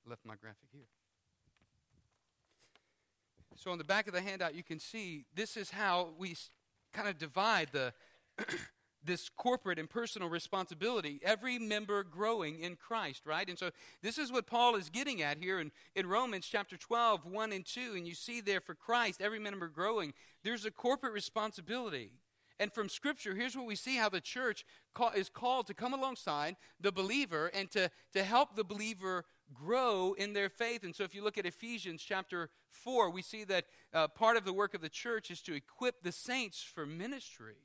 Left 0.07 0.25
my 0.25 0.37
graphic 0.37 0.69
here. 0.73 0.87
So 3.57 3.73
on 3.73 3.79
the 3.79 3.85
back 3.85 4.07
of 4.07 4.13
the 4.15 4.21
handout, 4.21 4.55
you 4.55 4.63
can 4.63 4.79
see 4.79 5.25
this 5.35 5.57
is 5.57 5.71
how 5.71 6.11
we 6.19 6.37
kind 6.93 7.09
of 7.09 7.19
divide 7.19 7.71
the 7.73 7.93
this 9.05 9.29
corporate 9.29 9.79
and 9.79 9.89
personal 9.89 10.29
responsibility, 10.29 11.21
every 11.23 11.59
member 11.59 12.03
growing 12.03 12.59
in 12.59 12.77
Christ, 12.77 13.25
right? 13.25 13.49
And 13.49 13.59
so 13.59 13.71
this 14.03 14.19
is 14.19 14.33
what 14.33 14.47
Paul 14.47 14.75
is 14.75 14.91
getting 14.91 15.23
at 15.23 15.39
here 15.39 15.61
in, 15.61 15.71
in 15.95 16.09
Romans 16.09 16.47
chapter 16.51 16.77
12, 16.77 17.25
1 17.25 17.53
and 17.53 17.65
2. 17.65 17.93
And 17.95 18.07
you 18.07 18.15
see 18.15 18.41
there 18.41 18.61
for 18.61 18.75
Christ, 18.75 19.23
every 19.23 19.39
member 19.39 19.69
growing, 19.69 20.13
there's 20.43 20.65
a 20.65 20.71
corporate 20.71 21.13
responsibility. 21.13 22.11
And 22.59 22.73
from 22.73 22.89
Scripture, 22.89 23.35
here's 23.35 23.57
what 23.57 23.67
we 23.67 23.77
see 23.77 23.97
how 23.97 24.09
the 24.09 24.21
church 24.21 24.65
call, 24.95 25.11
is 25.11 25.29
called 25.29 25.67
to 25.69 25.75
come 25.75 25.95
alongside 25.95 26.57
the 26.81 26.91
believer 26.91 27.51
and 27.55 27.71
to, 27.73 27.91
to 28.13 28.23
help 28.23 28.57
the 28.57 28.65
believer 28.65 29.25
grow 29.55 30.15
in 30.15 30.33
their 30.33 30.49
faith. 30.49 30.85
And 30.85 30.95
so 30.95 31.05
if 31.05 31.15
you 31.15 31.23
look 31.23 31.39
at 31.39 31.47
Ephesians 31.47 32.03
chapter 32.03 32.51
4, 32.71 33.11
we 33.11 33.23
see 33.23 33.45
that 33.45 33.65
uh, 33.93 34.09
part 34.09 34.37
of 34.37 34.45
the 34.45 34.53
work 34.53 34.75
of 34.75 34.81
the 34.81 34.89
church 34.89 35.31
is 35.31 35.41
to 35.43 35.55
equip 35.55 36.03
the 36.03 36.13
saints 36.13 36.63
for 36.63 36.87
ministry. 36.87 37.57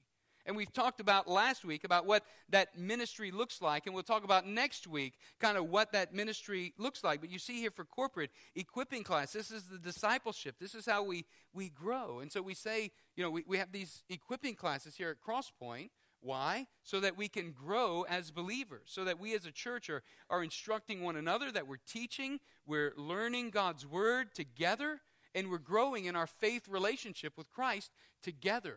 And 0.45 0.55
we've 0.55 0.73
talked 0.73 0.99
about 0.99 1.27
last 1.27 1.63
week 1.63 1.83
about 1.83 2.05
what 2.05 2.23
that 2.49 2.77
ministry 2.77 3.31
looks 3.31 3.61
like, 3.61 3.85
and 3.85 3.93
we'll 3.93 4.03
talk 4.03 4.23
about 4.23 4.47
next 4.47 4.87
week 4.87 5.13
kind 5.39 5.57
of 5.57 5.69
what 5.69 5.91
that 5.91 6.13
ministry 6.13 6.73
looks 6.77 7.03
like. 7.03 7.21
But 7.21 7.29
you 7.29 7.39
see 7.39 7.59
here 7.59 7.71
for 7.71 7.85
corporate 7.85 8.31
equipping 8.55 9.03
class, 9.03 9.33
this 9.33 9.51
is 9.51 9.63
the 9.63 9.77
discipleship. 9.77 10.55
This 10.59 10.73
is 10.73 10.85
how 10.85 11.03
we, 11.03 11.25
we 11.53 11.69
grow. 11.69 12.19
And 12.19 12.31
so 12.31 12.41
we 12.41 12.55
say, 12.55 12.91
you 13.15 13.23
know, 13.23 13.29
we, 13.29 13.43
we 13.47 13.57
have 13.57 13.71
these 13.71 14.03
equipping 14.09 14.55
classes 14.55 14.95
here 14.95 15.09
at 15.09 15.17
Crosspoint. 15.21 15.89
Why? 16.21 16.67
So 16.83 16.99
that 16.99 17.17
we 17.17 17.27
can 17.27 17.51
grow 17.51 18.03
as 18.03 18.31
believers, 18.31 18.83
so 18.85 19.03
that 19.05 19.19
we 19.19 19.33
as 19.35 19.45
a 19.45 19.51
church 19.51 19.89
are, 19.89 20.03
are 20.29 20.43
instructing 20.43 21.01
one 21.01 21.15
another, 21.15 21.51
that 21.51 21.67
we're 21.67 21.77
teaching, 21.87 22.39
we're 22.65 22.93
learning 22.95 23.49
God's 23.49 23.87
word 23.87 24.33
together, 24.35 25.01
and 25.33 25.49
we're 25.49 25.57
growing 25.57 26.05
in 26.05 26.15
our 26.15 26.27
faith 26.27 26.67
relationship 26.67 27.33
with 27.37 27.49
Christ 27.49 27.91
together. 28.21 28.75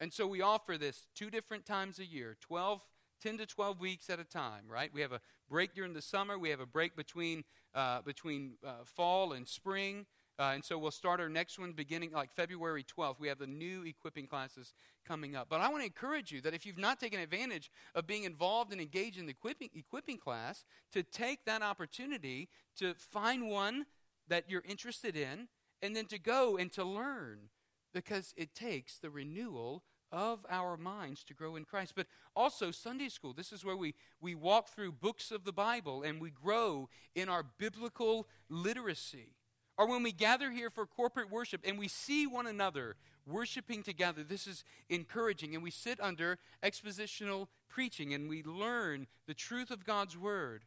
And 0.00 0.12
so 0.12 0.26
we 0.26 0.40
offer 0.40 0.78
this 0.78 1.08
two 1.14 1.30
different 1.30 1.64
times 1.64 1.98
a 1.98 2.04
year 2.04 2.36
12, 2.40 2.80
10 3.22 3.38
to 3.38 3.46
12 3.46 3.80
weeks 3.80 4.10
at 4.10 4.20
a 4.20 4.24
time, 4.24 4.64
right? 4.68 4.90
We 4.92 5.00
have 5.00 5.12
a 5.12 5.20
break 5.48 5.74
during 5.74 5.94
the 5.94 6.02
summer, 6.02 6.38
we 6.38 6.50
have 6.50 6.60
a 6.60 6.66
break 6.66 6.96
between, 6.96 7.44
uh, 7.74 8.02
between 8.02 8.54
uh, 8.66 8.84
fall 8.84 9.32
and 9.32 9.46
spring. 9.46 10.06
Uh, 10.42 10.54
and 10.54 10.64
so 10.64 10.76
we'll 10.76 10.90
start 10.90 11.20
our 11.20 11.28
next 11.28 11.56
one 11.56 11.70
beginning 11.70 12.10
like 12.10 12.32
February 12.32 12.84
12th. 12.84 13.20
We 13.20 13.28
have 13.28 13.38
the 13.38 13.46
new 13.46 13.84
equipping 13.84 14.26
classes 14.26 14.74
coming 15.06 15.36
up. 15.36 15.46
But 15.48 15.60
I 15.60 15.68
want 15.68 15.82
to 15.82 15.86
encourage 15.86 16.32
you 16.32 16.40
that 16.40 16.52
if 16.52 16.66
you've 16.66 16.78
not 16.78 16.98
taken 16.98 17.20
advantage 17.20 17.70
of 17.94 18.08
being 18.08 18.24
involved 18.24 18.72
and 18.72 18.80
engaged 18.80 19.20
in 19.20 19.26
the 19.26 19.30
equipping, 19.30 19.68
equipping 19.72 20.18
class, 20.18 20.64
to 20.94 21.04
take 21.04 21.44
that 21.44 21.62
opportunity 21.62 22.48
to 22.76 22.92
find 22.94 23.48
one 23.48 23.86
that 24.26 24.50
you're 24.50 24.64
interested 24.68 25.16
in 25.16 25.46
and 25.80 25.94
then 25.94 26.06
to 26.06 26.18
go 26.18 26.56
and 26.56 26.72
to 26.72 26.82
learn 26.82 27.50
because 27.94 28.34
it 28.36 28.52
takes 28.52 28.98
the 28.98 29.10
renewal 29.10 29.84
of 30.10 30.44
our 30.50 30.76
minds 30.76 31.22
to 31.22 31.34
grow 31.34 31.54
in 31.54 31.64
Christ. 31.64 31.92
But 31.94 32.08
also, 32.34 32.72
Sunday 32.72 33.10
school. 33.10 33.32
This 33.32 33.52
is 33.52 33.64
where 33.64 33.76
we, 33.76 33.94
we 34.20 34.34
walk 34.34 34.70
through 34.70 34.90
books 34.90 35.30
of 35.30 35.44
the 35.44 35.52
Bible 35.52 36.02
and 36.02 36.20
we 36.20 36.30
grow 36.30 36.88
in 37.14 37.28
our 37.28 37.44
biblical 37.44 38.26
literacy. 38.48 39.36
Or 39.82 39.88
when 39.88 40.04
we 40.04 40.12
gather 40.12 40.52
here 40.52 40.70
for 40.70 40.86
corporate 40.86 41.28
worship 41.28 41.62
and 41.64 41.76
we 41.76 41.88
see 41.88 42.24
one 42.24 42.46
another 42.46 42.94
worshiping 43.26 43.82
together, 43.82 44.22
this 44.22 44.46
is 44.46 44.62
encouraging. 44.88 45.56
And 45.56 45.64
we 45.64 45.72
sit 45.72 45.98
under 46.00 46.38
expositional 46.62 47.48
preaching 47.68 48.14
and 48.14 48.28
we 48.28 48.44
learn 48.44 49.08
the 49.26 49.34
truth 49.34 49.72
of 49.72 49.84
God's 49.84 50.16
Word. 50.16 50.62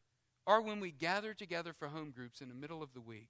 Or 0.45 0.61
when 0.61 0.81
we 0.81 0.91
gather 0.91 1.33
together 1.33 1.71
for 1.71 1.87
home 1.87 2.11
groups 2.11 2.41
in 2.41 2.49
the 2.49 2.55
middle 2.55 2.83
of 2.83 2.93
the 2.93 2.99
week 2.99 3.29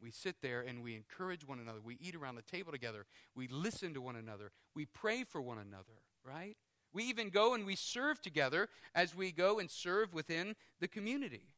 we 0.00 0.12
sit 0.12 0.36
there 0.42 0.60
and 0.60 0.84
we 0.84 0.94
encourage 0.94 1.44
one 1.44 1.58
another. 1.58 1.80
We 1.82 1.98
eat 2.00 2.14
around 2.14 2.36
the 2.36 2.42
table 2.42 2.70
together. 2.70 3.04
We 3.34 3.48
listen 3.48 3.94
to 3.94 4.00
one 4.00 4.14
another. 4.14 4.52
We 4.72 4.86
pray 4.86 5.24
for 5.24 5.40
one 5.40 5.58
another, 5.58 6.04
right? 6.24 6.56
We 6.92 7.02
even 7.06 7.30
go 7.30 7.54
and 7.54 7.66
we 7.66 7.74
serve 7.74 8.22
together 8.22 8.68
as 8.94 9.12
we 9.12 9.32
go 9.32 9.58
and 9.58 9.68
serve 9.68 10.14
within 10.14 10.54
the 10.78 10.86
community. 10.86 11.48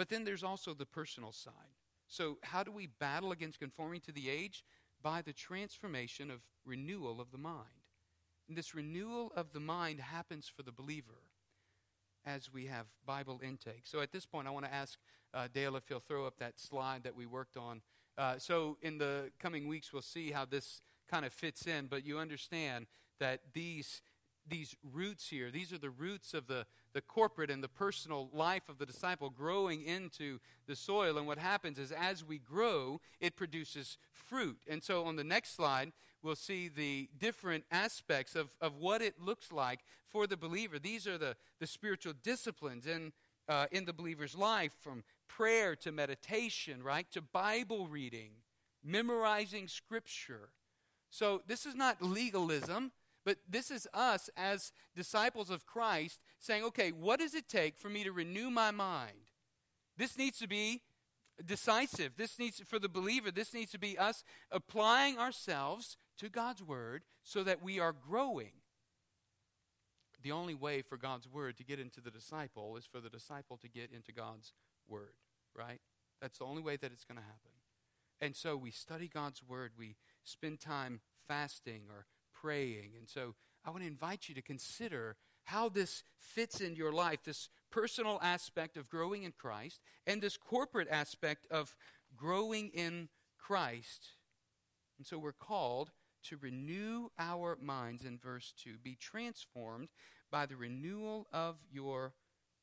But 0.00 0.08
then 0.08 0.24
there's 0.24 0.42
also 0.42 0.72
the 0.72 0.86
personal 0.86 1.30
side. 1.30 1.52
So, 2.08 2.38
how 2.42 2.62
do 2.62 2.72
we 2.72 2.86
battle 2.86 3.32
against 3.32 3.60
conforming 3.60 4.00
to 4.06 4.12
the 4.12 4.30
age? 4.30 4.64
By 5.02 5.20
the 5.20 5.34
transformation 5.34 6.30
of 6.30 6.40
renewal 6.64 7.20
of 7.20 7.30
the 7.32 7.36
mind. 7.36 7.84
And 8.48 8.56
this 8.56 8.74
renewal 8.74 9.30
of 9.36 9.52
the 9.52 9.60
mind 9.60 10.00
happens 10.00 10.48
for 10.48 10.62
the 10.62 10.72
believer 10.72 11.20
as 12.24 12.50
we 12.50 12.64
have 12.64 12.86
Bible 13.04 13.42
intake. 13.44 13.82
So, 13.84 14.00
at 14.00 14.10
this 14.10 14.24
point, 14.24 14.48
I 14.48 14.52
want 14.52 14.64
to 14.64 14.72
ask 14.72 14.98
uh, 15.34 15.48
Dale 15.52 15.76
if 15.76 15.86
he'll 15.86 16.00
throw 16.00 16.26
up 16.26 16.38
that 16.38 16.58
slide 16.58 17.02
that 17.02 17.14
we 17.14 17.26
worked 17.26 17.58
on. 17.58 17.82
Uh, 18.16 18.38
so, 18.38 18.78
in 18.80 18.96
the 18.96 19.30
coming 19.38 19.68
weeks, 19.68 19.92
we'll 19.92 20.00
see 20.00 20.30
how 20.30 20.46
this 20.46 20.80
kind 21.10 21.26
of 21.26 21.32
fits 21.34 21.66
in, 21.66 21.88
but 21.88 22.06
you 22.06 22.18
understand 22.18 22.86
that 23.18 23.40
these 23.52 24.00
these 24.48 24.74
roots 24.82 25.28
here 25.28 25.50
these 25.50 25.70
are 25.70 25.78
the 25.78 25.90
roots 25.90 26.32
of 26.32 26.46
the, 26.46 26.64
the 26.92 27.00
corporate 27.00 27.50
and 27.50 27.62
the 27.62 27.68
personal 27.68 28.28
life 28.32 28.68
of 28.68 28.78
the 28.78 28.86
disciple 28.86 29.30
growing 29.30 29.82
into 29.82 30.38
the 30.66 30.76
soil. 30.76 31.18
And 31.18 31.26
what 31.26 31.38
happens 31.38 31.78
is 31.78 31.92
as 31.92 32.24
we 32.24 32.38
grow 32.38 33.00
it 33.20 33.36
produces 33.36 33.98
fruit. 34.12 34.58
And 34.68 34.82
so 34.82 35.04
on 35.04 35.16
the 35.16 35.24
next 35.24 35.54
slide 35.54 35.92
we'll 36.22 36.36
see 36.36 36.68
the 36.68 37.08
different 37.18 37.64
aspects 37.70 38.34
of, 38.34 38.50
of 38.60 38.76
what 38.76 39.02
it 39.02 39.14
looks 39.20 39.52
like 39.52 39.80
for 40.08 40.26
the 40.26 40.36
believer. 40.36 40.78
These 40.78 41.06
are 41.06 41.18
the, 41.18 41.36
the 41.60 41.66
spiritual 41.66 42.12
disciplines 42.22 42.86
in, 42.86 43.12
uh, 43.48 43.66
in 43.70 43.84
the 43.84 43.92
believer's 43.92 44.36
life 44.36 44.72
from 44.80 45.04
prayer 45.28 45.76
to 45.76 45.92
meditation, 45.92 46.82
right, 46.82 47.10
to 47.12 47.22
Bible 47.22 47.86
reading, 47.86 48.30
memorizing 48.84 49.68
Scripture. 49.68 50.50
So 51.10 51.42
this 51.46 51.66
is 51.66 51.74
not 51.74 52.02
legalism, 52.02 52.92
but 53.24 53.36
this 53.48 53.70
is 53.70 53.86
us 53.92 54.30
as 54.36 54.72
disciples 54.96 55.50
of 55.50 55.66
Christ 55.66 56.20
saying, 56.38 56.64
okay, 56.64 56.90
what 56.90 57.20
does 57.20 57.34
it 57.34 57.48
take 57.48 57.78
for 57.78 57.88
me 57.88 58.04
to 58.04 58.12
renew 58.12 58.50
my 58.50 58.70
mind? 58.70 59.30
This 59.96 60.16
needs 60.16 60.38
to 60.38 60.48
be 60.48 60.82
decisive. 61.44 62.12
This 62.16 62.38
needs, 62.38 62.62
for 62.66 62.78
the 62.78 62.88
believer, 62.88 63.30
this 63.30 63.52
needs 63.52 63.70
to 63.72 63.78
be 63.78 63.98
us 63.98 64.24
applying 64.50 65.18
ourselves 65.18 65.96
to 66.18 66.28
God's 66.28 66.62
Word 66.62 67.02
so 67.22 67.44
that 67.44 67.62
we 67.62 67.78
are 67.78 67.92
growing. 67.92 68.52
The 70.22 70.32
only 70.32 70.54
way 70.54 70.82
for 70.82 70.96
God's 70.96 71.28
Word 71.28 71.56
to 71.58 71.64
get 71.64 71.80
into 71.80 72.00
the 72.00 72.10
disciple 72.10 72.76
is 72.76 72.86
for 72.86 73.00
the 73.00 73.08
disciple 73.08 73.56
to 73.58 73.68
get 73.68 73.90
into 73.94 74.12
God's 74.12 74.52
Word, 74.88 75.14
right? 75.56 75.80
That's 76.20 76.38
the 76.38 76.44
only 76.44 76.62
way 76.62 76.76
that 76.76 76.92
it's 76.92 77.04
going 77.04 77.18
to 77.18 77.24
happen. 77.24 77.50
And 78.20 78.36
so 78.36 78.56
we 78.56 78.70
study 78.70 79.08
God's 79.08 79.42
Word, 79.42 79.72
we 79.78 79.96
spend 80.24 80.60
time 80.60 81.00
fasting 81.26 81.82
or 81.88 82.06
praying. 82.40 82.92
And 82.98 83.08
so 83.08 83.34
I 83.64 83.70
want 83.70 83.82
to 83.82 83.88
invite 83.88 84.28
you 84.28 84.34
to 84.34 84.42
consider 84.42 85.16
how 85.44 85.68
this 85.68 86.02
fits 86.18 86.60
in 86.60 86.76
your 86.76 86.92
life 86.92 87.22
this 87.24 87.48
personal 87.70 88.18
aspect 88.22 88.76
of 88.76 88.88
growing 88.88 89.22
in 89.24 89.32
Christ 89.32 89.80
and 90.06 90.20
this 90.20 90.36
corporate 90.36 90.88
aspect 90.90 91.46
of 91.50 91.74
growing 92.16 92.70
in 92.74 93.08
Christ. 93.38 94.10
And 94.98 95.06
so 95.06 95.18
we're 95.18 95.32
called 95.32 95.90
to 96.24 96.36
renew 96.36 97.08
our 97.18 97.56
minds 97.60 98.04
in 98.04 98.18
verse 98.18 98.52
2. 98.62 98.76
Be 98.82 98.96
transformed 98.96 99.88
by 100.30 100.46
the 100.46 100.56
renewal 100.56 101.26
of 101.32 101.56
your 101.72 102.12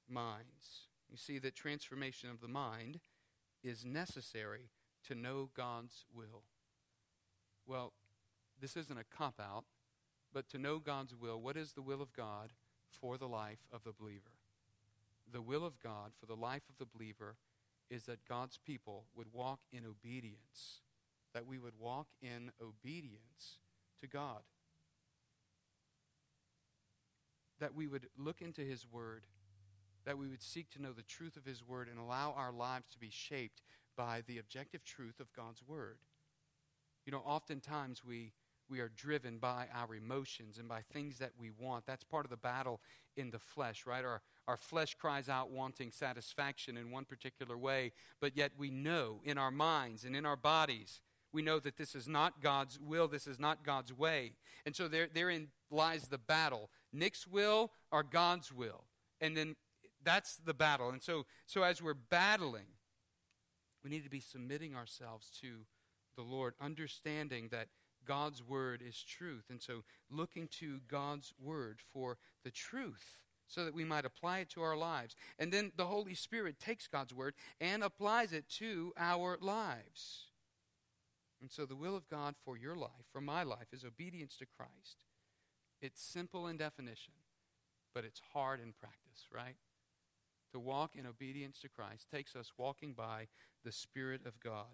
minds. 0.08 0.88
You 1.10 1.18
see 1.18 1.40
that 1.40 1.56
transformation 1.56 2.30
of 2.30 2.42
the 2.42 2.48
mind 2.48 3.00
is 3.64 3.86
necessary 3.86 4.70
to 5.08 5.16
know 5.16 5.50
God's 5.56 6.06
will. 6.14 6.44
Well, 7.66 7.94
this 8.60 8.76
isn't 8.76 8.98
a 8.98 9.04
cop 9.04 9.40
out, 9.40 9.66
but 10.34 10.50
to 10.50 10.58
know 10.58 10.80
God's 10.80 11.16
will, 11.16 11.42
what 11.42 11.58
is 11.58 11.74
the 11.74 11.82
will 11.82 12.02
of 12.02 12.14
God 12.14 12.54
for 12.90 13.18
the 13.18 13.28
life 13.28 13.68
of 13.72 13.84
the 13.84 13.94
believer? 13.94 14.34
The 15.32 15.42
will 15.42 15.66
of 15.66 15.80
God 15.80 16.12
for 16.20 16.26
the 16.26 16.36
life 16.36 16.64
of 16.70 16.78
the 16.78 16.86
believer 16.86 17.36
is 17.90 18.04
that 18.04 18.28
God's 18.28 18.58
people 18.58 19.06
would 19.16 19.34
walk 19.34 19.60
in 19.72 19.84
obedience, 19.86 20.82
that 21.34 21.46
we 21.46 21.58
would 21.58 21.78
walk 21.80 22.08
in 22.22 22.52
obedience 22.62 23.60
to 24.02 24.08
God. 24.08 24.42
That 27.60 27.74
we 27.74 27.88
would 27.88 28.08
look 28.18 28.42
into 28.42 28.62
His 28.62 28.86
Word, 28.90 29.26
that 30.06 30.18
we 30.18 30.28
would 30.28 30.42
seek 30.42 30.70
to 30.72 30.82
know 30.82 30.94
the 30.94 31.02
truth 31.02 31.38
of 31.38 31.46
His 31.46 31.66
Word 31.66 31.88
and 31.90 32.00
allow 32.00 32.34
our 32.38 32.52
lives 32.52 32.90
to 32.92 33.00
be 33.00 33.10
shaped 33.10 33.62
by 33.96 34.22
the 34.28 34.38
objective 34.38 34.84
truth 34.84 35.20
of 35.20 35.34
God's 35.34 35.64
Word. 35.66 35.98
You 37.06 37.12
know, 37.12 37.24
oftentimes 37.26 38.04
we, 38.06 38.34
we 38.70 38.80
are 38.80 38.90
driven 38.90 39.38
by 39.38 39.68
our 39.74 39.96
emotions 39.96 40.58
and 40.58 40.68
by 40.68 40.82
things 40.82 41.18
that 41.20 41.32
we 41.40 41.52
want. 41.52 41.86
That's 41.86 42.04
part 42.04 42.26
of 42.26 42.30
the 42.30 42.38
battle 42.38 42.82
in 43.16 43.32
the 43.32 43.40
flesh, 43.40 43.86
right? 43.86 44.04
Our, 44.04 44.22
our 44.48 44.58
flesh 44.58 44.96
cries 44.96 45.30
out 45.30 45.52
wanting 45.52 45.92
satisfaction 45.92 46.78
in 46.78 46.92
one 46.92 47.06
particular 47.06 47.58
way, 47.58 47.92
but 48.20 48.36
yet 48.36 48.52
we 48.58 48.70
know 48.70 49.22
in 49.24 49.38
our 49.38 49.52
minds 49.52 50.04
and 50.04 50.16
in 50.16 50.26
our 50.26 50.36
bodies, 50.36 51.02
we 51.34 51.42
know 51.42 51.60
that 51.60 51.78
this 51.78 51.96
is 51.96 52.08
not 52.08 52.42
God's 52.42 52.80
will, 52.80 53.08
this 53.08 53.28
is 53.28 53.40
not 53.40 53.64
God's 53.64 53.94
way. 53.94 54.34
And 54.66 54.76
so 54.76 54.88
there, 54.88 55.08
therein 55.14 55.50
lies 55.70 56.08
the 56.08 56.18
battle 56.18 56.70
Nick's 56.94 57.28
will 57.28 57.72
or 57.92 58.04
God's 58.04 58.52
will. 58.52 58.86
And 59.20 59.36
then 59.36 59.56
that's 60.04 60.38
the 60.38 60.54
battle. 60.54 60.90
And 60.90 61.02
so, 61.02 61.26
so 61.46 61.64
as 61.64 61.82
we're 61.82 61.94
battling, 61.94 62.68
we 63.84 63.90
need 63.90 64.04
to 64.04 64.10
be 64.10 64.20
submitting 64.20 64.76
ourselves 64.76 65.30
to 65.42 65.66
the 66.16 66.24
Lord, 66.24 66.54
understanding 66.60 67.50
that 67.52 67.68
God's 68.08 68.42
word 68.42 68.82
is 68.88 69.04
truth. 69.04 69.46
And 69.50 69.62
so 69.62 69.84
looking 70.10 70.48
to 70.60 70.80
God's 70.88 71.34
word 71.40 71.80
for 71.94 72.18
the 72.44 72.52
truth 72.52 73.22
so 73.48 73.66
that 73.66 73.74
we 73.74 73.84
might 73.84 74.06
apply 74.06 74.40
it 74.40 74.50
to 74.50 74.62
our 74.62 74.78
lives. 74.78 75.16
And 75.40 75.52
then 75.52 75.72
the 75.76 75.86
Holy 75.86 76.14
Spirit 76.14 76.60
takes 76.60 76.88
God's 76.88 77.14
word 77.14 77.34
and 77.62 77.84
applies 77.84 78.34
it 78.34 78.50
to 78.58 78.94
our 78.98 79.38
lives. 79.40 80.26
And 81.42 81.52
so 81.52 81.66
the 81.66 81.76
will 81.76 81.96
of 81.96 82.10
God 82.10 82.36
for 82.44 82.58
your 82.58 82.76
life, 82.76 83.06
for 83.12 83.22
my 83.22 83.44
life, 83.44 83.68
is 83.72 83.86
obedience 83.86 84.36
to 84.38 84.46
Christ. 84.46 85.06
It's 85.82 86.02
simple 86.02 86.48
in 86.48 86.58
definition, 86.58 87.14
but 87.94 88.04
it's 88.04 88.22
hard 88.34 88.60
in 88.60 88.74
practice, 88.74 89.28
right? 89.34 89.56
To 90.54 90.60
walk 90.60 90.96
in 90.96 91.06
obedience 91.06 91.60
to 91.62 91.70
Christ 91.70 92.08
takes 92.12 92.36
us 92.36 92.52
walking 92.58 92.94
by 92.94 93.28
the 93.64 93.72
Spirit 93.72 94.22
of 94.26 94.40
God. 94.40 94.66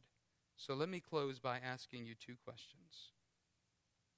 So 0.55 0.73
let 0.73 0.87
me 0.87 0.99
close 0.99 1.39
by 1.39 1.57
asking 1.57 2.05
you 2.05 2.13
two 2.15 2.35
questions. 2.43 3.11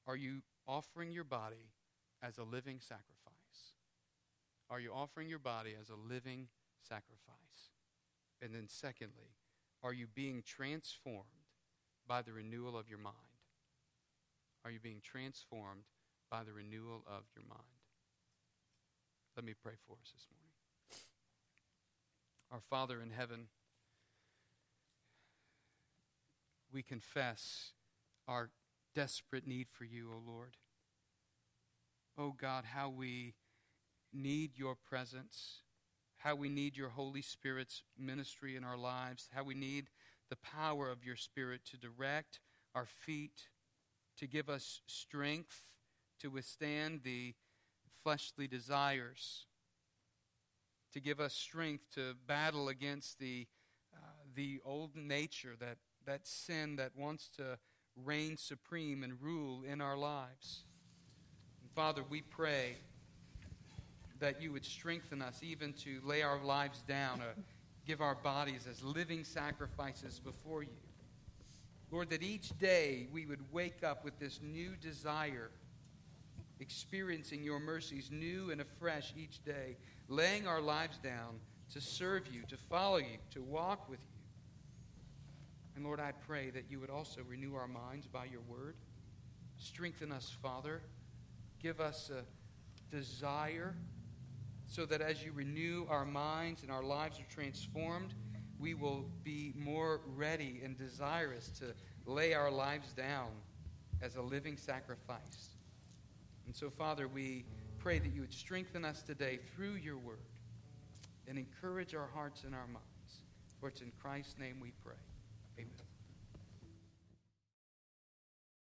Are 0.07 0.15
you 0.15 0.41
offering 0.67 1.11
your 1.11 1.23
body 1.23 1.71
as 2.21 2.37
a 2.37 2.43
living 2.43 2.79
sacrifice? 2.79 3.15
Are 4.69 4.79
you 4.79 4.91
offering 4.93 5.29
your 5.29 5.39
body 5.39 5.73
as 5.79 5.89
a 5.89 5.95
living 5.95 6.47
sacrifice? 6.87 7.71
And 8.41 8.53
then, 8.53 8.67
secondly, 8.67 9.35
are 9.83 9.93
you 9.93 10.07
being 10.07 10.43
transformed 10.45 11.25
by 12.07 12.21
the 12.21 12.33
renewal 12.33 12.77
of 12.77 12.89
your 12.89 12.99
mind? 12.99 13.15
Are 14.63 14.71
you 14.71 14.79
being 14.79 15.01
transformed 15.03 15.83
by 16.29 16.43
the 16.43 16.53
renewal 16.53 17.03
of 17.07 17.23
your 17.35 17.45
mind? 17.47 17.61
Let 19.35 19.45
me 19.45 19.53
pray 19.61 19.73
for 19.85 19.93
us 19.93 20.11
this 20.13 20.27
morning. 20.31 20.45
Our 22.51 22.61
Father 22.61 23.01
in 23.01 23.11
heaven, 23.11 23.47
we 26.71 26.83
confess 26.83 27.71
our 28.27 28.49
desperate 28.95 29.45
need 29.45 29.67
for 29.69 29.83
you, 29.83 30.09
O 30.11 30.31
Lord. 30.31 30.55
O 32.17 32.31
God, 32.31 32.63
how 32.73 32.89
we 32.89 33.35
need 34.13 34.51
your 34.55 34.75
presence, 34.75 35.61
how 36.17 36.35
we 36.35 36.47
need 36.47 36.77
your 36.77 36.89
Holy 36.89 37.21
Spirit's 37.21 37.83
ministry 37.99 38.55
in 38.55 38.63
our 38.63 38.77
lives, 38.77 39.29
how 39.33 39.43
we 39.43 39.53
need 39.53 39.89
the 40.29 40.37
power 40.37 40.89
of 40.89 41.03
your 41.03 41.17
Spirit 41.17 41.61
to 41.65 41.77
direct 41.77 42.39
our 42.73 42.85
feet, 42.85 43.49
to 44.17 44.27
give 44.27 44.49
us 44.49 44.81
strength 44.87 45.69
to 46.19 46.29
withstand 46.29 47.01
the 47.03 47.35
fleshly 48.01 48.47
desires, 48.47 49.45
to 50.93 51.01
give 51.01 51.19
us 51.19 51.33
strength 51.33 51.93
to 51.93 52.13
battle 52.25 52.69
against 52.69 53.19
the, 53.19 53.45
uh, 53.93 53.97
the 54.33 54.61
old 54.63 54.95
nature, 54.95 55.55
that, 55.59 55.77
that 56.05 56.25
sin 56.25 56.77
that 56.77 56.91
wants 56.95 57.29
to 57.35 57.57
reign 58.03 58.37
supreme 58.37 59.03
and 59.03 59.13
rule 59.21 59.63
in 59.63 59.81
our 59.81 59.97
lives. 59.97 60.63
And 61.61 61.71
Father, 61.71 62.03
we 62.09 62.21
pray 62.21 62.77
that 64.19 64.41
you 64.41 64.51
would 64.51 64.65
strengthen 64.65 65.21
us 65.21 65.41
even 65.43 65.73
to 65.73 65.99
lay 66.03 66.21
our 66.21 66.43
lives 66.43 66.81
down, 66.87 67.21
uh, 67.21 67.39
give 67.85 68.01
our 68.01 68.15
bodies 68.15 68.67
as 68.69 68.83
living 68.83 69.23
sacrifices 69.23 70.19
before 70.19 70.63
you. 70.63 70.69
Lord, 71.91 72.09
that 72.09 72.23
each 72.23 72.57
day 72.57 73.07
we 73.13 73.25
would 73.25 73.41
wake 73.51 73.83
up 73.83 74.03
with 74.03 74.17
this 74.19 74.39
new 74.41 74.71
desire, 74.81 75.51
experiencing 76.59 77.43
your 77.43 77.59
mercies 77.59 78.09
new 78.11 78.51
and 78.51 78.61
afresh 78.61 79.13
each 79.17 79.43
day, 79.43 79.77
laying 80.07 80.47
our 80.47 80.61
lives 80.61 80.97
down 80.97 81.39
to 81.73 81.81
serve 81.81 82.23
you, 82.33 82.41
to 82.49 82.57
follow 82.57 82.97
you, 82.97 83.17
to 83.31 83.41
walk 83.41 83.89
with 83.89 83.99
you. 83.99 84.14
And 85.75 85.83
Lord, 85.83 85.99
I 85.99 86.11
pray 86.13 86.49
that 86.51 86.65
you 86.69 86.79
would 86.79 86.89
also 86.89 87.21
renew 87.27 87.55
our 87.55 87.67
minds 87.67 88.07
by 88.07 88.25
your 88.25 88.41
word. 88.47 88.75
Strengthen 89.57 90.11
us, 90.11 90.35
Father. 90.41 90.81
Give 91.61 91.81
us 91.81 92.09
a 92.09 92.23
desire 92.95 93.75
so 94.67 94.85
that 94.85 95.01
as 95.01 95.23
you 95.23 95.31
renew 95.33 95.85
our 95.89 96.05
minds 96.05 96.63
and 96.63 96.71
our 96.71 96.83
lives 96.83 97.19
are 97.19 97.33
transformed, 97.33 98.13
we 98.59 98.73
will 98.73 99.05
be 99.23 99.53
more 99.57 100.01
ready 100.15 100.61
and 100.63 100.77
desirous 100.77 101.49
to 101.59 101.73
lay 102.05 102.33
our 102.33 102.49
lives 102.49 102.93
down 102.93 103.27
as 104.01 104.15
a 104.15 104.21
living 104.21 104.57
sacrifice. 104.57 105.49
And 106.45 106.55
so, 106.55 106.69
Father, 106.69 107.07
we 107.07 107.45
pray 107.79 107.99
that 107.99 108.13
you 108.13 108.21
would 108.21 108.33
strengthen 108.33 108.85
us 108.85 109.01
today 109.01 109.39
through 109.55 109.75
your 109.75 109.97
word 109.97 110.19
and 111.27 111.37
encourage 111.37 111.93
our 111.93 112.07
hearts 112.13 112.43
and 112.43 112.55
our 112.55 112.67
minds. 112.67 112.81
For 113.59 113.69
it's 113.69 113.81
in 113.81 113.91
Christ's 114.01 114.37
name 114.39 114.57
we 114.61 114.71
pray. 114.83 114.95
Amen. 115.57 115.84